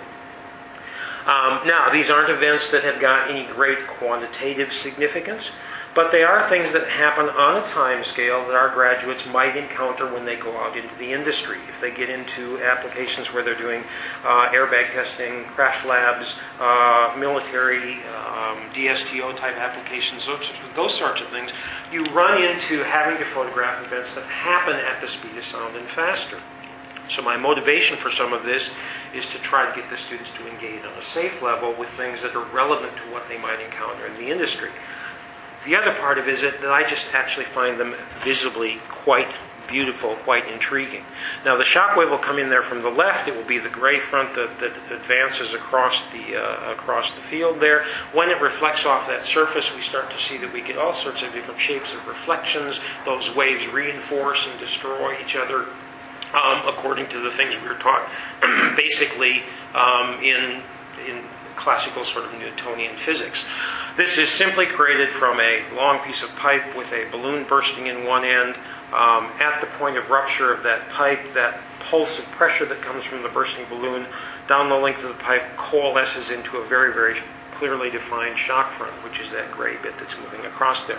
Um, 1.24 1.66
now, 1.66 1.88
these 1.90 2.10
aren't 2.10 2.28
events 2.28 2.70
that 2.72 2.84
have 2.84 3.00
got 3.00 3.30
any 3.30 3.46
great 3.46 3.86
quantitative 3.86 4.74
significance, 4.74 5.50
but 5.94 6.10
they 6.10 6.24
are 6.24 6.48
things 6.48 6.72
that 6.72 6.88
happen 6.88 7.28
on 7.28 7.62
a 7.62 7.66
time 7.68 8.02
scale 8.02 8.44
that 8.46 8.54
our 8.54 8.68
graduates 8.74 9.26
might 9.26 9.56
encounter 9.56 10.12
when 10.12 10.24
they 10.24 10.34
go 10.36 10.56
out 10.58 10.76
into 10.76 10.94
the 10.96 11.12
industry. 11.12 11.58
If 11.68 11.80
they 11.80 11.92
get 11.92 12.10
into 12.10 12.60
applications 12.62 13.32
where 13.32 13.44
they're 13.44 13.54
doing 13.54 13.84
uh, 14.24 14.48
airbag 14.50 14.92
testing, 14.92 15.44
crash 15.44 15.84
labs, 15.84 16.34
uh, 16.58 17.14
military, 17.16 17.94
um, 18.06 18.58
DSTO 18.74 19.36
type 19.36 19.56
applications, 19.56 20.26
those, 20.26 20.50
those 20.74 20.94
sorts 20.94 21.20
of 21.20 21.28
things, 21.28 21.52
you 21.92 22.04
run 22.06 22.42
into 22.42 22.82
having 22.82 23.16
to 23.18 23.24
photograph 23.24 23.84
events 23.86 24.14
that 24.16 24.24
happen 24.24 24.74
at 24.74 25.00
the 25.00 25.06
speed 25.06 25.36
of 25.36 25.44
sound 25.44 25.76
and 25.76 25.86
faster. 25.86 26.40
So 27.08 27.22
my 27.22 27.36
motivation 27.36 27.96
for 27.96 28.10
some 28.10 28.32
of 28.32 28.44
this 28.44 28.70
is 29.14 29.28
to 29.28 29.38
try 29.38 29.68
to 29.68 29.80
get 29.80 29.88
the 29.90 29.96
students 29.96 30.30
to 30.38 30.48
engage 30.48 30.84
on 30.84 30.92
a 30.94 31.02
safe 31.02 31.42
level 31.42 31.72
with 31.74 31.88
things 31.90 32.22
that 32.22 32.34
are 32.34 32.44
relevant 32.46 32.96
to 32.96 33.12
what 33.12 33.28
they 33.28 33.38
might 33.38 33.60
encounter 33.60 34.06
in 34.06 34.14
the 34.16 34.30
industry. 34.30 34.70
The 35.64 35.76
other 35.76 35.94
part 35.94 36.18
of 36.18 36.28
it 36.28 36.34
is 36.34 36.40
that 36.42 36.64
I 36.64 36.84
just 36.84 37.14
actually 37.14 37.46
find 37.46 37.80
them 37.80 37.94
visibly 38.22 38.80
quite 38.88 39.32
beautiful, 39.66 40.14
quite 40.16 40.46
intriguing. 40.46 41.04
Now 41.44 41.56
the 41.56 41.64
shock 41.64 41.96
wave 41.96 42.10
will 42.10 42.18
come 42.18 42.38
in 42.38 42.50
there 42.50 42.62
from 42.62 42.82
the 42.82 42.90
left. 42.90 43.28
It 43.28 43.34
will 43.34 43.44
be 43.44 43.58
the 43.58 43.70
gray 43.70 43.98
front 43.98 44.34
that, 44.34 44.58
that 44.58 44.72
advances 44.92 45.54
across 45.54 46.04
the 46.12 46.36
uh, 46.36 46.72
across 46.72 47.12
the 47.12 47.22
field 47.22 47.60
there. 47.60 47.84
When 48.12 48.28
it 48.28 48.40
reflects 48.42 48.84
off 48.84 49.06
that 49.08 49.24
surface, 49.24 49.74
we 49.74 49.80
start 49.80 50.10
to 50.10 50.18
see 50.18 50.36
that 50.38 50.52
we 50.52 50.60
get 50.60 50.76
all 50.76 50.92
sorts 50.92 51.22
of 51.22 51.32
different 51.32 51.60
shapes 51.60 51.94
of 51.94 52.06
reflections. 52.06 52.80
Those 53.06 53.34
waves 53.34 53.66
reinforce 53.68 54.46
and 54.46 54.58
destroy 54.60 55.18
each 55.20 55.34
other 55.34 55.66
um, 56.34 56.66
according 56.66 57.08
to 57.08 57.20
the 57.20 57.30
things 57.30 57.54
we 57.60 57.68
were 57.68 57.74
taught 57.74 58.08
basically 58.76 59.42
um, 59.74 60.14
in, 60.22 60.60
in 61.06 61.24
classical 61.56 62.04
sort 62.04 62.26
of 62.26 62.32
Newtonian 62.38 62.96
physics. 62.96 63.44
This 63.96 64.18
is 64.18 64.28
simply 64.30 64.66
created 64.66 65.10
from 65.10 65.40
a 65.40 65.62
long 65.74 66.00
piece 66.00 66.22
of 66.22 66.34
pipe 66.36 66.76
with 66.76 66.92
a 66.92 67.08
balloon 67.10 67.44
bursting 67.44 67.86
in 67.86 68.04
one 68.04 68.24
end. 68.24 68.56
Um, 68.92 69.30
at 69.40 69.60
the 69.60 69.66
point 69.78 69.96
of 69.96 70.10
rupture 70.10 70.52
of 70.52 70.62
that 70.62 70.88
pipe, 70.90 71.20
that 71.34 71.60
pulse 71.80 72.18
of 72.18 72.24
pressure 72.26 72.64
that 72.66 72.80
comes 72.80 73.04
from 73.04 73.22
the 73.22 73.28
bursting 73.28 73.64
balloon 73.68 74.06
down 74.46 74.68
the 74.68 74.76
length 74.76 75.02
of 75.02 75.08
the 75.08 75.22
pipe 75.22 75.42
coalesces 75.56 76.30
into 76.30 76.58
a 76.58 76.66
very, 76.66 76.92
very 76.92 77.20
clearly 77.52 77.90
defined 77.90 78.38
shock 78.38 78.72
front, 78.72 78.92
which 79.04 79.20
is 79.20 79.30
that 79.30 79.50
gray 79.52 79.76
bit 79.82 79.96
that's 79.98 80.16
moving 80.18 80.44
across 80.46 80.86
there. 80.86 80.98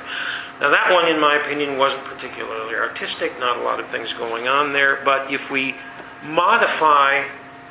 Now, 0.59 0.69
that 0.69 0.91
one, 0.91 1.07
in 1.07 1.19
my 1.19 1.35
opinion, 1.37 1.77
wasn't 1.77 2.03
particularly 2.05 2.75
artistic, 2.75 3.37
not 3.39 3.57
a 3.57 3.61
lot 3.61 3.79
of 3.79 3.87
things 3.87 4.13
going 4.13 4.47
on 4.47 4.73
there, 4.73 4.99
but 5.03 5.31
if 5.31 5.51
we 5.51 5.75
modify 6.23 7.25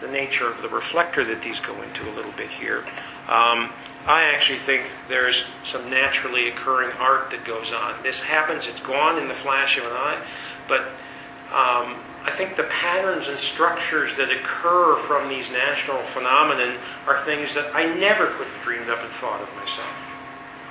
the 0.05 0.13
nature 0.13 0.49
of 0.49 0.61
the 0.61 0.69
reflector 0.69 1.25
that 1.25 1.43
these 1.43 1.61
go 1.61 1.81
into 1.83 2.09
a 2.09 2.13
little 2.13 2.33
bit 2.33 2.51
here, 2.51 2.85
um, 3.29 3.73
I 4.07 4.31
actually 4.35 4.59
think 4.59 4.85
there's 5.09 5.45
some 5.65 5.89
naturally 5.89 6.49
occurring 6.49 6.95
art 6.99 7.31
that 7.31 7.45
goes 7.45 7.73
on. 7.73 8.03
This 8.03 8.21
happens, 8.21 8.67
it's 8.67 8.81
gone 8.81 9.19
in 9.19 9.29
the 9.29 9.35
flash 9.35 9.79
of 9.79 9.85
an 9.85 9.93
eye, 9.93 10.23
but 10.69 10.83
um, 11.49 11.97
I 12.25 12.31
think 12.31 12.57
the 12.57 12.65
patterns 12.65 13.29
and 13.29 13.39
structures 13.39 14.15
that 14.17 14.31
occur 14.31 14.97
from 15.07 15.29
these 15.29 15.51
natural 15.51 16.03
phenomenon 16.09 16.77
are 17.07 17.25
things 17.25 17.55
that 17.55 17.75
I 17.75 17.95
never 17.95 18.27
could 18.27 18.47
have 18.47 18.63
dreamed 18.63 18.91
up 18.91 19.03
and 19.03 19.13
thought 19.13 19.41
of 19.41 19.49
myself. 19.57 20.05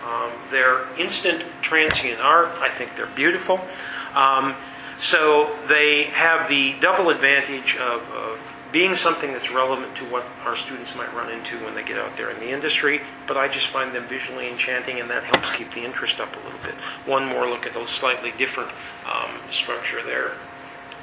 Um, 0.06 0.32
they're 0.52 0.86
instant, 0.98 1.44
transient 1.62 2.20
art. 2.20 2.50
I 2.60 2.70
think 2.70 2.92
they're 2.96 3.08
beautiful. 3.08 3.62
Um, 4.14 4.56
so 5.00 5.56
they 5.68 6.04
have 6.06 6.50
the 6.50 6.76
double 6.80 7.10
advantage 7.10 7.78
of, 7.78 8.02
of 8.12 8.40
being 8.74 8.96
something 8.96 9.32
that's 9.32 9.52
relevant 9.52 9.96
to 9.96 10.04
what 10.06 10.26
our 10.44 10.56
students 10.56 10.96
might 10.96 11.14
run 11.14 11.32
into 11.32 11.64
when 11.64 11.76
they 11.76 11.84
get 11.84 11.98
out 11.98 12.18
there 12.18 12.32
in 12.32 12.40
the 12.40 12.50
industry, 12.50 13.00
but 13.28 13.38
I 13.38 13.48
just 13.48 13.68
find 13.68 13.94
them 13.94 14.08
visually 14.08 14.50
enchanting, 14.50 15.00
and 15.00 15.10
that 15.12 15.24
helps 15.24 15.52
keep 15.52 15.72
the 15.74 15.86
interest 15.86 16.20
up 16.20 16.36
a 16.36 16.40
little 16.44 16.60
bit. 16.64 16.74
One 17.06 17.28
more 17.28 17.48
look 17.48 17.68
at 17.68 17.76
a 17.76 17.86
slightly 17.86 18.34
different 18.36 18.72
um, 19.06 19.30
structure 19.52 20.04
there. 20.04 20.32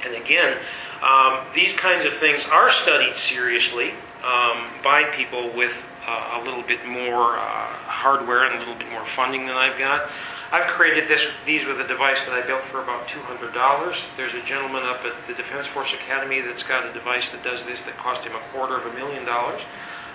And 0.05 0.15
again, 0.15 0.59
um, 1.01 1.47
these 1.55 1.73
kinds 1.73 2.05
of 2.05 2.13
things 2.15 2.47
are 2.51 2.71
studied 2.71 3.17
seriously 3.17 3.93
um, 4.25 4.67
by 4.83 5.05
people 5.15 5.51
with 5.55 5.73
uh, 6.07 6.41
a 6.41 6.45
little 6.45 6.63
bit 6.63 6.85
more 6.87 7.39
uh, 7.39 7.67
hardware 7.87 8.47
and 8.47 8.57
a 8.57 8.59
little 8.59 8.75
bit 8.75 8.91
more 8.91 9.05
funding 9.05 9.47
than 9.47 9.57
I've 9.57 9.79
got. 9.79 10.11
I've 10.53 10.67
created 10.67 11.09
this, 11.09 11.27
these 11.47 11.65
with 11.65 11.79
a 11.79 11.87
device 11.87 12.25
that 12.25 12.35
I 12.35 12.45
built 12.45 12.63
for 12.63 12.83
about 12.83 13.07
$200. 13.07 14.17
There's 14.17 14.35
a 14.35 14.43
gentleman 14.43 14.83
up 14.83 15.05
at 15.05 15.15
the 15.29 15.35
Defense 15.35 15.67
Force 15.67 15.95
Academy 15.95 16.41
that's 16.41 16.65
got 16.65 16.85
a 16.85 16.93
device 16.93 17.31
that 17.31 17.45
does 17.45 17.65
this 17.65 17.83
that 17.83 17.97
cost 17.97 18.25
him 18.25 18.35
a 18.35 18.41
quarter 18.53 18.77
of 18.77 18.85
a 18.87 18.93
million 18.95 19.25
dollars. 19.25 19.61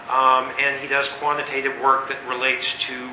Um, 0.09 0.51
and 0.59 0.79
he 0.81 0.87
does 0.87 1.07
quantitative 1.07 1.79
work 1.81 2.09
that 2.09 2.17
relates 2.27 2.77
to 2.87 3.09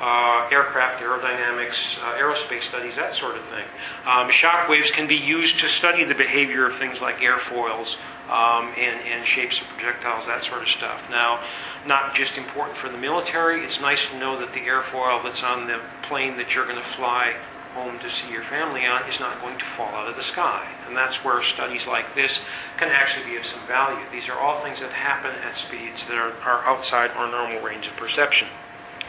uh, 0.00 0.48
aircraft 0.50 1.02
aerodynamics, 1.02 2.02
uh, 2.02 2.18
aerospace 2.18 2.62
studies, 2.62 2.96
that 2.96 3.14
sort 3.14 3.36
of 3.36 3.44
thing. 3.44 3.64
Um, 4.06 4.30
shock 4.30 4.68
waves 4.68 4.90
can 4.90 5.06
be 5.06 5.14
used 5.14 5.60
to 5.60 5.68
study 5.68 6.04
the 6.04 6.14
behavior 6.14 6.66
of 6.66 6.76
things 6.76 7.00
like 7.00 7.18
airfoils 7.18 7.96
um, 8.32 8.72
and, 8.78 8.98
and 9.06 9.26
shapes 9.26 9.60
of 9.60 9.66
projectiles, 9.68 10.26
that 10.26 10.42
sort 10.42 10.62
of 10.62 10.68
stuff. 10.68 11.02
Now, 11.10 11.40
not 11.86 12.14
just 12.14 12.38
important 12.38 12.78
for 12.78 12.88
the 12.88 12.96
military, 12.96 13.62
it's 13.62 13.80
nice 13.80 14.08
to 14.10 14.18
know 14.18 14.38
that 14.38 14.54
the 14.54 14.60
airfoil 14.60 15.22
that's 15.22 15.42
on 15.42 15.66
the 15.66 15.80
plane 16.00 16.38
that 16.38 16.54
you're 16.54 16.64
going 16.64 16.76
to 16.76 16.82
fly 16.82 17.34
home 17.74 17.98
to 17.98 18.08
see 18.08 18.30
your 18.30 18.42
family 18.42 18.86
on 18.86 19.02
is 19.08 19.20
not 19.20 19.40
going 19.42 19.58
to 19.58 19.64
fall 19.64 19.94
out 19.94 20.08
of 20.08 20.16
the 20.16 20.22
sky. 20.22 20.66
And 20.86 20.96
that's 20.96 21.22
where 21.22 21.42
studies 21.42 21.86
like 21.86 22.14
this 22.14 22.40
can 22.78 22.88
actually 22.88 23.26
be 23.26 23.36
of 23.36 23.44
some 23.44 23.60
value. 23.66 24.04
These 24.10 24.28
are 24.30 24.38
all 24.38 24.60
things 24.60 24.80
that 24.80 24.92
happen 24.92 25.32
at 25.44 25.54
speeds 25.54 26.06
that 26.06 26.16
are, 26.16 26.32
are 26.44 26.64
outside 26.64 27.10
our 27.12 27.30
normal 27.30 27.60
range 27.60 27.86
of 27.86 27.96
perception. 27.96 28.48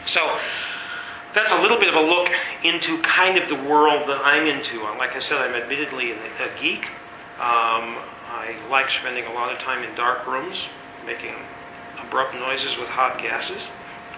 So, 0.06 0.38
that's 1.34 1.50
a 1.50 1.60
little 1.62 1.78
bit 1.78 1.88
of 1.88 1.96
a 1.96 2.06
look 2.06 2.28
into 2.62 3.00
kind 3.02 3.38
of 3.38 3.48
the 3.48 3.56
world 3.56 4.08
that 4.08 4.20
I'm 4.22 4.46
into. 4.46 4.82
Like 4.82 5.16
I 5.16 5.18
said, 5.18 5.38
I'm 5.38 5.54
admittedly 5.54 6.12
a 6.12 6.60
geek. 6.60 6.86
Um, 7.40 7.96
I 8.30 8.56
like 8.70 8.90
spending 8.90 9.24
a 9.26 9.32
lot 9.32 9.52
of 9.52 9.58
time 9.58 9.82
in 9.82 9.94
dark 9.94 10.26
rooms, 10.26 10.68
making 11.04 11.34
abrupt 12.00 12.34
noises 12.34 12.78
with 12.78 12.88
hot 12.88 13.18
gases, 13.18 13.66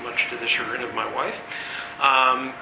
much 0.03 0.29
to 0.31 0.37
the 0.37 0.47
chagrin 0.47 0.83
of 0.83 0.95
my 0.95 1.13
wife. 1.15 1.41
Um, 2.01 2.53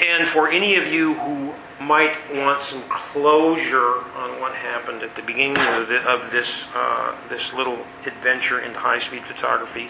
and 0.00 0.26
for 0.26 0.48
any 0.50 0.76
of 0.76 0.86
you 0.86 1.14
who 1.14 1.54
might 1.84 2.16
want 2.34 2.60
some 2.62 2.82
closure 2.88 4.04
on 4.16 4.40
what 4.40 4.54
happened 4.54 5.02
at 5.02 5.14
the 5.14 5.22
beginning 5.22 5.58
of, 5.58 5.88
the, 5.88 5.98
of 6.08 6.30
this 6.30 6.64
uh, 6.74 7.14
this 7.28 7.52
little 7.52 7.78
adventure 8.06 8.60
into 8.60 8.78
high-speed 8.78 9.24
photography, 9.24 9.88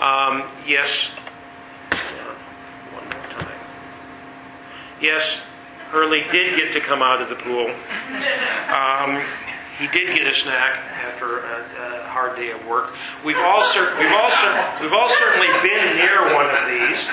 um, 0.00 0.44
yes. 0.66 1.10
One 2.92 3.04
more 3.04 3.28
time. 3.30 3.58
Yes, 5.00 5.40
Hurley 5.90 6.24
did 6.32 6.56
get 6.56 6.72
to 6.72 6.80
come 6.80 7.02
out 7.02 7.20
of 7.20 7.28
the 7.28 7.36
pool. 7.36 7.66
Um, 8.68 9.24
he 9.78 9.86
did 9.88 10.14
get 10.14 10.26
a 10.26 10.34
snack 10.34 10.76
after 11.06 11.38
a, 11.38 12.02
a 12.02 12.08
hard 12.10 12.34
day 12.36 12.50
of 12.50 12.58
work. 12.66 12.92
We've 13.24 13.38
all, 13.38 13.62
cer- 13.62 13.94
we've, 13.98 14.10
all 14.12 14.30
cer- 14.30 14.78
we've 14.82 14.92
all 14.92 15.08
certainly 15.08 15.46
been 15.62 15.96
near 15.96 16.34
one 16.34 16.50
of 16.50 16.66
these. 16.66 17.06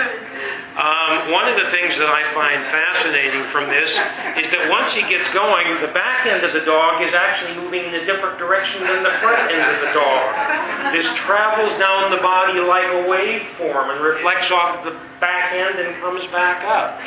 Um, 0.76 1.32
one 1.32 1.48
of 1.48 1.56
the 1.56 1.70
things 1.72 1.96
that 2.02 2.10
I 2.12 2.26
find 2.36 2.60
fascinating 2.68 3.44
from 3.48 3.70
this 3.72 3.96
is 4.36 4.50
that 4.52 4.68
once 4.68 4.92
he 4.92 5.06
gets 5.08 5.32
going, 5.32 5.70
the 5.80 5.94
back 5.94 6.26
end 6.26 6.44
of 6.44 6.52
the 6.52 6.66
dog 6.68 7.00
is 7.06 7.14
actually 7.14 7.56
moving 7.56 7.86
in 7.86 7.94
a 7.96 8.04
different 8.04 8.36
direction 8.38 8.84
than 8.84 9.00
the 9.06 9.14
front 9.24 9.40
end 9.48 9.64
of 9.64 9.80
the 9.80 9.92
dog. 9.96 10.92
This 10.92 11.08
travels 11.16 11.72
down 11.80 12.12
the 12.12 12.20
body 12.20 12.60
like 12.60 12.90
a 12.92 13.08
waveform 13.08 13.94
and 13.94 14.04
reflects 14.04 14.52
off 14.52 14.84
the 14.84 14.98
back 15.22 15.54
end 15.54 15.80
and 15.80 15.96
comes 16.02 16.28
back 16.28 16.66
up. 16.66 17.00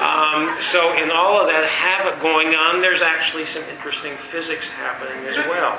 Um, 0.00 0.56
so, 0.60 0.92
in 0.96 1.10
all 1.10 1.40
of 1.40 1.46
that 1.46 1.68
havoc 1.68 2.20
going 2.20 2.54
on, 2.54 2.80
there's 2.80 3.00
actually 3.00 3.46
some 3.46 3.62
interesting 3.64 4.16
physics 4.16 4.68
happening 4.68 5.24
as 5.26 5.36
well. 5.48 5.78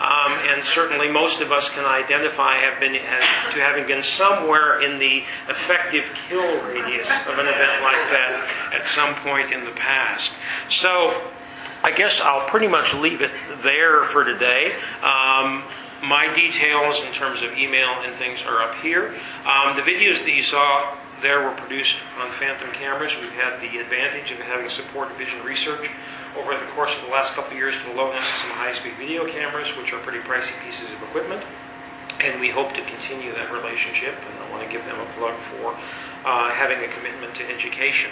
Um, 0.00 0.32
and 0.50 0.62
certainly, 0.62 1.10
most 1.10 1.40
of 1.40 1.50
us 1.50 1.70
can 1.70 1.86
identify 1.86 2.58
have 2.58 2.78
been 2.78 2.94
as, 2.94 3.54
to 3.54 3.60
having 3.60 3.86
been 3.86 4.02
somewhere 4.02 4.82
in 4.82 4.98
the 4.98 5.22
effective 5.48 6.04
kill 6.28 6.62
radius 6.66 7.08
of 7.26 7.38
an 7.38 7.46
event 7.46 7.82
like 7.82 8.04
that 8.12 8.50
at 8.74 8.86
some 8.86 9.14
point 9.16 9.50
in 9.50 9.64
the 9.64 9.72
past. 9.72 10.32
So, 10.68 11.30
I 11.82 11.90
guess 11.90 12.20
I'll 12.20 12.46
pretty 12.46 12.68
much 12.68 12.92
leave 12.94 13.22
it 13.22 13.30
there 13.62 14.04
for 14.04 14.24
today. 14.24 14.72
Um, 15.02 15.62
my 16.02 16.32
details 16.34 17.00
in 17.00 17.12
terms 17.12 17.42
of 17.42 17.52
email 17.56 17.88
and 18.02 18.14
things 18.14 18.42
are 18.42 18.62
up 18.62 18.74
here. 18.76 19.14
Um, 19.46 19.76
the 19.76 19.82
videos 19.82 20.22
that 20.24 20.32
you 20.32 20.42
saw 20.42 20.96
there 21.20 21.42
were 21.42 21.54
produced 21.54 21.96
on 22.20 22.30
Phantom 22.32 22.70
cameras. 22.72 23.14
We've 23.20 23.32
had 23.32 23.60
the 23.60 23.78
advantage 23.78 24.30
of 24.30 24.38
having 24.38 24.68
support 24.68 25.10
of 25.10 25.16
Vision 25.16 25.42
Research 25.44 25.90
over 26.36 26.52
the 26.52 26.66
course 26.72 26.94
of 26.96 27.02
the 27.06 27.12
last 27.12 27.34
couple 27.34 27.52
of 27.52 27.58
years 27.58 27.74
to 27.86 27.92
loan 27.92 28.14
us 28.14 28.24
some 28.42 28.50
high-speed 28.50 28.94
video 28.98 29.26
cameras, 29.26 29.76
which 29.76 29.92
are 29.92 29.98
pretty 30.00 30.18
pricey 30.18 30.52
pieces 30.64 30.92
of 30.92 31.02
equipment. 31.02 31.42
And 32.20 32.40
we 32.40 32.48
hope 32.48 32.74
to 32.74 32.82
continue 32.82 33.32
that 33.34 33.52
relationship, 33.52 34.14
and 34.14 34.38
I 34.44 34.50
want 34.50 34.64
to 34.64 34.70
give 34.70 34.84
them 34.84 34.98
a 34.98 35.06
plug 35.18 35.34
for 35.34 35.76
uh, 36.24 36.50
having 36.50 36.78
a 36.78 36.88
commitment 36.88 37.34
to 37.36 37.50
education. 37.50 38.10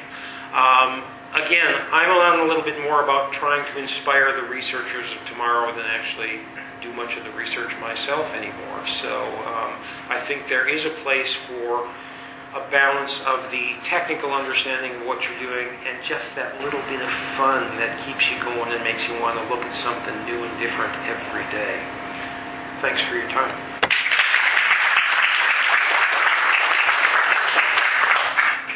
Um, 0.53 1.03
again, 1.35 1.81
I'm 1.91 2.11
on 2.11 2.41
a 2.41 2.49
little 2.49 2.63
bit 2.63 2.81
more 2.83 3.03
about 3.03 3.33
trying 3.33 3.65
to 3.73 3.79
inspire 3.79 4.35
the 4.37 4.47
researchers 4.49 5.13
of 5.13 5.27
tomorrow 5.27 5.73
than 5.75 5.87
actually 5.87 6.41
do 6.83 6.93
much 6.93 7.17
of 7.17 7.25
the 7.25 7.31
research 7.31 7.73
myself 7.81 8.33
anymore. 8.35 8.87
So 8.87 9.25
um, 9.47 9.73
I 10.11 10.19
think 10.21 10.49
there 10.49 10.69
is 10.69 10.85
a 10.85 10.91
place 10.91 11.33
for 11.33 11.89
a 12.55 12.61
balance 12.71 13.25
of 13.25 13.51
the 13.51 13.73
technical 13.83 14.33
understanding 14.33 14.93
of 15.01 15.07
what 15.07 15.25
you're 15.25 15.39
doing 15.39 15.69
and 15.87 15.97
just 16.05 16.37
that 16.37 16.53
little 16.61 16.81
bit 16.89 17.01
of 17.01 17.09
fun 17.37 17.65
that 17.81 17.97
keeps 18.05 18.31
you 18.31 18.37
going 18.45 18.71
and 18.73 18.85
makes 18.85 19.09
you 19.09 19.19
want 19.21 19.39
to 19.41 19.45
look 19.49 19.65
at 19.65 19.75
something 19.75 20.13
new 20.27 20.45
and 20.45 20.59
different 20.61 20.93
every 21.09 21.45
day. 21.51 21.81
Thanks 22.85 23.01
for 23.01 23.17
your 23.17 23.29
time. 23.31 23.53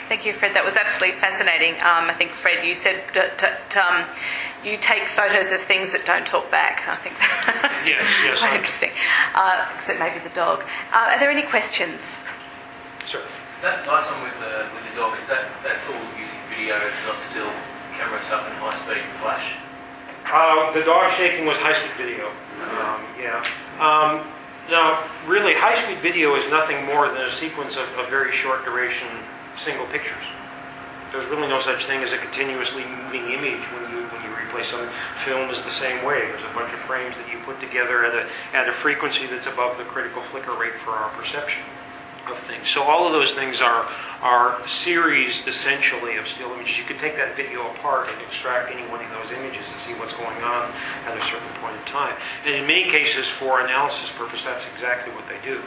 Thank 0.08 0.24
you, 0.24 0.32
Fred. 0.32 0.54
That 0.54 0.64
was 0.64 0.76
absolutely 0.76 1.20
fascinating. 1.20 1.74
Um, 1.82 2.08
I 2.08 2.14
think, 2.16 2.30
Fred, 2.32 2.64
you 2.64 2.74
said 2.74 3.02
that, 3.12 3.36
that 3.38 3.76
um, 3.76 4.06
you 4.64 4.78
take 4.78 5.08
photos 5.08 5.52
of 5.52 5.60
things 5.60 5.92
that 5.92 6.06
don't 6.06 6.26
talk 6.26 6.50
back. 6.50 6.84
I 6.86 6.96
think 6.96 7.16
yes, 7.86 8.06
yes, 8.24 8.38
quite 8.40 8.54
interesting. 8.56 8.90
Uh, 9.34 9.68
except 9.74 9.98
maybe 9.98 10.20
the 10.20 10.32
dog. 10.34 10.64
Uh, 10.94 11.10
are 11.10 11.18
there 11.18 11.30
any 11.30 11.42
questions? 11.42 12.22
Sir. 13.04 13.20
That 13.62 13.86
last 13.88 14.12
one 14.12 14.22
with 14.22 14.36
the 14.36 14.68
with 14.76 14.84
the 14.84 14.94
dog 15.00 15.16
is 15.16 15.26
that 15.32 15.48
that's 15.64 15.88
all 15.88 15.96
using 16.20 16.42
video. 16.52 16.76
It's 16.76 17.00
not 17.08 17.16
still 17.24 17.48
camera 17.96 18.20
stuff 18.28 18.44
and 18.44 18.54
high 18.60 18.76
speed 18.76 19.00
flash. 19.24 19.56
Uh, 20.28 20.72
the 20.72 20.82
dog 20.82 21.12
shaking 21.12 21.46
was 21.46 21.56
high-speed 21.58 21.94
video. 21.96 22.26
Um, 22.74 23.00
yeah. 23.14 23.46
Um, 23.78 24.26
now, 24.68 25.06
really, 25.24 25.54
high-speed 25.54 25.98
video 25.98 26.34
is 26.34 26.50
nothing 26.50 26.84
more 26.84 27.08
than 27.08 27.22
a 27.22 27.30
sequence 27.30 27.76
of, 27.76 27.86
of 27.96 28.10
very 28.10 28.32
short 28.32 28.64
duration 28.64 29.06
single 29.56 29.86
pictures. 29.86 30.26
There's 31.12 31.24
really 31.30 31.46
no 31.46 31.62
such 31.62 31.86
thing 31.86 32.02
as 32.02 32.12
a 32.12 32.18
continuously 32.18 32.84
moving 32.84 33.30
image 33.30 33.62
when 33.72 33.88
you 33.88 34.04
when 34.12 34.20
you 34.20 34.30
replay 34.36 34.64
something. 34.66 34.90
Film 35.24 35.48
is 35.48 35.62
the 35.62 35.70
same 35.70 36.04
way. 36.04 36.26
There's 36.28 36.44
a 36.44 36.52
bunch 36.52 36.74
of 36.74 36.80
frames 36.80 37.14
that 37.16 37.32
you 37.32 37.38
put 37.46 37.58
together 37.60 38.04
at 38.04 38.12
a 38.12 38.26
at 38.52 38.68
a 38.68 38.72
frequency 38.72 39.26
that's 39.26 39.46
above 39.46 39.78
the 39.78 39.84
critical 39.84 40.20
flicker 40.28 40.52
rate 40.58 40.74
for 40.84 40.90
our 40.90 41.08
perception 41.16 41.62
of 42.30 42.38
things. 42.40 42.68
So 42.68 42.82
all 42.82 43.06
of 43.06 43.12
those 43.12 43.32
things 43.32 43.60
are 43.60 43.86
are 44.22 44.66
series 44.66 45.46
essentially 45.46 46.16
of 46.16 46.26
still 46.26 46.52
images. 46.52 46.78
You 46.78 46.84
could 46.84 46.98
take 46.98 47.16
that 47.16 47.36
video 47.36 47.66
apart 47.72 48.08
and 48.08 48.20
extract 48.22 48.72
any 48.72 48.82
one 48.88 49.04
of 49.04 49.10
those 49.10 49.30
images 49.30 49.64
and 49.70 49.80
see 49.80 49.92
what's 49.94 50.14
going 50.14 50.42
on 50.42 50.72
at 51.04 51.16
a 51.16 51.22
certain 51.24 51.52
point 51.60 51.76
in 51.76 51.84
time. 51.84 52.16
And 52.44 52.54
in 52.54 52.66
many 52.66 52.90
cases, 52.90 53.28
for 53.28 53.60
analysis 53.60 54.10
purpose, 54.16 54.42
that's 54.44 54.64
exactly 54.74 55.12
what 55.14 55.24
they 55.28 55.38
do. 55.46 55.60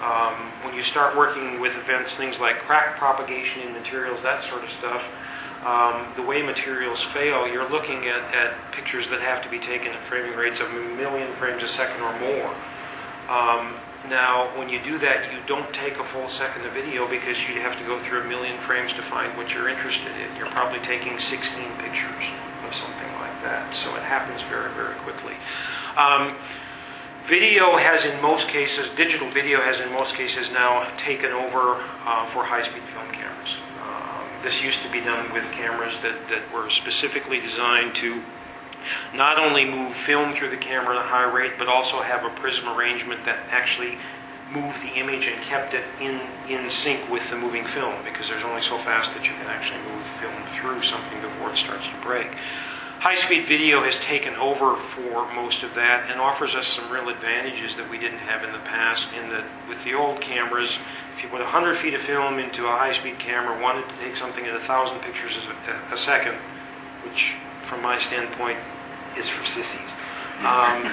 Um, 0.00 0.34
when 0.62 0.74
you 0.74 0.82
start 0.82 1.16
working 1.16 1.60
with 1.60 1.76
events, 1.76 2.14
things 2.14 2.38
like 2.38 2.60
crack 2.60 2.96
propagation 2.98 3.62
in 3.62 3.72
materials, 3.72 4.22
that 4.22 4.42
sort 4.44 4.62
of 4.62 4.70
stuff, 4.70 5.04
um, 5.66 6.06
the 6.14 6.22
way 6.22 6.40
materials 6.40 7.02
fail, 7.02 7.48
you're 7.48 7.68
looking 7.68 8.06
at, 8.06 8.22
at 8.32 8.54
pictures 8.70 9.10
that 9.10 9.20
have 9.20 9.42
to 9.42 9.50
be 9.50 9.58
taken 9.58 9.88
at 9.88 10.00
framing 10.04 10.38
rates 10.38 10.60
of 10.60 10.68
a 10.70 10.80
million 10.94 11.32
frames 11.32 11.64
a 11.64 11.68
second 11.68 12.00
or 12.00 12.16
more. 12.20 12.54
Um, 13.28 13.74
now, 14.08 14.46
when 14.56 14.68
you 14.68 14.78
do 14.82 14.98
that, 14.98 15.32
you 15.32 15.38
don't 15.46 15.72
take 15.74 15.98
a 15.98 16.04
full 16.04 16.28
second 16.28 16.64
of 16.64 16.72
video 16.72 17.08
because 17.08 17.48
you 17.48 17.60
have 17.60 17.76
to 17.78 17.84
go 17.84 17.98
through 18.00 18.20
a 18.20 18.24
million 18.24 18.56
frames 18.60 18.92
to 18.92 19.02
find 19.02 19.36
what 19.36 19.52
you're 19.52 19.68
interested 19.68 20.12
in. 20.22 20.36
You're 20.36 20.50
probably 20.50 20.78
taking 20.80 21.18
16 21.18 21.64
pictures 21.78 22.24
of 22.66 22.74
something 22.74 23.12
like 23.20 23.42
that. 23.42 23.74
So 23.74 23.94
it 23.96 24.02
happens 24.02 24.40
very, 24.42 24.70
very 24.72 24.94
quickly. 25.02 25.34
Um, 25.96 26.36
Video 27.28 27.76
has 27.76 28.06
in 28.06 28.22
most 28.22 28.48
cases, 28.48 28.88
digital 28.96 29.28
video 29.28 29.60
has 29.60 29.80
in 29.80 29.92
most 29.92 30.14
cases 30.14 30.50
now 30.50 30.88
taken 30.96 31.30
over 31.30 31.76
uh, 32.06 32.26
for 32.28 32.42
high-speed 32.42 32.82
film 32.94 33.06
cameras. 33.12 33.56
Um, 33.84 34.24
this 34.42 34.64
used 34.64 34.80
to 34.80 34.90
be 34.90 35.02
done 35.02 35.30
with 35.34 35.44
cameras 35.52 35.92
that, 36.00 36.16
that 36.30 36.40
were 36.54 36.70
specifically 36.70 37.38
designed 37.38 37.94
to 37.96 38.22
not 39.14 39.38
only 39.38 39.64
move 39.64 39.94
film 39.94 40.32
through 40.32 40.50
the 40.50 40.56
camera 40.56 40.96
at 40.96 41.04
a 41.04 41.08
high 41.08 41.30
rate, 41.30 41.52
but 41.58 41.68
also 41.68 42.02
have 42.02 42.24
a 42.24 42.30
prism 42.40 42.68
arrangement 42.68 43.24
that 43.24 43.38
actually 43.50 43.98
moved 44.52 44.80
the 44.82 44.94
image 44.94 45.26
and 45.26 45.40
kept 45.42 45.74
it 45.74 45.84
in, 46.00 46.20
in 46.48 46.70
sync 46.70 47.08
with 47.10 47.28
the 47.30 47.36
moving 47.36 47.64
film 47.64 47.94
because 48.04 48.28
there's 48.28 48.44
only 48.44 48.62
so 48.62 48.78
fast 48.78 49.12
that 49.14 49.24
you 49.24 49.32
can 49.32 49.46
actually 49.46 49.80
move 49.92 50.02
film 50.02 50.42
through 50.48 50.82
something 50.82 51.20
before 51.20 51.50
it 51.50 51.56
starts 51.56 51.86
to 51.86 51.94
break. 52.00 52.28
High 52.98 53.14
speed 53.14 53.46
video 53.46 53.84
has 53.84 53.96
taken 54.00 54.34
over 54.36 54.74
for 54.74 55.32
most 55.32 55.62
of 55.62 55.72
that 55.74 56.10
and 56.10 56.20
offers 56.20 56.56
us 56.56 56.66
some 56.66 56.90
real 56.90 57.08
advantages 57.10 57.76
that 57.76 57.88
we 57.88 57.96
didn't 57.96 58.18
have 58.18 58.42
in 58.42 58.50
the 58.50 58.58
past. 58.66 59.12
In 59.14 59.28
that, 59.30 59.44
with 59.68 59.84
the 59.84 59.94
old 59.94 60.20
cameras, 60.20 60.78
if 61.16 61.22
you 61.22 61.28
put 61.28 61.38
100 61.40 61.76
feet 61.76 61.94
of 61.94 62.00
film 62.00 62.40
into 62.40 62.66
a 62.66 62.70
high 62.70 62.92
speed 62.92 63.20
camera, 63.20 63.60
wanted 63.62 63.88
to 63.88 63.94
take 64.02 64.16
something 64.16 64.44
at 64.46 64.52
1,000 64.52 64.98
pictures 64.98 65.36
a, 65.46 65.94
a, 65.94 65.96
second, 65.96 66.34
which 67.04 67.36
from 67.68 67.82
my 67.82 67.98
standpoint 67.98 68.58
is 69.16 69.28
for 69.28 69.44
sissies. 69.44 69.92
Um, 70.44 70.90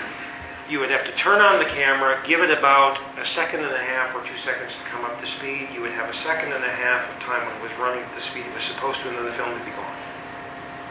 you 0.70 0.80
would 0.80 0.90
have 0.90 1.06
to 1.06 1.12
turn 1.14 1.42
on 1.42 1.60
the 1.60 1.70
camera, 1.70 2.20
give 2.26 2.42
it 2.42 2.50
about 2.50 2.98
a 3.18 3.26
second 3.26 3.64
and 3.64 3.74
a 3.74 3.84
half 3.84 4.16
or 4.16 4.26
two 4.28 4.38
seconds 4.38 4.74
to 4.74 4.90
come 4.90 5.06
up 5.06 5.20
to 5.22 5.28
speed. 5.28 5.70
You 5.74 5.82
would 5.82 5.92
have 5.92 6.10
a 6.10 6.18
second 6.18 6.52
and 6.54 6.64
a 6.64 6.70
half 6.70 7.06
of 7.16 7.22
time 7.22 7.46
when 7.46 7.56
it 7.56 7.62
was 7.62 7.72
running 7.78 8.04
at 8.04 8.16
the 8.16 8.22
speed 8.22 8.46
it 8.46 8.54
was 8.54 8.64
supposed 8.64 9.00
to, 9.02 9.10
and 9.10 9.18
then 9.18 9.26
the 9.26 9.34
film 9.34 9.52
would 9.54 9.64
be 9.64 9.72
gone. 9.72 9.96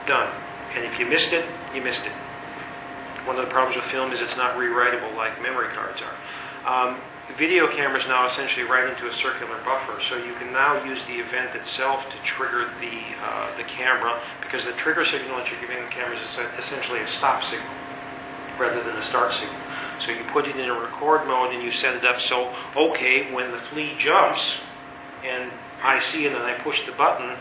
Done. 0.06 0.30
And 0.76 0.84
if 0.84 0.98
you 0.98 1.06
missed 1.06 1.32
it, 1.32 1.44
you 1.74 1.82
missed 1.82 2.06
it. 2.06 2.12
One 3.26 3.36
of 3.36 3.44
the 3.44 3.50
problems 3.50 3.76
with 3.76 3.86
film 3.86 4.12
is 4.12 4.20
it's 4.20 4.36
not 4.36 4.56
rewritable 4.56 5.16
like 5.16 5.40
memory 5.42 5.68
cards 5.68 6.00
are. 6.02 6.16
Um, 6.64 7.00
video 7.36 7.66
cameras 7.66 8.06
now 8.06 8.26
essentially 8.26 8.66
write 8.66 8.88
into 8.88 9.08
a 9.08 9.12
circular 9.12 9.56
buffer, 9.64 10.00
so 10.02 10.16
you 10.16 10.34
can 10.34 10.52
now 10.52 10.82
use 10.84 11.02
the 11.04 11.14
event 11.14 11.54
itself 11.56 12.08
to 12.10 12.16
trigger 12.22 12.70
the 12.80 13.02
uh, 13.24 13.56
the 13.56 13.64
camera 13.64 14.20
because 14.54 14.66
the 14.66 14.72
trigger 14.74 15.04
signal 15.04 15.36
that 15.36 15.50
you're 15.50 15.60
giving 15.60 15.82
the 15.82 15.90
camera 15.90 16.16
is 16.16 16.38
essentially 16.56 17.00
a 17.00 17.06
stop 17.08 17.42
signal 17.42 17.66
rather 18.56 18.80
than 18.84 18.94
a 18.94 19.02
start 19.02 19.32
signal. 19.32 19.58
So 19.98 20.12
you 20.12 20.22
put 20.32 20.46
it 20.46 20.54
in 20.54 20.70
a 20.70 20.80
record 20.80 21.26
mode 21.26 21.52
and 21.52 21.60
you 21.60 21.72
set 21.72 21.96
it 21.96 22.04
up 22.04 22.20
so 22.20 22.54
okay 22.76 23.34
when 23.34 23.50
the 23.50 23.58
flea 23.58 23.96
jumps 23.98 24.60
and 25.24 25.50
I 25.82 25.98
see 25.98 26.26
it 26.26 26.34
and 26.34 26.40
I 26.44 26.54
push 26.54 26.86
the 26.86 26.92
button, 26.92 27.34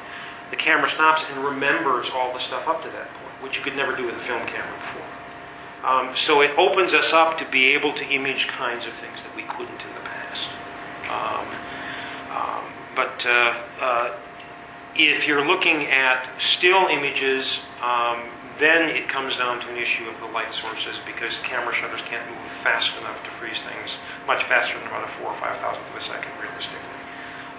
the 0.50 0.56
camera 0.56 0.90
stops 0.90 1.24
and 1.30 1.46
remembers 1.46 2.10
all 2.16 2.34
the 2.34 2.40
stuff 2.40 2.68
up 2.68 2.82
to 2.82 2.90
that 2.90 3.08
point 3.10 3.44
which 3.44 3.58
you 3.58 3.64
could 3.64 3.76
never 3.76 3.96
do 3.96 4.08
with 4.08 4.16
a 4.16 4.22
film 4.22 4.42
camera 4.48 4.74
before. 4.80 5.88
Um, 5.88 6.18
so 6.18 6.42
it 6.42 6.58
opens 6.58 6.96
us 6.96 7.14
up 7.14 7.38
to 7.38 7.46
be 7.46 7.76
able 7.76 7.94
to 7.94 8.06
image 8.08 8.48
kinds 8.48 8.88
of 8.88 8.94
things 8.94 9.22
that 9.22 9.36
we 9.36 9.44
couldn't 9.44 9.70
in 9.70 9.94
the 9.94 10.10
past. 10.10 10.50
Um, 11.12 11.46
um, 12.36 12.64
but 12.96 13.24
uh, 13.28 13.62
uh, 13.80 14.14
if 14.96 15.28
you're 15.28 15.46
looking 15.46 15.88
at 15.88 16.28
still 16.40 16.88
images, 16.88 17.62
um, 17.82 18.22
then 18.60 18.90
it 18.90 19.10
comes 19.10 19.38
down 19.38 19.60
to 19.62 19.70
an 19.70 19.78
issue 19.78 20.08
of 20.08 20.20
the 20.20 20.28
light 20.28 20.54
sources 20.54 21.00
because 21.06 21.40
camera 21.40 21.74
shutters 21.74 22.02
can't 22.06 22.28
move 22.30 22.52
fast 22.62 22.96
enough 23.00 23.24
to 23.24 23.30
freeze 23.32 23.62
things 23.62 23.98
much 24.28 24.44
faster 24.44 24.78
than 24.78 24.88
about 24.88 25.04
a 25.04 25.08
four 25.20 25.32
or 25.32 25.38
five 25.38 25.58
thousandth 25.58 25.90
of 25.90 25.98
a 25.98 26.02
second, 26.02 26.32
realistically. 26.40 26.94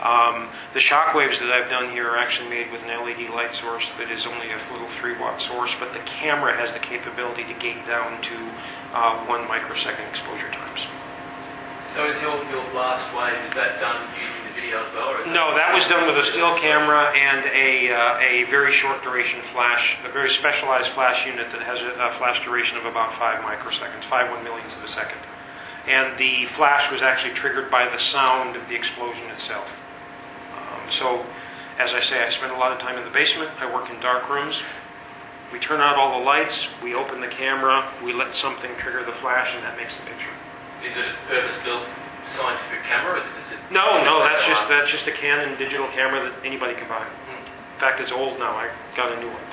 Um, 0.02 0.48
the 0.74 0.80
shock 0.80 1.14
waves 1.14 1.40
that 1.40 1.50
I've 1.50 1.70
done 1.70 1.90
here 1.90 2.08
are 2.10 2.18
actually 2.18 2.50
made 2.50 2.70
with 2.70 2.84
an 2.84 2.90
LED 2.90 3.30
light 3.30 3.54
source 3.54 3.90
that 3.96 4.10
is 4.10 4.26
only 4.26 4.50
a 4.50 4.58
little 4.70 4.88
3 4.88 5.16
watt 5.18 5.40
source, 5.40 5.74
but 5.78 5.94
the 5.94 6.00
camera 6.00 6.54
has 6.54 6.72
the 6.72 6.78
capability 6.78 7.44
to 7.44 7.54
gate 7.54 7.86
down 7.86 8.20
to 8.20 8.36
uh, 8.92 9.24
1 9.24 9.48
microsecond 9.48 10.06
exposure 10.08 10.50
times. 10.50 10.86
So 11.94 12.04
is 12.10 12.20
your, 12.20 12.36
your 12.50 12.66
wave, 12.74 13.38
is 13.46 13.54
that 13.54 13.78
done 13.80 13.96
using 14.18 14.33
as 14.72 14.92
well? 14.94 15.12
no, 15.26 15.54
that 15.54 15.72
was 15.74 15.86
done 15.88 16.06
with 16.06 16.16
a 16.16 16.24
still 16.24 16.56
camera 16.58 17.12
and 17.16 17.44
a, 17.46 17.92
uh, 17.92 18.18
a 18.18 18.44
very 18.50 18.72
short 18.72 19.02
duration 19.02 19.40
flash, 19.52 19.96
a 20.04 20.08
very 20.10 20.30
specialized 20.30 20.88
flash 20.88 21.26
unit 21.26 21.50
that 21.50 21.62
has 21.62 21.80
a, 21.82 21.90
a 22.00 22.10
flash 22.12 22.44
duration 22.44 22.78
of 22.78 22.84
about 22.84 23.12
5 23.14 23.42
microseconds, 23.42 24.04
5 24.04 24.30
one 24.30 24.44
millionths 24.44 24.76
of 24.76 24.84
a 24.84 24.88
second. 24.88 25.18
And 25.86 26.16
the 26.18 26.46
flash 26.46 26.90
was 26.90 27.02
actually 27.02 27.34
triggered 27.34 27.70
by 27.70 27.88
the 27.88 27.98
sound 27.98 28.56
of 28.56 28.66
the 28.68 28.74
explosion 28.74 29.28
itself. 29.28 29.70
So, 30.90 31.24
as 31.78 31.92
I 31.92 32.00
say, 32.00 32.22
I 32.22 32.30
spend 32.30 32.52
a 32.52 32.56
lot 32.56 32.72
of 32.72 32.78
time 32.78 32.96
in 32.96 33.04
the 33.04 33.10
basement. 33.10 33.50
I 33.58 33.72
work 33.72 33.90
in 33.90 33.98
dark 34.00 34.28
rooms. 34.28 34.62
We 35.52 35.58
turn 35.58 35.80
out 35.80 35.96
all 35.96 36.18
the 36.18 36.24
lights, 36.24 36.68
we 36.82 36.94
open 36.94 37.20
the 37.20 37.28
camera, 37.28 37.86
we 38.02 38.12
let 38.12 38.34
something 38.34 38.70
trigger 38.76 39.04
the 39.04 39.12
flash, 39.12 39.54
and 39.54 39.62
that 39.62 39.76
makes 39.76 39.94
the 39.94 40.02
picture. 40.02 40.30
Is 40.84 40.96
it 40.96 41.04
a 41.04 41.28
purpose-built 41.28 41.84
scientific 42.28 42.82
camera, 42.84 43.18
is 43.18 43.24
it 43.24 43.34
just 43.34 43.52
a... 43.52 43.56
No, 43.72 44.02
no, 44.04 44.22
that's 44.22 44.46
just, 44.46 44.68
that's 44.68 44.90
just 44.90 45.06
a 45.06 45.12
Canon 45.12 45.56
digital 45.58 45.86
camera 45.88 46.22
that 46.22 46.32
anybody 46.44 46.74
can 46.74 46.88
buy. 46.88 47.04
In 47.04 47.80
fact, 47.80 48.00
it's 48.00 48.12
old 48.12 48.38
now. 48.38 48.54
I 48.54 48.70
got 48.96 49.12
a 49.12 49.20
new 49.20 49.28
one. 49.28 49.46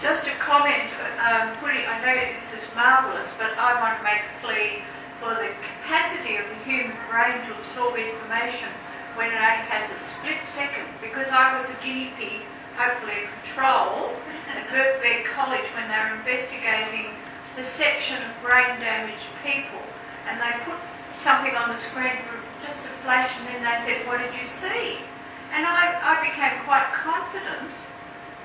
Just 0.00 0.26
a 0.26 0.34
comment, 0.40 0.88
um, 1.20 1.52
putting, 1.60 1.84
I 1.84 2.00
know 2.00 2.16
this 2.16 2.56
is 2.56 2.64
marvellous, 2.74 3.34
but 3.36 3.52
I 3.60 3.76
want 3.76 3.98
to 3.98 4.04
make 4.04 4.24
a 4.24 4.32
plea 4.40 4.80
for 5.20 5.36
the 5.36 5.52
capacity 5.60 6.40
of 6.40 6.48
the 6.48 6.56
human 6.64 6.96
brain 7.12 7.36
to 7.44 7.52
absorb 7.60 8.00
information 8.00 8.72
when 9.12 9.28
it 9.28 9.36
only 9.36 9.68
has 9.68 9.92
a 9.92 9.98
split 10.00 10.40
second. 10.48 10.88
Because 11.04 11.28
I 11.28 11.60
was 11.60 11.68
a 11.68 11.76
guinea 11.84 12.16
pig 12.16 12.40
hopefully 12.80 13.12
a 13.12 13.28
control 13.44 14.16
at 14.56 14.64
Birkbeck 14.72 15.28
College 15.36 15.68
when 15.76 15.84
they 15.92 16.00
were 16.00 16.16
investigating 16.16 17.12
perception 17.54 18.16
of 18.24 18.32
brain 18.40 18.80
damaged 18.80 19.28
people. 19.44 19.84
And 20.28 20.40
they 20.40 20.52
put 20.64 20.78
something 21.22 21.54
on 21.56 21.68
the 21.70 21.78
screen 21.78 22.16
for 22.28 22.40
just 22.66 22.80
a 22.84 22.92
flash 23.02 23.32
and 23.38 23.48
then 23.48 23.62
they 23.64 23.78
said, 23.84 24.06
what 24.06 24.18
did 24.18 24.32
you 24.34 24.46
see? 24.48 24.98
And 25.52 25.66
I, 25.66 25.98
I 26.02 26.20
became 26.22 26.64
quite 26.64 26.86
confident 26.92 27.72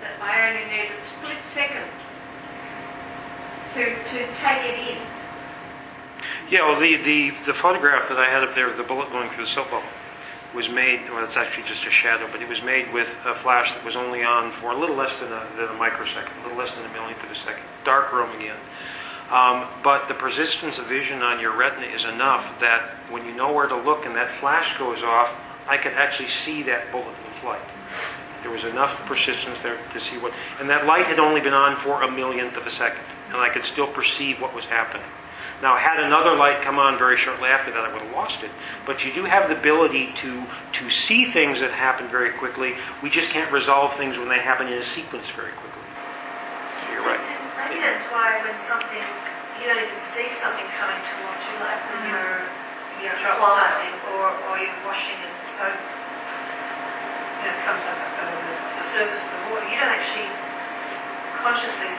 that 0.02 0.22
I 0.22 0.50
only 0.50 0.66
need 0.72 0.92
a 0.92 1.00
split 1.00 1.42
second 1.44 1.88
to, 3.76 3.86
to 3.86 4.20
take 4.42 4.64
it 4.66 4.96
in. 4.96 5.02
Yeah, 6.50 6.70
well, 6.70 6.80
the, 6.80 6.98
the, 6.98 7.32
the 7.46 7.54
photograph 7.54 8.10
that 8.10 8.20
I 8.20 8.30
had 8.30 8.44
up 8.44 8.54
there 8.54 8.70
of 8.70 8.78
the 8.78 8.84
bullet 8.84 9.10
going 9.12 9.30
through 9.30 9.46
the 9.46 9.50
soap 9.50 9.72
bubble 9.72 9.88
was 10.54 10.70
made, 10.70 11.02
well, 11.10 11.24
it's 11.24 11.38
actually 11.38 11.64
just 11.64 11.86
a 11.86 11.92
shadow, 11.92 12.28
but 12.32 12.42
it 12.42 12.48
was 12.48 12.64
made 12.64 12.92
with 12.94 13.10
a 13.26 13.36
flash 13.36 13.74
that 13.74 13.84
was 13.84 13.96
only 13.96 14.24
on 14.24 14.52
for 14.54 14.72
a 14.72 14.78
little 14.78 14.96
less 14.96 15.18
than 15.20 15.32
a, 15.32 15.46
than 15.58 15.68
a 15.68 15.74
microsecond, 15.74 16.32
a 16.40 16.44
little 16.44 16.58
less 16.58 16.74
than 16.76 16.86
a 16.86 16.94
millionth 16.94 17.22
of 17.24 17.32
a 17.32 17.36
second. 17.36 17.64
Dark 17.84 18.14
room 18.14 18.30
again. 18.40 18.56
Um, 19.32 19.68
but 19.84 20.08
the 20.08 20.14
persistence 20.14 20.78
of 20.78 20.86
vision 20.86 21.24
on 21.24 21.40
your 21.40 21.56
retina 21.58 21.88
is 21.88 22.06
enough 22.06 22.60
that 22.60 22.92
when 23.10 23.26
you 23.26 23.34
know 23.34 23.52
where 23.52 23.68
to 23.68 23.76
look 23.76 24.06
and 24.06 24.16
that 24.16 24.32
flash 24.36 24.78
goes 24.78 25.02
off, 25.02 25.34
I 25.68 25.78
could 25.78 25.94
actually 25.94 26.30
see 26.30 26.62
that 26.64 26.92
bullet 26.92 27.08
in 27.08 27.34
flight. 27.42 27.62
There 28.44 28.52
was 28.52 28.64
enough 28.64 29.04
persistence 29.08 29.64
there 29.64 29.80
to 29.94 30.00
see 30.00 30.20
what, 30.20 30.32
and 30.60 30.70
that 30.70 30.86
light 30.86 31.08
had 31.08 31.18
only 31.18 31.42
been 31.42 31.56
on 31.56 31.76
for 31.76 32.04
a 32.04 32.12
millionth 32.12 32.56
of 32.58 32.68
a 32.68 32.70
second, 32.70 33.02
and 33.30 33.38
I 33.38 33.50
could 33.50 33.66
still 33.66 33.88
perceive 33.88 34.40
what 34.40 34.54
was 34.54 34.66
happening. 34.66 35.08
Now, 35.62 35.78
had 35.78 36.00
another 36.00 36.36
light 36.36 36.62
come 36.62 36.78
on 36.78 36.98
very 36.98 37.18
shortly 37.18 37.50
after 37.50 37.72
that, 37.72 37.80
I 37.80 37.92
would 37.92 38.02
have 38.02 38.12
lost 38.12 38.44
it. 38.44 38.52
But 38.86 39.06
you 39.06 39.14
do 39.14 39.24
have 39.24 39.50
the 39.50 39.58
ability 39.58 40.12
to, 40.18 40.46
to 40.74 40.90
see 40.92 41.26
things 41.26 41.62
that 41.62 41.72
happen 41.72 42.08
very 42.10 42.32
quickly. 42.34 42.76
We 43.02 43.10
just 43.10 43.32
can't 43.32 43.52
resolve 43.52 43.96
things 43.96 44.20
when 44.20 44.30
they 44.30 44.40
happen 44.40 44.68
in 44.68 44.78
a 44.78 44.84
sequence 44.84 45.30
very 45.30 45.52
quickly. 45.54 45.65
So. 47.76 47.82
Maybe 47.84 47.92
that's 47.92 48.08
why 48.08 48.40
when 48.40 48.56
something, 48.64 49.04
you 49.60 49.68
don't 49.68 49.84
even 49.84 50.00
see 50.16 50.32
something 50.40 50.64
coming 50.80 50.96
towards 51.12 51.44
you, 51.44 51.56
like 51.60 51.76
when 51.92 52.08
mm. 52.08 52.16
you're, 52.16 52.40
you're 53.04 53.20
Drop 53.20 53.36
applying 53.36 53.92
or, 54.16 54.32
or 54.48 54.56
you're 54.64 54.80
washing 54.88 55.20
and 55.20 55.36
soap, 55.60 55.76
you 55.76 57.52
know, 57.52 57.56
comes 57.68 57.84
up 57.84 58.00
over 58.00 58.32
the, 58.32 58.56
the 58.80 58.86
surface 58.88 59.20
of 59.20 59.28
the 59.28 59.42
water. 59.52 59.68
You 59.68 59.76
don't 59.76 59.92
actually 59.92 60.32
consciously 61.44 61.92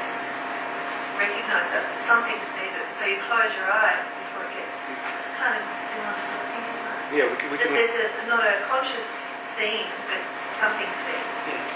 recognize 1.20 1.68
that. 1.68 1.84
Something 2.08 2.40
sees 2.56 2.72
it, 2.72 2.88
so 2.96 3.04
you 3.04 3.20
close 3.28 3.52
your 3.52 3.68
eye 3.68 4.00
before 4.00 4.48
it 4.48 4.56
gets. 4.56 4.72
It's 4.72 5.32
kind 5.36 5.60
of 5.60 5.64
similar 5.92 6.16
sort 6.24 6.40
of 6.40 6.46
thing, 6.56 6.64
isn't 6.72 6.88
it? 6.88 7.20
Yeah, 7.20 7.26
we 7.28 7.36
can, 7.36 7.52
we 7.52 7.60
That 7.60 7.68
there's 7.68 7.96
a, 8.00 8.32
not 8.32 8.48
a 8.48 8.64
conscious 8.64 9.08
seeing, 9.52 9.92
but 10.08 10.24
something 10.56 10.88
sees. 11.04 11.75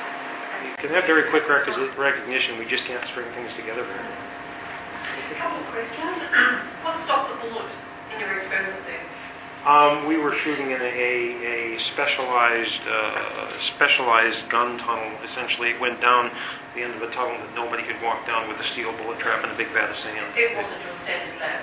You 0.64 0.74
can 0.76 0.90
have 0.90 1.04
very 1.04 1.28
quick 1.30 1.48
rec- 1.48 1.66
recognition. 1.98 2.58
We 2.58 2.64
just 2.66 2.84
can't 2.84 3.04
string 3.06 3.26
things 3.34 3.52
together 3.54 3.82
very 3.82 3.98
well. 3.98 4.18
A 5.30 5.34
couple 5.34 5.58
of 5.60 5.66
questions. 5.66 6.16
What 6.82 6.98
stopped 7.00 7.30
the 7.30 7.48
bullet 7.48 7.66
in 8.14 8.20
your 8.20 8.34
experiment 8.38 8.80
there? 8.86 9.04
Um, 9.70 10.06
we 10.06 10.16
were 10.16 10.32
shooting 10.34 10.70
in 10.70 10.80
a, 10.80 11.74
a 11.74 11.78
specialized 11.78 12.80
uh, 12.88 13.58
specialized 13.58 14.48
gun 14.48 14.78
tunnel. 14.78 15.12
Essentially, 15.22 15.68
it 15.70 15.78
went 15.80 16.00
down 16.00 16.30
the 16.74 16.80
end 16.82 16.94
of 16.94 17.02
a 17.02 17.10
tunnel 17.10 17.36
that 17.36 17.54
nobody 17.54 17.82
could 17.82 18.00
walk 18.02 18.26
down 18.26 18.48
with 18.48 18.58
a 18.58 18.64
steel 18.64 18.92
bullet 18.92 19.18
trap 19.18 19.42
and 19.42 19.52
a 19.52 19.54
big 19.56 19.68
vat 19.68 19.90
of 19.90 19.96
sand. 19.96 20.24
It 20.34 20.56
wasn't 20.56 20.82
your 20.84 20.96
standard 20.96 21.38
lab. 21.38 21.60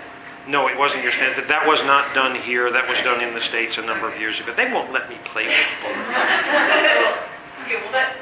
No, 0.47 0.67
it 0.67 0.77
wasn't 0.77 1.01
your 1.01 1.12
standard. 1.12 1.47
That 1.47 1.65
was 1.67 1.83
not 1.83 2.13
done 2.13 2.36
here. 2.36 2.71
That 2.71 2.88
was 2.88 2.99
done 2.99 3.21
in 3.23 3.33
the 3.33 3.41
states 3.41 3.79
a 3.79 3.81
number 3.81 4.07
of 4.07 4.19
years 4.19 4.39
ago. 4.39 4.53
They 4.55 4.71
won't 4.71 4.93
let 4.93 5.10
me 5.10 5.17
play 5.25 5.47
with 5.47 5.55
bullets. 5.81 5.97
Yeah, 7.67 7.83
well, 7.83 7.91
that 7.91 8.15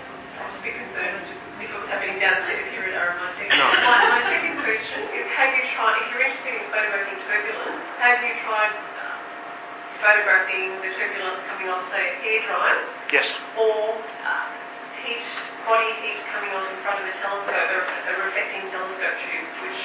I 0.65 0.73
was 0.73 0.73
a 0.73 0.81
bit 0.81 0.81
concerned 0.81 1.21
if 1.61 1.69
it 1.69 1.77
was 1.77 1.85
happening 1.93 2.17
downstairs 2.17 2.65
here 2.73 2.89
at 2.89 2.97
RMIT. 2.97 3.37
No. 3.53 3.65
My, 3.85 4.17
my 4.17 4.21
second 4.25 4.57
question 4.65 4.97
is, 5.13 5.29
have 5.37 5.53
you 5.53 5.61
tried, 5.69 6.01
if 6.01 6.09
you're 6.09 6.25
interested 6.25 6.57
in 6.57 6.65
photographing 6.73 7.21
turbulence, 7.29 7.85
have 8.01 8.17
you 8.25 8.33
tried 8.41 8.73
uh, 8.73 9.13
photographing 10.01 10.73
the 10.81 10.89
turbulence 10.97 11.37
coming 11.45 11.69
off, 11.69 11.85
say, 11.93 12.01
a 12.01 12.13
hairdryer, 12.17 12.81
Yes. 13.13 13.29
or 13.53 13.93
uh, 14.25 14.49
heat, 15.05 15.21
body 15.69 15.93
heat 16.01 16.17
coming 16.33 16.49
on 16.57 16.65
in 16.65 16.77
front 16.81 16.97
of 16.97 17.05
a 17.05 17.13
telescope, 17.13 17.53
a, 17.53 17.79
a 18.09 18.13
reflecting 18.25 18.65
telescope 18.73 19.21
tube, 19.21 19.45
which 19.69 19.81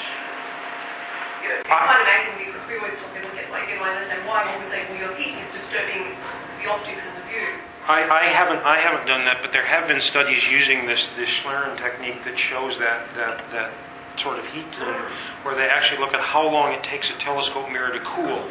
you 1.44 1.52
know, 1.52 1.60
it's 1.60 1.68
quite 1.68 2.00
amazing 2.08 2.40
because 2.40 2.64
we 2.64 2.80
always 2.80 2.96
talk, 2.96 3.12
people 3.12 3.28
get 3.36 3.52
like, 3.52 3.68
get 3.68 3.76
away 3.76 3.92
and 3.92 4.00
they 4.00 4.08
say, 4.08 4.20
why? 4.24 4.48
And 4.48 4.56
we 4.64 4.66
say, 4.72 4.80
well, 4.88 4.96
your 4.96 5.12
heat 5.20 5.36
is 5.36 5.48
disturbing 5.52 6.16
the 6.64 6.72
optics 6.72 7.04
and 7.04 7.12
the 7.20 7.24
view. 7.28 7.52
I, 7.90 8.22
I 8.22 8.26
haven't 8.26 8.64
I 8.64 8.78
haven't 8.78 9.06
done 9.06 9.24
that, 9.24 9.42
but 9.42 9.50
there 9.50 9.66
have 9.66 9.88
been 9.88 10.00
studies 10.00 10.48
using 10.48 10.86
this 10.86 11.08
this 11.16 11.28
Schlieren 11.28 11.76
technique 11.76 12.22
that 12.24 12.38
shows 12.38 12.78
that 12.78 13.12
that 13.14 13.42
that 13.50 13.72
sort 14.16 14.38
of 14.38 14.46
heat 14.46 14.70
plume, 14.72 15.02
where 15.42 15.54
they 15.56 15.68
actually 15.68 15.98
look 15.98 16.14
at 16.14 16.20
how 16.20 16.48
long 16.48 16.72
it 16.72 16.84
takes 16.84 17.10
a 17.10 17.14
telescope 17.14 17.70
mirror 17.70 17.92
to 17.92 18.00
cool. 18.00 18.44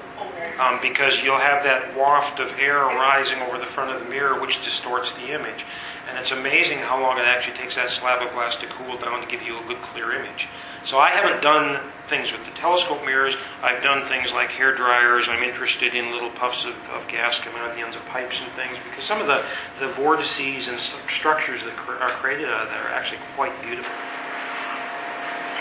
Um, 0.59 0.79
because 0.81 1.23
you'll 1.23 1.39
have 1.39 1.63
that 1.63 1.95
waft 1.95 2.41
of 2.41 2.51
air 2.59 2.83
rising 2.83 3.39
over 3.39 3.57
the 3.57 3.65
front 3.65 3.95
of 3.95 4.03
the 4.03 4.09
mirror, 4.09 4.41
which 4.41 4.61
distorts 4.63 5.13
the 5.13 5.33
image. 5.33 5.63
And 6.09 6.17
it's 6.17 6.31
amazing 6.31 6.79
how 6.79 7.01
long 7.01 7.17
it 7.17 7.23
actually 7.23 7.55
takes 7.55 7.75
that 7.75 7.89
slab 7.89 8.21
of 8.21 8.33
glass 8.33 8.57
to 8.57 8.65
cool 8.67 8.97
down 8.97 9.21
to 9.21 9.27
give 9.27 9.41
you 9.41 9.57
a 9.57 9.63
good 9.63 9.81
clear 9.81 10.11
image. 10.11 10.47
So 10.83 10.97
I 10.97 11.11
haven't 11.11 11.41
done 11.41 11.79
things 12.09 12.33
with 12.33 12.43
the 12.43 12.51
telescope 12.57 13.05
mirrors. 13.05 13.37
I've 13.61 13.81
done 13.85 14.05
things 14.09 14.33
like 14.33 14.49
hair 14.49 14.73
dryers. 14.73 15.29
I'm 15.29 15.43
interested 15.45 15.93
in 15.93 16.11
little 16.11 16.33
puffs 16.33 16.65
of, 16.65 16.73
of 16.89 17.07
gas 17.07 17.39
coming 17.39 17.61
out 17.61 17.69
of 17.69 17.77
the 17.77 17.85
ends 17.85 17.95
of 17.95 18.03
pipes 18.09 18.41
and 18.41 18.49
things 18.57 18.75
because 18.89 19.05
some 19.05 19.21
of 19.21 19.29
the, 19.29 19.45
the 19.77 19.93
vortices 19.93 20.67
and 20.67 20.77
structures 21.07 21.63
that 21.63 21.77
cr- 21.77 22.01
are 22.01 22.09
created 22.17 22.49
out 22.49 22.65
of 22.65 22.69
that 22.73 22.81
are 22.81 22.93
actually 22.97 23.21
quite 23.37 23.53
beautiful. 23.61 23.93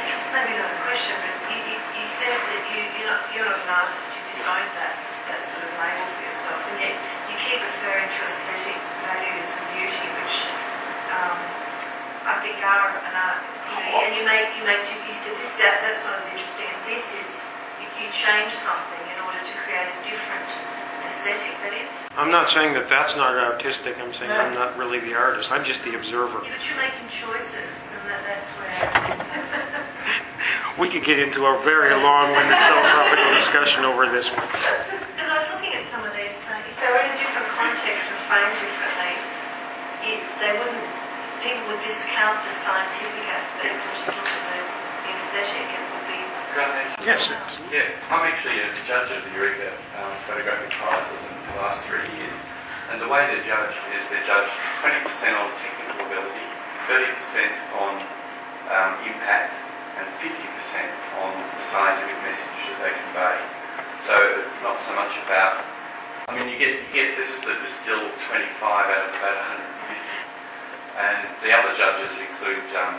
This 0.00 0.08
is 0.08 0.24
maybe 0.32 0.56
not 0.56 0.72
a 0.72 0.80
question, 0.88 1.14
but 1.20 1.36
you, 1.52 1.60
you, 1.68 1.76
you 1.76 2.06
said 2.16 2.32
that 2.32 2.62
you, 2.72 2.80
you're, 2.96 3.12
not, 3.12 3.22
you're 3.36 3.46
not 3.46 3.60
an 3.60 3.70
artist, 3.70 4.08
you 4.16 4.22
designed 4.40 4.72
that, 4.80 4.96
that 5.28 5.44
sort 5.52 5.62
of 5.62 5.70
label 5.76 6.04
for 6.16 6.22
yourself, 6.24 6.60
and 6.72 6.76
yet 6.80 6.96
you 7.28 7.36
keep 7.44 7.60
referring 7.60 8.08
to 8.08 8.20
aesthetic 8.24 8.78
values 9.04 9.48
and 9.52 9.66
beauty, 9.76 10.08
which 10.16 10.36
um, 11.12 11.36
I 12.28 12.40
think 12.44 12.57
are 12.68 12.92
an 13.00 13.16
art. 13.16 13.40
Uh, 13.40 13.80
you 13.80 13.92
know, 13.96 14.04
and 14.04 14.12
you 14.12 14.22
make, 14.28 14.48
you 14.60 14.64
make, 14.68 14.84
you 14.84 15.16
said 15.24 15.32
this, 15.40 15.52
that, 15.56 15.80
that's 15.80 16.04
not 16.04 16.20
as 16.20 16.26
interesting, 16.28 16.68
and 16.68 16.82
this 16.84 17.04
is, 17.16 17.30
you, 17.80 18.08
change 18.12 18.52
something 18.64 19.04
in 19.08 19.18
order 19.24 19.40
to 19.40 19.54
create 19.64 19.88
a 19.88 19.96
different 20.04 20.48
aesthetic 21.04 21.52
that 21.64 21.72
is. 21.76 21.90
I'm 22.16 22.32
not 22.32 22.48
saying 22.48 22.72
that 22.74 22.88
that's 22.88 23.16
not 23.16 23.36
artistic. 23.36 23.98
I'm 24.00 24.12
saying 24.12 24.32
I'm 24.32 24.54
not 24.54 24.76
really 24.76 24.98
the 25.00 25.14
artist. 25.14 25.52
I'm 25.52 25.64
just 25.64 25.84
the 25.84 25.94
observer. 25.96 26.40
Yeah, 26.44 26.56
but 26.56 26.64
you're 26.64 26.80
making 26.80 27.08
choices, 27.12 27.76
and 27.94 28.04
that, 28.08 28.20
that's 28.26 28.48
where. 28.60 29.84
We 30.78 30.88
could 30.88 31.02
get 31.02 31.18
into 31.18 31.44
a 31.44 31.58
very 31.66 31.90
long-winded 31.90 32.54
philosophical 32.54 33.34
discussion 33.34 33.84
over 33.84 34.06
this 34.08 34.30
one. 34.30 34.46
Because 35.18 35.26
I 35.26 35.38
was 35.42 35.50
looking 35.50 35.74
at 35.74 35.84
some 35.84 36.06
of 36.06 36.14
these, 36.14 36.30
saying 36.46 36.62
if 36.70 36.78
they 36.78 36.86
were 36.86 37.02
in 37.02 37.10
a 37.10 37.18
different 37.18 37.50
context 37.58 38.06
and 38.06 38.18
framed 38.30 38.54
differently, 38.62 39.14
it, 40.06 40.22
they 40.38 40.54
wouldn't. 40.54 40.87
People 41.42 41.64
would 41.70 41.82
discount 41.86 42.42
the 42.42 42.54
scientific 42.66 43.24
aspect 43.30 43.70
and 43.70 43.78
just 43.78 44.10
look 44.10 44.26
at 44.26 44.42
the, 44.50 44.58
the 45.06 45.10
aesthetic. 45.14 45.66
It 45.70 45.84
would 45.94 46.06
be. 46.10 46.18
Yes. 47.06 47.30
Yeah, 47.70 47.94
I'm 48.10 48.26
actually 48.26 48.58
a 48.58 48.68
judge 48.88 49.14
of 49.14 49.22
the 49.22 49.30
Eureka 49.38 49.70
um, 50.02 50.10
Photographic 50.26 50.74
Prizes 50.74 51.22
in 51.30 51.36
the 51.54 51.62
last 51.62 51.86
three 51.86 52.02
years. 52.18 52.34
And 52.90 52.98
the 52.98 53.06
way 53.06 53.22
they're 53.30 53.44
judged 53.44 53.78
is 53.94 54.02
they're 54.10 54.24
judged 54.26 54.50
20% 54.82 55.06
on 55.38 55.52
technical 55.62 56.08
ability, 56.08 56.46
30% 56.90 57.06
on 57.76 58.00
um, 58.72 58.92
impact, 59.06 59.52
and 60.00 60.06
50% 60.18 60.34
on 61.22 61.30
the 61.36 61.62
scientific 61.68 62.18
message 62.24 62.58
that 62.66 62.78
they 62.82 62.92
convey. 62.96 63.36
So 64.08 64.14
it's 64.42 64.58
not 64.64 64.80
so 64.88 64.96
much 64.96 65.12
about, 65.28 65.62
I 66.26 66.34
mean, 66.34 66.48
you 66.48 66.58
get, 66.58 66.80
you 66.80 66.90
get 66.96 67.14
this 67.20 67.28
is 67.30 67.44
the 67.44 67.54
distilled 67.60 68.10
25 68.26 68.56
out 68.64 69.06
of 69.06 69.12
about 69.14 69.36
150. 69.54 69.97
And 70.98 71.30
the 71.46 71.54
other 71.54 71.72
judges 71.78 72.10
include 72.18 72.66
um, 72.74 72.98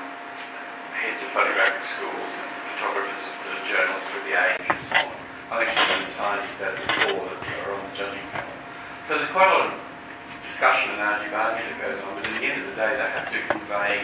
heads 0.95 1.19
of 1.19 1.29
photographic 1.35 1.83
schools 1.83 2.31
and 2.31 2.49
photographers 2.73 3.39
journalists 3.69 4.09
with 4.17 4.25
the 4.25 4.33
age 4.33 4.65
and 4.65 4.81
so 4.81 4.97
on. 4.97 5.13
I've 5.53 5.62
actually 5.69 5.93
done 5.93 6.09
scientists 6.09 6.57
out 6.65 6.73
of 6.73 6.81
the 6.81 6.89
four 7.05 7.21
that 7.21 7.41
are 7.69 7.77
on 7.77 7.81
the 7.85 7.93
judging 7.93 8.25
panel. 8.33 8.49
So 9.05 9.21
there's 9.21 9.29
quite 9.29 9.45
a 9.45 9.53
lot 9.53 9.65
of 9.69 9.73
discussion 10.41 10.97
and 10.97 11.01
argy-bargy 11.05 11.62
that 11.62 11.77
goes 11.77 12.01
on, 12.01 12.17
but 12.17 12.25
at 12.25 12.33
the 12.33 12.45
end 12.49 12.65
of 12.65 12.67
the 12.73 12.77
day 12.77 12.97
they 12.97 13.09
have 13.13 13.29
to 13.29 13.39
convey 13.45 14.01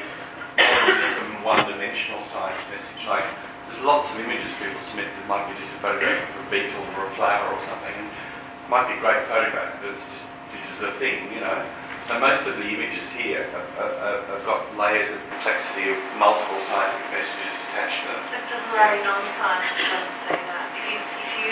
more 1.42 1.58
one-dimensional 1.58 2.22
science 2.30 2.62
message. 2.70 3.02
Like, 3.10 3.26
there's 3.66 3.82
lots 3.82 4.14
of 4.14 4.22
images 4.22 4.54
people 4.62 4.78
submit 4.86 5.10
that 5.10 5.26
might 5.26 5.50
be 5.50 5.58
just 5.58 5.74
a 5.74 5.82
photograph 5.82 6.22
of 6.22 6.46
a 6.46 6.48
beetle 6.54 6.86
or 7.02 7.10
a 7.10 7.14
flower 7.18 7.50
or 7.50 7.62
something, 7.66 7.96
and 7.98 8.06
it 8.06 8.70
might 8.70 8.86
be 8.86 8.98
a 8.98 9.02
great 9.02 9.26
photograph, 9.26 9.74
but 9.82 9.98
it's 9.98 10.06
just, 10.14 10.30
this 10.54 10.62
is 10.78 10.86
a 10.86 10.94
thing, 11.02 11.26
you 11.34 11.42
know. 11.42 11.58
So 12.06 12.20
most 12.22 12.46
of 12.46 12.54
the 12.62 12.70
images 12.70 13.10
here 13.10 13.50
have, 13.50 13.70
have, 13.82 14.22
have 14.30 14.44
got 14.46 14.62
layers 14.78 15.10
of 15.10 15.18
complexity 15.34 15.90
of 15.90 15.98
multiple 16.22 16.62
scientific 16.62 17.18
messages 17.18 17.58
attached 17.74 18.06
to 18.06 18.14
them. 18.14 18.22
But 18.30 18.46
the 18.46 18.62
lay 18.78 19.02
non-scientist 19.02 19.90
doesn't 19.90 20.20
say 20.30 20.38
that. 20.38 20.70
If 20.78 20.86
you 20.86 20.98
if 21.02 21.32
you 21.42 21.50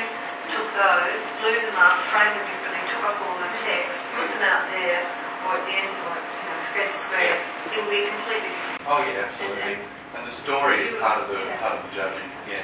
took 0.54 0.70
those, 0.78 1.26
blew 1.42 1.58
them 1.58 1.74
up, 1.82 2.06
framed 2.06 2.38
them 2.38 2.46
differently, 2.46 2.86
took 2.86 3.02
off 3.02 3.18
all 3.18 3.38
the 3.42 3.50
text, 3.66 3.98
put 4.14 4.30
them 4.30 4.46
out 4.46 4.70
there, 4.70 5.02
or 5.50 5.58
at 5.58 5.66
the 5.66 5.74
end, 5.74 5.90
or 5.90 6.22
you 6.22 6.46
know, 6.46 6.58
Fred 6.70 6.90
described, 6.94 7.42
it 7.42 7.74
will 7.74 7.90
be 7.90 8.06
completely 8.06 8.54
different. 8.54 8.86
Oh, 8.86 9.02
yeah, 9.10 9.26
absolutely. 9.26 9.82
And 10.14 10.22
the 10.22 10.36
story 10.38 10.86
is 10.86 10.94
part 11.02 11.18
of 11.18 11.34
the, 11.34 11.42
part 11.58 11.82
of 11.82 11.84
the 11.90 11.92
judging, 11.98 12.30
yeah. 12.46 12.62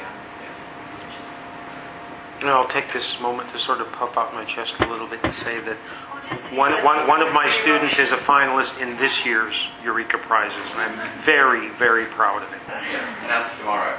And 2.40 2.50
I'll 2.50 2.70
take 2.70 2.94
this 2.94 3.20
moment 3.20 3.52
to 3.52 3.60
sort 3.60 3.82
of 3.82 3.92
puff 3.92 4.16
out 4.16 4.34
my 4.34 4.46
chest 4.46 4.76
a 4.80 4.88
little 4.88 5.08
bit 5.08 5.22
to 5.24 5.34
say 5.34 5.60
that 5.60 5.76
Or 5.76 5.76
just 5.76 5.76
see 5.76 6.09
one, 6.54 6.74
one, 6.84 7.08
one 7.08 7.22
of 7.22 7.34
my 7.34 7.50
students 7.50 7.98
is 7.98 8.12
a 8.12 8.18
finalist 8.18 8.82
in 8.82 8.98
this 8.98 9.26
year's 9.26 9.70
Eureka 9.84 10.18
Prizes, 10.18 10.66
and 10.74 10.82
I'm 10.82 10.98
very, 11.22 11.70
very 11.82 12.06
proud 12.06 12.44
of 12.44 12.54
it. 12.54 12.62
Yeah, 12.68 13.26
announced 13.26 13.58
tomorrow. 13.58 13.98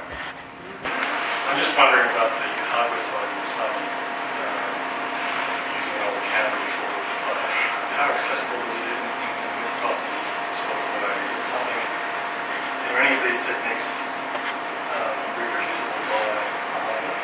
I'm 0.83 1.59
just 1.59 1.75
wondering 1.75 2.07
about 2.15 2.31
the 2.31 2.47
hardware 2.71 3.03
side 3.03 3.27
of 3.27 3.35
this 3.35 3.51
stuff, 3.51 3.75
uh, 3.75 3.83
using 5.75 5.99
the 5.99 6.23
cameras 6.31 6.71
for, 6.79 7.35
uh, 7.35 7.43
how 7.99 8.07
accessible 8.15 8.63
is 8.63 8.75
it 8.79 8.87
in, 8.87 9.03
in 9.03 9.51
Mythbusters 9.59 10.23
sort 10.55 10.79
of 10.79 10.87
way? 11.03 11.11
Is 11.11 11.31
it 11.35 11.45
something, 11.51 11.81
are 12.95 12.99
any 13.03 13.11
of 13.15 13.23
these 13.27 13.41
techniques 13.43 13.87
um, 14.95 15.15
reproducible 15.35 15.99
by 16.07 16.23
a 16.31 16.79
layman? 16.87 17.15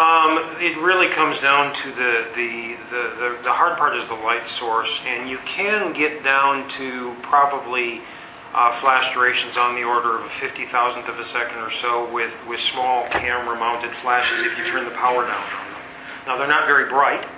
Um, 0.00 0.38
it 0.60 0.78
really 0.78 1.10
comes 1.12 1.42
down 1.42 1.74
to 1.74 1.90
the, 1.90 2.24
the, 2.34 2.74
the, 2.88 3.36
the, 3.42 3.52
hard 3.52 3.76
part 3.76 3.94
is 3.96 4.06
the 4.06 4.14
light 4.14 4.48
source, 4.48 4.98
and 5.04 5.28
you 5.28 5.36
can 5.44 5.92
get 5.92 6.24
down 6.24 6.66
to 6.80 7.14
probably 7.20 8.00
uh, 8.54 8.72
flash 8.72 9.12
durations 9.12 9.58
on 9.58 9.74
the 9.74 9.84
order 9.84 10.16
of 10.16 10.24
a 10.24 10.28
50,000th 10.28 11.06
of 11.06 11.18
a 11.18 11.24
second 11.24 11.58
or 11.58 11.70
so 11.70 12.10
with, 12.10 12.32
with 12.48 12.60
small 12.60 13.06
camera 13.08 13.54
mounted 13.58 13.90
flashes 13.96 14.40
if 14.40 14.56
you 14.56 14.64
turn 14.64 14.86
the 14.86 14.90
power 14.92 15.26
down 15.26 15.36
on 15.36 15.70
them. 15.70 15.82
Now, 16.26 16.38
they're 16.38 16.48
not 16.48 16.66
very 16.66 16.88
bright, 16.88 17.28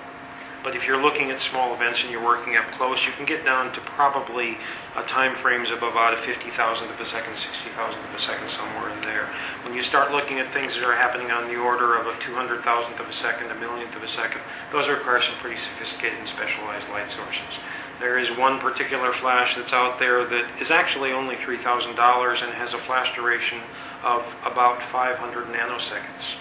but 0.63 0.75
if 0.75 0.87
you're 0.87 1.01
looking 1.01 1.29
at 1.29 1.41
small 1.41 1.73
events 1.73 2.01
and 2.01 2.11
you're 2.11 2.23
working 2.23 2.55
up 2.55 2.65
close, 2.71 3.05
you 3.05 3.11
can 3.13 3.25
get 3.25 3.43
down 3.43 3.73
to 3.73 3.81
probably 3.81 4.57
uh, 4.95 5.03
time 5.03 5.35
frames 5.35 5.69
of 5.69 5.83
about 5.83 6.13
a 6.13 6.17
50,000th 6.17 6.89
of 6.89 6.99
a 6.99 7.05
second, 7.05 7.33
60,000th 7.33 8.09
of 8.09 8.15
a 8.15 8.19
second, 8.19 8.47
somewhere 8.47 8.89
in 8.89 9.01
there. 9.01 9.27
When 9.63 9.75
you 9.75 9.81
start 9.81 10.11
looking 10.11 10.39
at 10.39 10.53
things 10.53 10.75
that 10.75 10.83
are 10.83 10.95
happening 10.95 11.31
on 11.31 11.47
the 11.47 11.57
order 11.59 11.95
of 11.95 12.07
a 12.07 12.13
200,000th 12.19 12.99
of 12.99 13.09
a 13.09 13.13
second, 13.13 13.51
a 13.51 13.55
millionth 13.55 13.95
of 13.95 14.03
a 14.03 14.07
second, 14.07 14.41
those 14.71 14.87
require 14.87 15.21
some 15.21 15.35
pretty 15.35 15.57
sophisticated 15.57 16.17
and 16.17 16.27
specialized 16.27 16.87
light 16.89 17.11
sources. 17.11 17.59
There 17.99 18.17
is 18.17 18.31
one 18.31 18.59
particular 18.59 19.11
flash 19.11 19.55
that's 19.55 19.73
out 19.73 19.99
there 19.99 20.25
that 20.25 20.45
is 20.59 20.71
actually 20.71 21.11
only 21.11 21.35
$3,000 21.35 22.43
and 22.43 22.53
has 22.53 22.73
a 22.73 22.77
flash 22.77 23.13
duration 23.15 23.59
of 24.03 24.23
about 24.45 24.81
500 24.81 25.45
nanoseconds. 25.47 26.35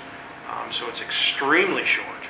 Um, 0.51 0.71
so 0.71 0.89
it's 0.89 1.01
extremely 1.01 1.85
short. 1.85 2.22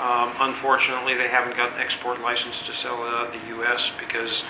Um, 0.00 0.32
unfortunately, 0.40 1.14
they 1.14 1.28
haven't 1.28 1.56
got 1.56 1.74
an 1.74 1.80
export 1.80 2.20
license 2.20 2.64
to 2.66 2.72
sell 2.72 3.04
it 3.06 3.14
out 3.14 3.34
of 3.34 3.40
the 3.40 3.48
U.S. 3.56 3.90
because 3.98 4.42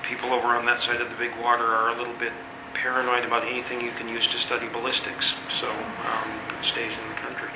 the 0.00 0.08
people 0.08 0.32
over 0.32 0.48
on 0.48 0.64
that 0.66 0.80
side 0.80 1.00
of 1.00 1.10
the 1.10 1.16
big 1.16 1.32
water 1.42 1.64
are 1.64 1.90
a 1.90 1.98
little 1.98 2.14
bit 2.14 2.32
paranoid 2.74 3.24
about 3.24 3.44
anything 3.44 3.80
you 3.80 3.90
can 3.92 4.08
use 4.08 4.26
to 4.28 4.38
study 4.38 4.68
ballistics. 4.68 5.34
So 5.60 5.68
um, 5.70 6.30
it 6.58 6.64
stays 6.64 6.92
in 6.92 7.08
the 7.08 7.14
country. 7.16 7.48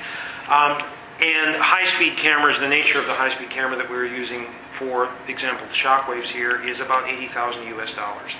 Um, 0.47 0.83
and 1.21 1.55
high-speed 1.55 2.17
cameras, 2.17 2.59
the 2.59 2.67
nature 2.67 2.99
of 2.99 3.05
the 3.05 3.13
high-speed 3.13 3.49
camera 3.49 3.77
that 3.77 3.89
we 3.89 3.95
were 3.95 4.05
using 4.05 4.47
for 4.73 5.09
example, 5.27 5.67
the 5.67 5.73
shockwaves 5.73 6.25
here 6.25 6.61
is 6.65 6.79
about 6.79 7.07
80,000 7.07 7.67
US 7.77 7.93
dollars. 7.93 8.35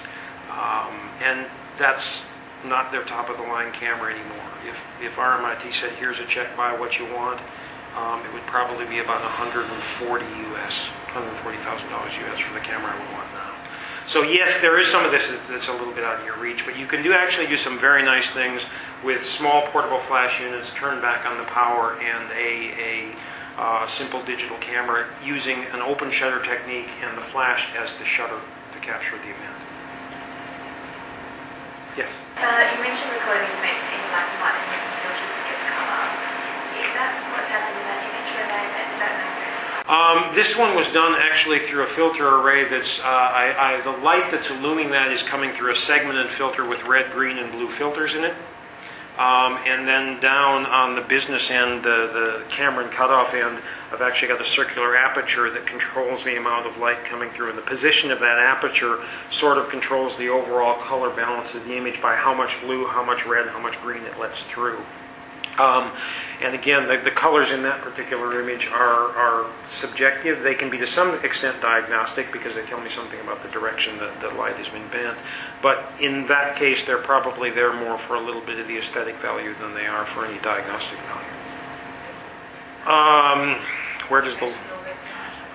Um, 0.51 1.09
and 1.21 1.45
that's 1.77 2.21
not 2.65 2.91
their 2.91 3.03
top 3.03 3.29
of 3.29 3.37
the 3.37 3.43
line 3.43 3.71
camera 3.71 4.13
anymore. 4.13 4.49
If, 4.67 4.83
if 5.01 5.15
RMIT 5.15 5.71
said, 5.73 5.91
here's 5.93 6.19
a 6.19 6.25
check, 6.25 6.55
buy 6.57 6.77
what 6.77 6.97
you 6.97 7.05
want, 7.13 7.39
um, 7.95 8.25
it 8.25 8.33
would 8.33 8.45
probably 8.47 8.85
be 8.85 8.99
about 8.99 9.21
140 9.21 10.25
US, 10.55 10.89
$140,000 11.13 12.29
US 12.29 12.39
for 12.39 12.53
the 12.53 12.59
camera 12.59 12.91
I 12.91 12.99
would 12.99 13.13
want 13.13 13.31
now. 13.33 13.51
So 14.05 14.23
yes, 14.23 14.59
there 14.59 14.79
is 14.79 14.87
some 14.87 15.05
of 15.05 15.11
this 15.11 15.29
that's, 15.29 15.47
that's 15.47 15.67
a 15.69 15.73
little 15.73 15.93
bit 15.93 16.03
out 16.03 16.19
of 16.19 16.25
your 16.25 16.37
reach, 16.37 16.65
but 16.65 16.77
you 16.77 16.85
can 16.85 17.03
do 17.03 17.13
actually 17.13 17.47
do 17.47 17.55
some 17.55 17.79
very 17.79 18.03
nice 18.03 18.29
things 18.31 18.63
with 19.03 19.25
small 19.25 19.67
portable 19.67 19.99
flash 19.99 20.41
units, 20.41 20.73
turn 20.73 21.01
back 21.01 21.25
on 21.25 21.37
the 21.37 21.45
power, 21.45 21.97
and 22.01 22.31
a, 22.31 22.73
a 22.79 23.15
uh, 23.57 23.87
simple 23.87 24.21
digital 24.23 24.57
camera 24.57 25.05
using 25.23 25.63
an 25.73 25.81
open 25.81 26.09
shutter 26.09 26.41
technique 26.43 26.89
and 27.03 27.17
the 27.17 27.21
flash 27.21 27.69
as 27.77 27.93
the 27.95 28.05
shutter 28.05 28.39
to 28.73 28.79
capture 28.79 29.15
the 29.17 29.29
event. 29.29 29.57
Yes? 31.93 32.09
Uh, 32.41 32.73
you 32.73 32.81
mentioned 32.81 33.13
recording 33.13 33.45
events 33.53 33.85
in 33.93 34.01
black 34.09 34.25
and 34.25 34.41
white 34.41 34.57
and 34.57 34.65
using 34.73 34.93
filters 35.05 35.29
to 35.29 35.41
get 35.45 35.57
the 35.61 35.69
colour. 35.77 36.09
Is 36.81 36.89
that 36.97 37.13
what's 37.37 37.49
happened 37.53 37.77
in 37.77 37.85
that 37.85 38.01
image 38.01 38.29
where 38.33 38.49
they, 38.49 38.65
is 38.65 38.97
that 38.97 39.13
accurate 39.13 39.53
as 39.61 39.69
well? 39.69 39.72
Um, 39.87 40.33
this 40.33 40.57
one 40.57 40.75
was 40.77 40.87
done 40.93 41.13
actually 41.13 41.59
through 41.59 41.83
a 41.83 41.87
filter 41.87 42.39
array 42.39 42.69
that's, 42.69 43.01
uh, 43.01 43.03
I, 43.03 43.75
I, 43.75 43.81
the 43.81 43.91
light 44.01 44.31
that's 44.31 44.47
illumining 44.47 44.91
that 44.91 45.11
is 45.11 45.21
coming 45.23 45.51
through 45.51 45.71
a 45.71 45.75
segmented 45.75 46.29
filter 46.29 46.65
with 46.65 46.85
red, 46.85 47.11
green, 47.11 47.37
and 47.37 47.51
blue 47.51 47.69
filters 47.69 48.15
in 48.15 48.23
it. 48.23 48.33
Um, 49.17 49.59
and 49.67 49.85
then 49.85 50.19
down 50.21 50.65
on 50.65 50.95
the 50.95 51.01
business 51.01 51.51
end, 51.51 51.83
the, 51.83 52.39
the 52.39 52.45
camera 52.49 52.85
and 52.85 52.93
cutoff 52.93 53.33
end, 53.33 53.59
I've 53.91 54.01
actually 54.01 54.29
got 54.29 54.41
a 54.41 54.45
circular 54.45 54.95
aperture 54.95 55.51
that 55.51 55.67
controls 55.67 56.23
the 56.23 56.37
amount 56.37 56.65
of 56.65 56.77
light 56.77 57.03
coming 57.03 57.29
through. 57.31 57.49
And 57.49 57.57
the 57.57 57.63
position 57.63 58.09
of 58.09 58.19
that 58.21 58.39
aperture 58.39 59.03
sort 59.29 59.57
of 59.57 59.69
controls 59.69 60.17
the 60.17 60.29
overall 60.29 60.81
color 60.81 61.11
balance 61.11 61.53
of 61.53 61.65
the 61.65 61.75
image 61.75 62.01
by 62.01 62.15
how 62.15 62.33
much 62.33 62.59
blue, 62.61 62.87
how 62.87 63.03
much 63.03 63.25
red, 63.25 63.49
how 63.49 63.59
much 63.59 63.79
green 63.81 64.03
it 64.03 64.17
lets 64.17 64.43
through. 64.43 64.79
Um, 65.57 65.91
and 66.41 66.55
again, 66.55 66.87
the, 66.87 66.97
the 66.97 67.11
colors 67.11 67.51
in 67.51 67.61
that 67.63 67.81
particular 67.81 68.41
image 68.41 68.67
are, 68.67 69.09
are 69.15 69.45
subjective. 69.71 70.41
They 70.41 70.55
can 70.55 70.69
be 70.69 70.77
to 70.79 70.87
some 70.87 71.23
extent 71.23 71.61
diagnostic 71.61 72.31
because 72.31 72.55
they 72.55 72.63
tell 72.65 72.81
me 72.81 72.89
something 72.89 73.19
about 73.19 73.43
the 73.43 73.49
direction 73.49 73.99
that 73.99 74.19
the 74.19 74.29
light 74.29 74.55
has 74.55 74.67
been 74.69 74.87
bent. 74.89 75.17
But 75.61 75.83
in 75.99 76.27
that 76.27 76.55
case, 76.55 76.85
they're 76.85 76.97
probably 76.97 77.51
there 77.51 77.71
more 77.71 77.99
for 77.99 78.15
a 78.15 78.21
little 78.21 78.41
bit 78.41 78.59
of 78.59 78.67
the 78.67 78.77
aesthetic 78.77 79.15
value 79.17 79.53
than 79.61 79.75
they 79.75 79.85
are 79.85 80.05
for 80.05 80.25
any 80.25 80.39
diagnostic 80.39 80.97
value. 80.99 81.29
Um, 82.85 83.61
where 84.09 84.21
does 84.21 84.37
the 84.37 84.53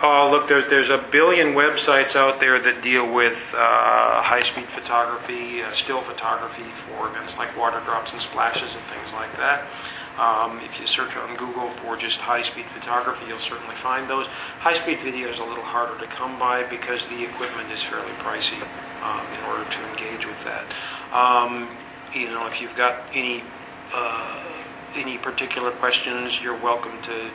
Oh, 0.01 0.31
look, 0.31 0.47
there's, 0.47 0.69
there's 0.69 0.91
a 0.91 1.05
billion 1.11 1.55
websites 1.55 2.15
out 2.15 2.39
there 2.39 2.61
that 2.61 2.83
deal 2.83 3.13
with 3.13 3.53
uh, 3.59 4.23
high 4.23 4.43
speed 4.43 4.67
photography, 4.67 5.61
uh, 5.61 5.73
still 5.73 6.03
photography 6.03 6.63
for 6.87 7.09
events 7.09 7.37
like 7.37 7.57
water 7.59 7.81
drops 7.81 8.13
and 8.13 8.21
splashes 8.21 8.73
and 8.73 8.85
things 8.85 9.13
like 9.15 9.37
that. 9.39 9.67
Um, 10.19 10.61
if 10.61 10.81
you 10.81 10.87
search 10.87 11.16
on 11.16 11.37
Google 11.37 11.71
for 11.71 11.97
just 11.97 12.19
high 12.19 12.43
speed 12.43 12.66
photography, 12.75 13.27
you'll 13.29 13.39
certainly 13.39 13.77
find 13.77 14.11
those. 14.11 14.27
High 14.59 14.75
speed 14.75 14.99
video 15.01 15.29
is 15.29 15.39
a 15.39 15.45
little 15.45 15.64
harder 15.64 15.99
to 16.01 16.07
come 16.07 16.39
by 16.39 16.64
because 16.64 17.07
the 17.07 17.23
equipment 17.23 17.71
is 17.71 17.83
fairly 17.83 18.11
pricey 18.19 18.61
um, 19.03 19.25
in 19.39 19.45
order 19.47 19.71
to 19.71 19.91
engage 19.91 20.27
with 20.27 20.43
that. 20.45 20.64
Um, 21.14 21.69
you 22.12 22.29
know, 22.29 22.47
if 22.49 22.61
you've 22.61 22.75
got 22.77 23.05
any 23.14 23.43
uh, 23.95 24.43
any 24.95 25.19
particular 25.19 25.71
questions, 25.71 26.43
you're 26.43 26.59
welcome 26.59 27.01
to 27.03 27.31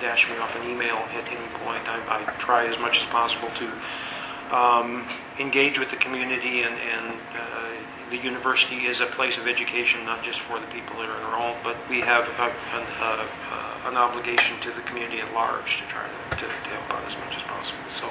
dash 0.00 0.28
me 0.28 0.36
off 0.38 0.54
an 0.56 0.68
email 0.68 0.96
at 0.96 1.26
any 1.28 1.46
point. 1.64 1.88
I, 1.88 2.20
I 2.20 2.24
try 2.38 2.66
as 2.66 2.78
much 2.78 2.98
as 2.98 3.06
possible 3.06 3.48
to 3.56 4.56
um, 4.56 5.06
engage 5.40 5.78
with 5.78 5.90
the 5.90 5.96
community, 5.96 6.62
and, 6.62 6.74
and 6.74 7.14
uh, 7.34 7.70
the 8.10 8.18
university 8.18 8.86
is 8.86 9.00
a 9.00 9.06
place 9.06 9.38
of 9.38 9.46
education, 9.46 10.04
not 10.04 10.22
just 10.22 10.40
for 10.40 10.60
the 10.60 10.66
people 10.66 10.98
that 10.98 11.08
are 11.08 11.18
enrolled, 11.26 11.56
but 11.64 11.76
we 11.88 12.00
have 12.00 12.28
a, 12.38 12.52
an, 12.76 12.84
uh, 13.00 13.26
uh, 13.50 13.88
an 13.88 13.96
obligation 13.96 14.60
to 14.60 14.70
the 14.72 14.82
community 14.82 15.20
at 15.20 15.32
large 15.32 15.78
to 15.78 15.84
try 15.88 16.04
to, 16.04 16.10
to, 16.36 16.42
to 16.42 16.68
help 16.68 16.92
out 16.92 17.02
as 17.08 17.16
much 17.24 17.34
as 17.36 17.42
possible. 17.44 17.78
So 17.90 18.10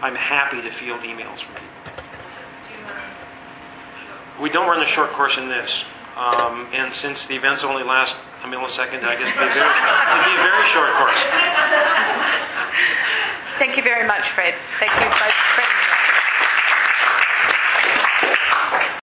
I'm 0.00 0.14
happy 0.14 0.62
to 0.62 0.70
field 0.70 1.00
emails 1.00 1.40
from 1.40 1.54
people. 1.54 1.64
We 4.40 4.48
don't 4.50 4.68
run 4.68 4.80
a 4.80 4.86
short 4.86 5.10
course 5.10 5.36
in 5.36 5.48
this. 5.48 5.84
Um, 6.16 6.68
and 6.72 6.92
since 6.92 7.26
the 7.26 7.34
events 7.34 7.64
only 7.64 7.82
last 7.82 8.16
a 8.42 8.46
millisecond, 8.46 9.02
I 9.02 9.16
guess 9.18 9.30
it'd 9.30 9.38
be 9.38 9.46
a 9.46 9.50
very, 9.54 9.66
it'd 9.66 10.26
be 10.26 10.34
a 10.34 10.42
very 10.42 10.64
short 10.66 10.90
course. 10.98 11.18
Thank 13.58 13.76
you 13.76 13.82
very 13.82 14.06
much, 14.06 14.30
Fred. 14.30 14.54
Thank 14.78 14.92
you. 14.92 15.10
Fred. 15.10 15.32